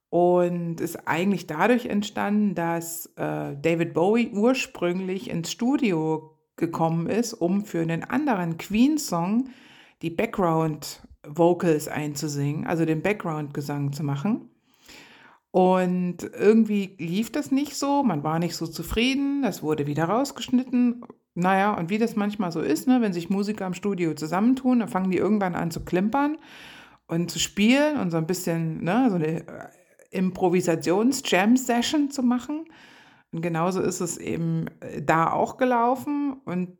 und 0.08 0.80
ist 0.80 1.06
eigentlich 1.06 1.46
dadurch 1.46 1.86
entstanden, 1.86 2.56
dass 2.56 3.06
äh, 3.14 3.56
David 3.62 3.94
Bowie 3.94 4.32
ursprünglich 4.34 5.30
ins 5.30 5.52
Studio 5.52 6.36
gekommen 6.56 7.06
ist, 7.06 7.32
um 7.32 7.64
für 7.64 7.80
einen 7.80 8.02
anderen 8.02 8.58
Queen-Song 8.58 9.50
die 10.02 10.10
Background-Vocals 10.10 11.86
einzusingen, 11.86 12.66
also 12.66 12.84
den 12.84 13.02
Background-Gesang 13.02 13.92
zu 13.92 14.02
machen. 14.02 14.49
Und 15.52 16.18
irgendwie 16.38 16.94
lief 16.98 17.32
das 17.32 17.50
nicht 17.50 17.76
so, 17.76 18.04
man 18.04 18.22
war 18.22 18.38
nicht 18.38 18.54
so 18.54 18.66
zufrieden, 18.66 19.42
das 19.42 19.62
wurde 19.62 19.86
wieder 19.86 20.04
rausgeschnitten. 20.04 21.04
Naja, 21.34 21.74
und 21.74 21.90
wie 21.90 21.98
das 21.98 22.16
manchmal 22.16 22.52
so 22.52 22.60
ist, 22.60 22.86
ne, 22.86 23.00
wenn 23.00 23.12
sich 23.12 23.30
Musiker 23.30 23.66
im 23.66 23.74
Studio 23.74 24.14
zusammentun, 24.14 24.80
dann 24.80 24.88
fangen 24.88 25.10
die 25.10 25.18
irgendwann 25.18 25.54
an 25.54 25.70
zu 25.70 25.84
klimpern 25.84 26.38
und 27.06 27.30
zu 27.30 27.38
spielen 27.38 27.98
und 27.98 28.10
so 28.10 28.16
ein 28.16 28.26
bisschen 28.26 28.84
ne, 28.84 29.08
so 29.10 29.16
eine 29.16 29.46
äh, 29.46 29.68
Improvisations-Jam-Session 30.10 32.10
zu 32.10 32.22
machen. 32.22 32.66
Und 33.32 33.42
genauso 33.42 33.80
ist 33.80 34.00
es 34.00 34.18
eben 34.18 34.66
äh, 34.80 35.02
da 35.02 35.32
auch 35.32 35.56
gelaufen. 35.56 36.40
Und 36.44 36.76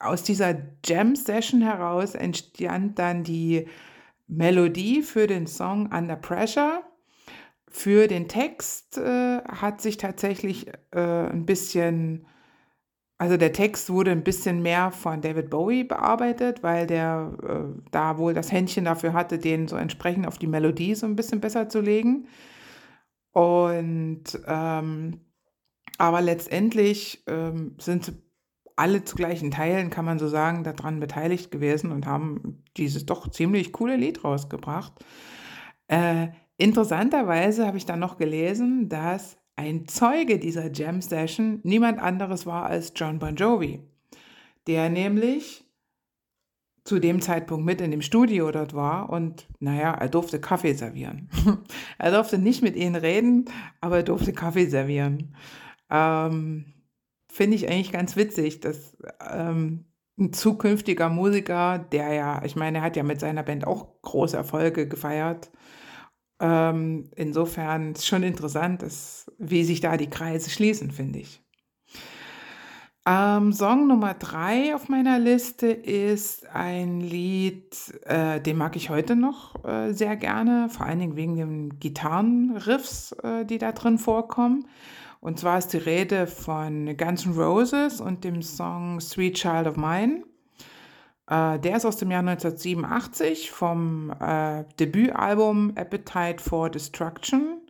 aus 0.00 0.24
dieser 0.24 0.56
Jam-Session 0.84 1.62
heraus 1.62 2.14
entstand 2.14 2.98
dann 2.98 3.22
die 3.22 3.68
Melodie 4.26 5.02
für 5.02 5.26
den 5.26 5.46
Song 5.46 5.92
Under 5.92 6.16
Pressure. 6.16 6.82
Für 7.72 8.06
den 8.06 8.28
Text 8.28 8.98
äh, 8.98 9.38
hat 9.44 9.80
sich 9.80 9.96
tatsächlich 9.96 10.68
äh, 10.92 11.00
ein 11.00 11.46
bisschen, 11.46 12.26
also 13.16 13.38
der 13.38 13.54
Text 13.54 13.88
wurde 13.88 14.10
ein 14.10 14.24
bisschen 14.24 14.60
mehr 14.60 14.90
von 14.90 15.22
David 15.22 15.48
Bowie 15.48 15.84
bearbeitet, 15.84 16.62
weil 16.62 16.86
der 16.86 17.32
äh, 17.42 17.80
da 17.90 18.18
wohl 18.18 18.34
das 18.34 18.52
Händchen 18.52 18.84
dafür 18.84 19.14
hatte, 19.14 19.38
den 19.38 19.68
so 19.68 19.76
entsprechend 19.76 20.26
auf 20.26 20.38
die 20.38 20.46
Melodie 20.46 20.94
so 20.94 21.06
ein 21.06 21.16
bisschen 21.16 21.40
besser 21.40 21.70
zu 21.70 21.80
legen. 21.80 22.28
Und 23.32 24.24
ähm, 24.46 25.20
aber 25.96 26.20
letztendlich 26.20 27.22
ähm, 27.26 27.76
sind 27.78 28.12
alle 28.76 29.04
zu 29.04 29.16
gleichen 29.16 29.50
Teilen, 29.50 29.88
kann 29.88 30.04
man 30.04 30.18
so 30.18 30.28
sagen, 30.28 30.62
daran 30.64 31.00
beteiligt 31.00 31.50
gewesen 31.50 31.90
und 31.90 32.06
haben 32.06 32.62
dieses 32.76 33.06
doch 33.06 33.30
ziemlich 33.30 33.72
coole 33.72 33.96
Lied 33.96 34.24
rausgebracht. 34.24 34.92
Äh, 35.88 36.28
Interessanterweise 36.62 37.66
habe 37.66 37.76
ich 37.76 37.86
dann 37.86 37.98
noch 37.98 38.18
gelesen, 38.18 38.88
dass 38.88 39.36
ein 39.56 39.88
Zeuge 39.88 40.38
dieser 40.38 40.70
Jam 40.70 41.02
Session 41.02 41.58
niemand 41.64 41.98
anderes 41.98 42.46
war 42.46 42.66
als 42.66 42.92
John 42.94 43.18
Bon 43.18 43.34
Jovi, 43.34 43.80
der 44.68 44.88
nämlich 44.88 45.64
zu 46.84 47.00
dem 47.00 47.20
Zeitpunkt 47.20 47.66
mit 47.66 47.80
in 47.80 47.90
dem 47.90 48.00
Studio 48.00 48.48
dort 48.52 48.74
war 48.74 49.10
und 49.10 49.48
naja, 49.58 49.92
er 49.92 50.08
durfte 50.08 50.40
Kaffee 50.40 50.74
servieren. 50.74 51.28
er 51.98 52.12
durfte 52.12 52.38
nicht 52.38 52.62
mit 52.62 52.76
ihnen 52.76 52.94
reden, 52.94 53.46
aber 53.80 53.96
er 53.96 54.02
durfte 54.04 54.32
Kaffee 54.32 54.66
servieren. 54.66 55.34
Ähm, 55.90 56.74
Finde 57.28 57.56
ich 57.56 57.68
eigentlich 57.68 57.90
ganz 57.90 58.14
witzig, 58.14 58.60
dass 58.60 58.96
ähm, 59.32 59.86
ein 60.16 60.32
zukünftiger 60.32 61.08
Musiker, 61.08 61.80
der 61.80 62.12
ja, 62.12 62.44
ich 62.44 62.54
meine, 62.54 62.78
er 62.78 62.84
hat 62.84 62.96
ja 62.96 63.02
mit 63.02 63.18
seiner 63.18 63.42
Band 63.42 63.66
auch 63.66 64.00
große 64.02 64.36
Erfolge 64.36 64.86
gefeiert, 64.86 65.50
ähm, 66.42 67.04
insofern 67.14 67.92
ist 67.92 68.06
schon 68.06 68.24
interessant, 68.24 68.82
dass, 68.82 69.30
wie 69.38 69.62
sich 69.62 69.80
da 69.80 69.96
die 69.96 70.10
Kreise 70.10 70.50
schließen, 70.50 70.90
finde 70.90 71.20
ich. 71.20 71.40
Ähm, 73.06 73.52
Song 73.52 73.86
Nummer 73.86 74.14
drei 74.14 74.74
auf 74.74 74.88
meiner 74.88 75.18
Liste 75.20 75.68
ist 75.68 76.48
ein 76.48 77.00
Lied, 77.00 77.74
äh, 78.04 78.40
den 78.40 78.56
mag 78.56 78.76
ich 78.76 78.90
heute 78.90 79.16
noch 79.16 79.64
äh, 79.64 79.92
sehr 79.92 80.16
gerne, 80.16 80.68
vor 80.68 80.86
allen 80.86 80.98
Dingen 80.98 81.16
wegen 81.16 81.36
den 81.36 81.80
Gitarrenriffs, 81.80 83.12
äh, 83.22 83.44
die 83.44 83.58
da 83.58 83.72
drin 83.72 83.98
vorkommen. 83.98 84.66
Und 85.20 85.38
zwar 85.38 85.58
ist 85.58 85.72
die 85.72 85.78
Rede 85.78 86.26
von 86.26 86.96
Guns 86.96 87.24
N' 87.24 87.34
Roses 87.34 88.00
und 88.00 88.24
dem 88.24 88.42
Song 88.42 89.00
Sweet 89.00 89.34
Child 89.34 89.68
of 89.68 89.76
Mine. 89.76 90.24
Äh, 91.28 91.58
der 91.58 91.76
ist 91.76 91.84
aus 91.84 91.96
dem 91.96 92.10
Jahr 92.10 92.20
1987 92.20 93.50
vom 93.50 94.10
äh, 94.20 94.64
Debütalbum 94.78 95.72
Appetite 95.76 96.42
for 96.42 96.70
Destruction. 96.70 97.60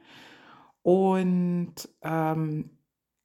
Und 0.82 1.74
ähm, 2.02 2.70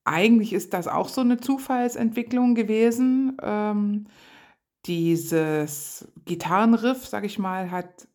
eigentlich 0.03 0.53
ist 0.53 0.73
das 0.73 0.87
auch 0.87 1.09
so 1.09 1.21
eine 1.21 1.37
Zufallsentwicklung 1.37 2.55
gewesen. 2.55 3.37
Ähm, 3.41 4.07
dieses 4.85 6.07
Gitarrenriff, 6.25 7.05
sag 7.05 7.25
ich 7.25 7.39
mal, 7.39 7.71
hat 7.71 8.07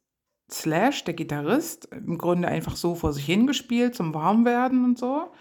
Slash, 0.51 1.05
der 1.05 1.15
Gitarrist, 1.15 1.87
im 1.93 2.19
Grunde 2.19 2.49
einfach 2.49 2.77
so 2.77 2.95
vor 2.95 3.13
sich 3.13 3.25
hingespielt 3.25 3.95
zum 3.95 4.15
Warmwerden 4.15 4.85
und 4.85 4.99
so. 4.99 5.33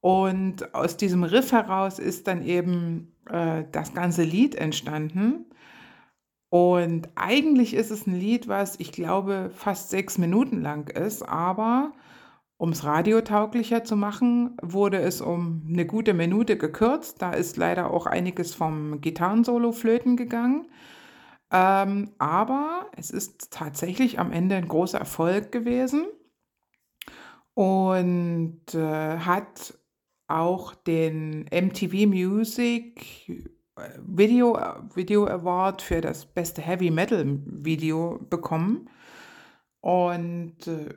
Und 0.00 0.74
aus 0.74 0.96
diesem 0.96 1.24
Riff 1.24 1.52
heraus 1.52 1.98
ist 1.98 2.26
dann 2.26 2.42
eben 2.42 3.14
äh, 3.30 3.64
das 3.72 3.92
ganze 3.92 4.22
Lied 4.22 4.54
entstanden. 4.54 5.46
Und 6.48 7.08
eigentlich 7.16 7.74
ist 7.74 7.90
es 7.90 8.06
ein 8.06 8.14
Lied, 8.14 8.48
was 8.48 8.78
ich 8.78 8.92
glaube 8.92 9.50
fast 9.54 9.90
sechs 9.90 10.16
Minuten 10.18 10.62
lang 10.62 10.88
ist, 10.88 11.22
aber 11.22 11.92
um 12.58 12.70
es 12.70 12.84
radiotauglicher 12.84 13.84
zu 13.84 13.96
machen, 13.96 14.56
wurde 14.62 14.98
es 14.98 15.20
um 15.20 15.62
eine 15.68 15.86
gute 15.86 16.14
Minute 16.14 16.56
gekürzt. 16.56 17.20
Da 17.20 17.32
ist 17.32 17.56
leider 17.56 17.90
auch 17.90 18.06
einiges 18.06 18.54
vom 18.54 19.00
Gitarrensolo 19.00 19.72
flöten 19.72 20.16
gegangen. 20.16 20.66
Ähm, 21.50 22.12
aber 22.18 22.90
es 22.96 23.10
ist 23.10 23.52
tatsächlich 23.52 24.18
am 24.18 24.32
Ende 24.32 24.56
ein 24.56 24.68
großer 24.68 24.98
Erfolg 24.98 25.52
gewesen 25.52 26.06
und 27.54 28.74
äh, 28.74 29.18
hat 29.18 29.78
auch 30.28 30.74
den 30.74 31.46
MTV 31.52 32.06
Music 32.06 33.48
Video, 34.06 34.58
Video 34.94 35.26
Award 35.26 35.82
für 35.82 36.00
das 36.00 36.24
beste 36.24 36.62
Heavy 36.62 36.90
Metal 36.90 37.24
Video 37.44 38.18
bekommen. 38.30 38.88
Und 39.80 40.66
äh, 40.66 40.94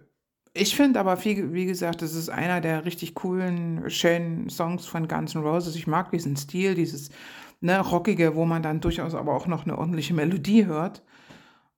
ich 0.53 0.75
finde 0.75 0.99
aber, 0.99 1.17
viel, 1.17 1.53
wie 1.53 1.65
gesagt, 1.65 2.01
das 2.01 2.15
ist 2.15 2.30
einer 2.30 2.61
der 2.61 2.86
richtig 2.86 3.15
coolen, 3.15 3.89
schönen 3.89 4.49
Songs 4.49 4.86
von 4.86 5.07
Guns 5.07 5.36
N' 5.36 5.43
Roses. 5.43 5.75
Ich 5.75 5.88
mag 5.88 6.11
diesen 6.11 6.38
Stil, 6.38 6.75
dieses 6.75 7.09
ne, 7.61 7.80
rockige, 7.80 8.36
wo 8.36 8.45
man 8.45 8.63
dann 8.63 8.82
durchaus 8.82 9.13
aber 9.13 9.36
auch 9.36 9.47
noch 9.47 9.63
eine 9.63 9.77
ordentliche 9.77 10.13
Melodie 10.13 10.65
hört. 10.65 11.03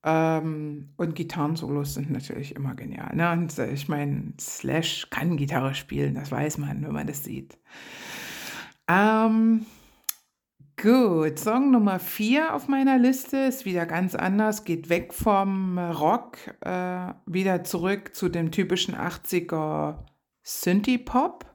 Ähm, 0.04 0.90
und 0.98 1.16
Gitarrensolos 1.16 1.94
sind 1.94 2.12
natürlich 2.12 2.56
immer 2.56 2.76
genial. 2.76 3.16
Ne? 3.16 3.32
Und 3.32 3.58
äh, 3.60 3.72
ich 3.72 3.88
meine, 3.88 4.34
Slash 4.40 5.10
kann 5.10 5.38
Gitarre 5.38 5.76
spielen, 5.76 6.16
das 6.16 6.32
weiß 6.32 6.58
man, 6.58 6.84
wenn 6.84 6.94
man 6.94 7.08
das 7.08 7.24
sieht. 7.24 7.58
Ähm, 8.88 9.66
Gut, 10.82 11.38
Song 11.38 11.70
Nummer 11.70 12.00
4 12.00 12.56
auf 12.56 12.68
meiner 12.68 12.98
Liste 12.98 13.38
ist 13.38 13.66
wieder 13.66 13.86
ganz 13.86 14.16
anders, 14.16 14.66
geht 14.66 14.90
weg 14.90 15.14
vom 15.14 15.78
Rock, 15.78 16.38
äh, 16.62 17.14
wieder 17.28 17.64
zurück 17.64 18.16
zu 18.16 18.30
dem 18.30 18.50
typischen 18.50 18.96
80er 18.96 20.00
Synthie-Pop. 20.42 21.46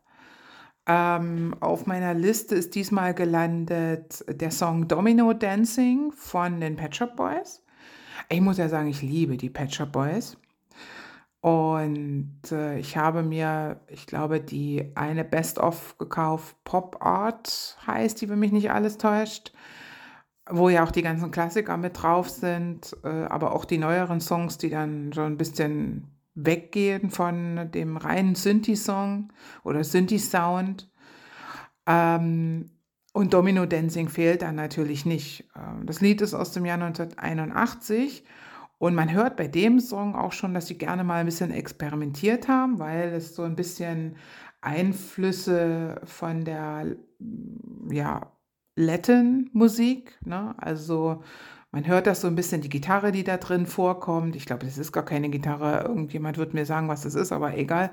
Ähm, 0.87 1.57
auf 1.59 1.87
meiner 1.87 2.15
Liste 2.15 2.55
ist 2.55 2.77
diesmal 2.77 3.15
gelandet 3.15 4.25
der 4.29 4.53
Song 4.53 4.87
Domino 4.87 5.33
Dancing 5.33 6.13
von 6.13 6.61
den 6.61 6.77
Pet 6.77 6.95
Shop 6.95 7.17
Boys. 7.17 7.65
Ich 8.29 8.41
muss 8.41 8.59
ja 8.59 8.69
sagen, 8.69 8.87
ich 8.87 9.03
liebe 9.03 9.37
die 9.37 9.51
Pet 9.51 9.75
Shop 9.75 9.91
Boys. 9.91 10.37
Und 11.41 12.41
äh, 12.51 12.79
ich 12.79 12.97
habe 12.97 13.23
mir, 13.23 13.81
ich 13.89 14.07
glaube, 14.07 14.41
die 14.41 14.93
eine 14.95 15.25
Best-of 15.25 15.97
gekauft, 15.99 16.57
Pop 16.65 17.05
Art 17.05 17.79
heißt 17.87 18.21
die, 18.21 18.29
wenn 18.29 18.39
mich 18.39 18.53
nicht 18.53 18.71
alles 18.71 18.99
täuscht, 18.99 19.53
wo 20.49 20.69
ja 20.69 20.85
auch 20.85 20.91
die 20.91 21.03
ganzen 21.03 21.31
Klassiker 21.31 21.77
mit 21.77 22.03
drauf 22.03 22.31
sind, 22.31 22.97
äh, 23.05 23.09
aber 23.09 23.55
auch 23.55 23.65
die 23.65 23.79
neueren 23.79 24.21
Songs, 24.21 24.59
die 24.59 24.71
dann 24.71 25.13
schon 25.13 25.33
ein 25.33 25.39
bisschen 25.39 26.17
weggehen 26.35 27.11
von 27.11 27.71
dem 27.73 27.97
reinen 27.97 28.35
Synthi-Song 28.35 29.33
oder 29.65 29.85
Synthi-Sound. 29.85 30.91
Ähm, 31.87 32.71
und 33.13 33.33
Domino 33.33 33.65
Dancing 33.65 34.09
fehlt 34.09 34.43
dann 34.43 34.57
natürlich 34.57 35.07
nicht. 35.07 35.49
Ähm, 35.57 35.87
das 35.87 36.01
Lied 36.01 36.21
ist 36.21 36.35
aus 36.35 36.53
dem 36.53 36.65
Jahr 36.67 36.83
1981 36.83 38.25
und 38.79 38.95
man 38.95 39.13
hört 39.13 39.37
bei 39.37 39.49
dem 39.49 39.81
Song 39.81 40.15
auch 40.15 40.33
schon, 40.33 40.55
dass 40.55 40.67
sie 40.67 40.79
gerne 40.79 41.05
mal 41.05 41.21
ein 41.21 41.27
bisschen 41.27 41.51
experimentiert 41.51 42.49
haben, 42.49 42.79
weil 42.79 43.13
es 43.15 43.35
so 43.35 43.43
ein 43.43 43.57
bisschen 43.57 44.17
Einflüsse 44.61 46.01
von 46.05 46.45
der 46.45 46.97
ja, 47.91 48.33
Latin-Musik, 48.77 50.19
ne? 50.25 50.55
also 50.59 51.23
man 51.77 51.87
hört 51.87 52.07
das 52.07 52.23
so 52.23 52.27
ein 52.29 52.37
bisschen, 52.37 52.63
die 52.63 52.71
Gitarre, 52.71 53.13
die 53.13 53.23
da 53.23 53.37
drin 53.37 53.67
vorkommt. 53.67 54.35
Ich 54.35 54.47
glaube, 54.47 54.65
das 54.65 54.79
ist 54.79 54.93
gar 54.93 55.05
keine 55.05 55.29
Gitarre. 55.29 55.85
Irgendjemand 55.87 56.39
wird 56.39 56.55
mir 56.55 56.65
sagen, 56.65 56.89
was 56.89 57.03
das 57.03 57.15
ist, 57.15 57.33
aber 57.33 57.59
egal. 57.59 57.91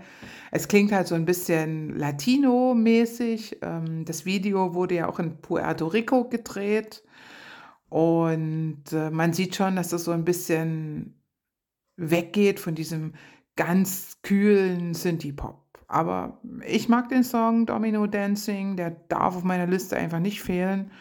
Es 0.52 0.70
klingt 0.70 0.94
halt 0.94 1.08
so 1.08 1.16
ein 1.16 1.26
bisschen 1.26 1.98
Latino-mäßig. 1.98 3.58
Ähm, 3.62 4.06
das 4.06 4.24
Video 4.26 4.74
wurde 4.74 4.96
ja 4.96 5.10
auch 5.10 5.20
in 5.20 5.36
Puerto 5.42 5.88
Rico 5.88 6.30
gedreht. 6.30 7.04
Und 7.94 8.92
äh, 8.92 9.12
man 9.12 9.34
sieht 9.34 9.56
schon, 9.56 9.76
dass 9.76 9.90
das 9.90 10.06
so 10.06 10.12
ein 10.12 10.26
bisschen 10.26 11.22
weggeht 11.96 12.60
von 12.60 12.76
diesem 12.76 13.14
ganz 13.56 14.18
kühlen 14.24 14.94
Synthie-Pop. 14.94 15.62
Aber 15.88 16.40
ich 16.66 16.90
mag 16.90 17.10
den 17.10 17.24
Song 17.24 17.66
Domino 17.68 18.08
Dancing, 18.08 18.78
der 18.78 18.92
darf 18.92 19.36
auf 19.36 19.44
meiner 19.44 19.68
Liste 19.68 19.96
einfach 19.96 20.20
nicht 20.20 20.42
fehlen. 20.42 20.92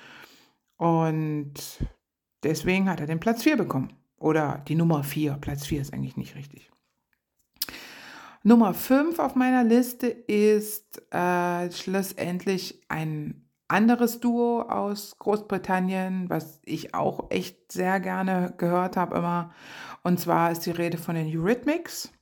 Und 0.77 1.55
Deswegen 2.43 2.89
hat 2.91 3.01
er 3.01 3.07
den 3.07 3.21
Platz 3.21 3.43
4 3.43 3.57
bekommen. 3.57 3.93
Oder 4.17 4.63
die 4.69 4.75
Nummer 4.75 5.05
4. 5.05 5.35
Platz 5.35 5.67
4 5.67 5.81
ist 5.81 5.93
eigentlich 5.93 6.17
nicht 6.17 6.35
richtig. 6.35 6.71
Nummer 8.43 8.75
5 8.75 9.19
auf 9.19 9.37
meiner 9.37 9.63
Liste 9.63 10.09
ist 10.09 11.01
äh, 11.13 11.71
schlussendlich 11.71 12.83
ein 12.89 13.42
anderes 13.73 14.21
Duo 14.21 14.63
aus 14.63 15.17
Großbritannien, 15.19 16.29
was 16.29 16.61
ich 16.65 16.95
auch 16.95 17.31
echt 17.31 17.73
sehr 17.73 18.01
gerne 18.01 18.55
gehört 18.59 18.97
habe 18.97 19.17
immer. 19.17 19.53
Und 20.03 20.21
zwar 20.21 20.53
ist 20.53 20.67
die 20.67 20.71
Rede 20.71 20.99
von 20.99 21.15
den 21.15 21.27
Eurythmics. 21.27 22.13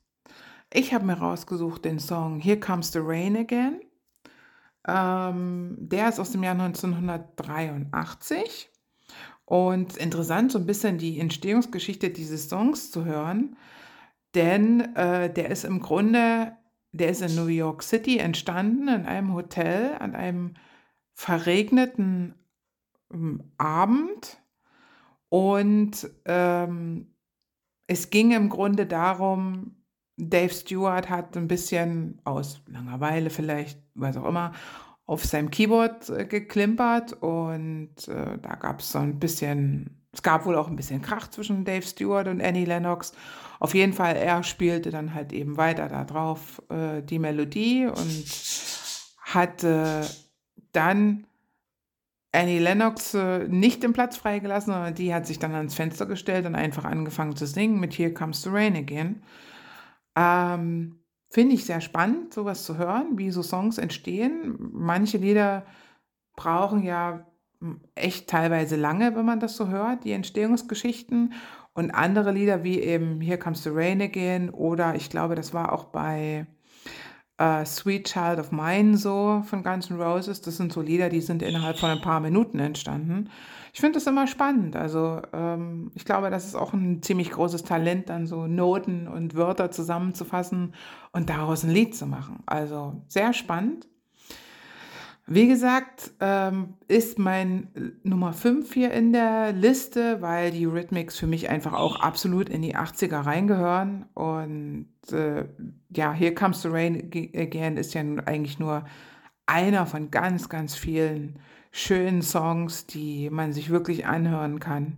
Ich 0.73 0.93
habe 0.93 1.05
mir 1.05 1.17
rausgesucht 1.17 1.83
den 1.83 1.99
Song 1.99 2.39
Here 2.39 2.59
Comes 2.59 2.93
the 2.93 2.99
Rain 3.01 3.35
Again. 3.35 3.81
Ähm, 4.87 5.75
der 5.77 6.09
ist 6.09 6.19
aus 6.19 6.31
dem 6.31 6.43
Jahr 6.43 6.53
1983. 6.53 8.69
Und 9.43 9.97
interessant, 9.97 10.53
so 10.53 10.59
ein 10.59 10.65
bisschen 10.65 10.97
die 10.97 11.19
Entstehungsgeschichte 11.19 12.09
dieses 12.09 12.47
Songs 12.47 12.89
zu 12.89 13.03
hören, 13.03 13.57
denn 14.33 14.95
äh, 14.95 15.31
der 15.31 15.49
ist 15.49 15.65
im 15.65 15.81
Grunde, 15.81 16.53
der 16.93 17.09
ist 17.09 17.21
in 17.21 17.35
New 17.35 17.47
York 17.47 17.83
City 17.83 18.19
entstanden, 18.19 18.87
in 18.87 19.05
einem 19.05 19.33
Hotel, 19.33 19.97
an 19.99 20.15
einem 20.15 20.53
verregneten 21.21 22.33
ähm, 23.13 23.43
Abend. 23.57 24.41
Und 25.29 26.09
ähm, 26.25 27.13
es 27.87 28.09
ging 28.09 28.31
im 28.31 28.49
Grunde 28.49 28.87
darum, 28.87 29.75
Dave 30.17 30.53
Stewart 30.53 31.09
hat 31.09 31.37
ein 31.37 31.47
bisschen 31.47 32.19
aus 32.23 32.61
Langeweile 32.67 33.29
vielleicht, 33.29 33.79
was 33.93 34.17
auch 34.17 34.25
immer, 34.25 34.53
auf 35.05 35.23
seinem 35.23 35.51
Keyboard 35.51 36.09
äh, 36.09 36.25
geklimpert 36.25 37.13
und 37.21 38.07
äh, 38.07 38.37
da 38.39 38.55
gab 38.55 38.79
es 38.79 38.91
so 38.91 38.99
ein 38.99 39.19
bisschen, 39.19 40.03
es 40.11 40.23
gab 40.23 40.45
wohl 40.45 40.55
auch 40.55 40.67
ein 40.67 40.75
bisschen 40.75 41.01
Krach 41.01 41.29
zwischen 41.29 41.65
Dave 41.65 41.85
Stewart 41.85 42.27
und 42.27 42.41
Annie 42.41 42.65
Lennox. 42.65 43.13
Auf 43.59 43.75
jeden 43.75 43.93
Fall, 43.93 44.15
er 44.15 44.43
spielte 44.43 44.89
dann 44.89 45.13
halt 45.13 45.33
eben 45.33 45.55
weiter 45.55 45.87
da 45.87 46.03
drauf 46.03 46.61
äh, 46.69 47.01
die 47.03 47.19
Melodie 47.19 47.85
und 47.85 48.25
hatte 49.19 50.03
dann 50.71 51.25
Annie 52.31 52.59
Lennox 52.59 53.13
äh, 53.13 53.47
nicht 53.47 53.83
den 53.83 53.93
Platz 53.93 54.17
freigelassen, 54.17 54.73
sondern 54.73 54.93
die 54.93 55.13
hat 55.13 55.27
sich 55.27 55.39
dann 55.39 55.53
ans 55.53 55.75
Fenster 55.75 56.05
gestellt 56.05 56.45
und 56.45 56.55
einfach 56.55 56.85
angefangen 56.85 57.35
zu 57.35 57.45
singen 57.45 57.79
mit 57.79 57.93
Here 57.97 58.13
Comes 58.13 58.43
the 58.43 58.49
Rain 58.49 58.75
Again. 58.75 59.21
Ähm, 60.15 60.97
Finde 61.29 61.55
ich 61.55 61.65
sehr 61.65 61.81
spannend, 61.81 62.33
sowas 62.33 62.65
zu 62.65 62.77
hören, 62.77 63.17
wie 63.17 63.31
so 63.31 63.41
Songs 63.41 63.77
entstehen. 63.77 64.57
Manche 64.73 65.17
Lieder 65.17 65.65
brauchen 66.35 66.83
ja 66.83 67.25
hm, 67.59 67.81
echt 67.95 68.29
teilweise 68.29 68.75
lange, 68.75 69.15
wenn 69.15 69.25
man 69.25 69.39
das 69.39 69.55
so 69.55 69.67
hört, 69.67 70.03
die 70.03 70.11
Entstehungsgeschichten. 70.11 71.33
Und 71.73 71.91
andere 71.91 72.31
Lieder 72.31 72.63
wie 72.63 72.79
eben 72.81 73.21
Here 73.21 73.37
Comes 73.37 73.63
the 73.63 73.69
Rain 73.71 74.01
Again 74.01 74.49
oder 74.49 74.95
ich 74.95 75.09
glaube, 75.09 75.35
das 75.35 75.53
war 75.53 75.71
auch 75.71 75.85
bei 75.85 76.47
äh, 77.41 77.65
Sweet 77.65 78.05
Child 78.05 78.39
of 78.39 78.51
Mine 78.51 78.97
so 78.97 79.41
von 79.45 79.63
Guns 79.63 79.89
N' 79.89 79.99
Roses. 79.99 80.41
Das 80.41 80.57
sind 80.57 80.71
so 80.71 80.81
Lieder, 80.81 81.09
die 81.09 81.21
sind 81.21 81.41
innerhalb 81.41 81.77
von 81.79 81.89
ein 81.89 82.01
paar 82.01 82.19
Minuten 82.19 82.59
entstanden. 82.59 83.29
Ich 83.73 83.79
finde 83.79 83.95
das 83.95 84.05
immer 84.05 84.27
spannend. 84.27 84.75
Also 84.75 85.21
ähm, 85.33 85.91
ich 85.95 86.05
glaube, 86.05 86.29
das 86.29 86.45
ist 86.45 86.55
auch 86.55 86.73
ein 86.73 87.01
ziemlich 87.01 87.31
großes 87.31 87.63
Talent, 87.63 88.09
dann 88.09 88.27
so 88.27 88.45
Noten 88.45 89.07
und 89.07 89.35
Wörter 89.35 89.71
zusammenzufassen 89.71 90.75
und 91.13 91.29
daraus 91.29 91.63
ein 91.63 91.71
Lied 91.71 91.95
zu 91.95 92.05
machen. 92.05 92.43
Also 92.45 93.01
sehr 93.07 93.33
spannend. 93.33 93.87
Wie 95.33 95.47
gesagt, 95.47 96.11
ähm, 96.19 96.73
ist 96.89 97.17
mein 97.17 97.69
Nummer 98.03 98.33
5 98.33 98.73
hier 98.73 98.91
in 98.91 99.13
der 99.13 99.53
Liste, 99.53 100.21
weil 100.21 100.51
die 100.51 100.65
Rhythmics 100.65 101.17
für 101.17 101.25
mich 101.25 101.49
einfach 101.49 101.71
auch 101.71 102.01
absolut 102.01 102.49
in 102.49 102.61
die 102.61 102.75
80er 102.75 103.25
reingehören. 103.25 104.07
Und 104.13 104.89
äh, 105.13 105.45
ja, 105.89 106.11
Here 106.11 106.33
Comes 106.33 106.63
the 106.63 106.67
Rain 106.67 107.09
Again 107.33 107.77
ist 107.77 107.93
ja 107.93 108.01
eigentlich 108.25 108.59
nur 108.59 108.83
einer 109.45 109.85
von 109.85 110.11
ganz, 110.11 110.49
ganz 110.49 110.75
vielen 110.75 111.39
schönen 111.71 112.23
Songs, 112.23 112.85
die 112.87 113.29
man 113.29 113.53
sich 113.53 113.69
wirklich 113.69 114.05
anhören 114.05 114.59
kann. 114.59 114.97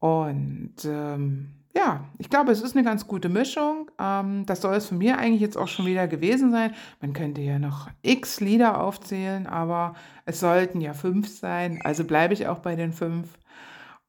Und 0.00 0.84
ähm, 0.84 1.57
ja, 1.78 2.04
ich 2.18 2.28
glaube, 2.28 2.50
es 2.50 2.60
ist 2.60 2.74
eine 2.76 2.84
ganz 2.84 3.06
gute 3.06 3.28
Mischung. 3.28 3.88
Ähm, 4.00 4.44
das 4.46 4.62
soll 4.62 4.74
es 4.74 4.86
von 4.86 4.98
mir 4.98 5.16
eigentlich 5.16 5.40
jetzt 5.40 5.56
auch 5.56 5.68
schon 5.68 5.86
wieder 5.86 6.08
gewesen 6.08 6.50
sein. 6.50 6.74
Man 7.00 7.12
könnte 7.12 7.40
ja 7.40 7.60
noch 7.60 7.88
x 8.02 8.40
Lieder 8.40 8.82
aufzählen, 8.82 9.46
aber 9.46 9.94
es 10.24 10.40
sollten 10.40 10.80
ja 10.80 10.92
fünf 10.92 11.28
sein. 11.28 11.80
Also 11.84 12.04
bleibe 12.04 12.34
ich 12.34 12.48
auch 12.48 12.58
bei 12.58 12.74
den 12.74 12.92
fünf. 12.92 13.38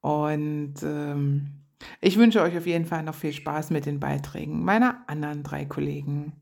Und 0.01 0.75
ähm, 0.81 1.51
ich 2.01 2.17
wünsche 2.17 2.41
euch 2.41 2.57
auf 2.57 2.65
jeden 2.65 2.85
Fall 2.85 3.03
noch 3.03 3.15
viel 3.15 3.33
Spaß 3.33 3.69
mit 3.69 3.85
den 3.85 3.99
Beiträgen 3.99 4.63
meiner 4.63 5.03
anderen 5.07 5.43
drei 5.43 5.65
Kollegen. 5.65 6.33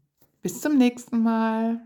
Bis 0.41 0.61
zum 0.61 0.77
nächsten 0.77 1.23
Mal. 1.23 1.81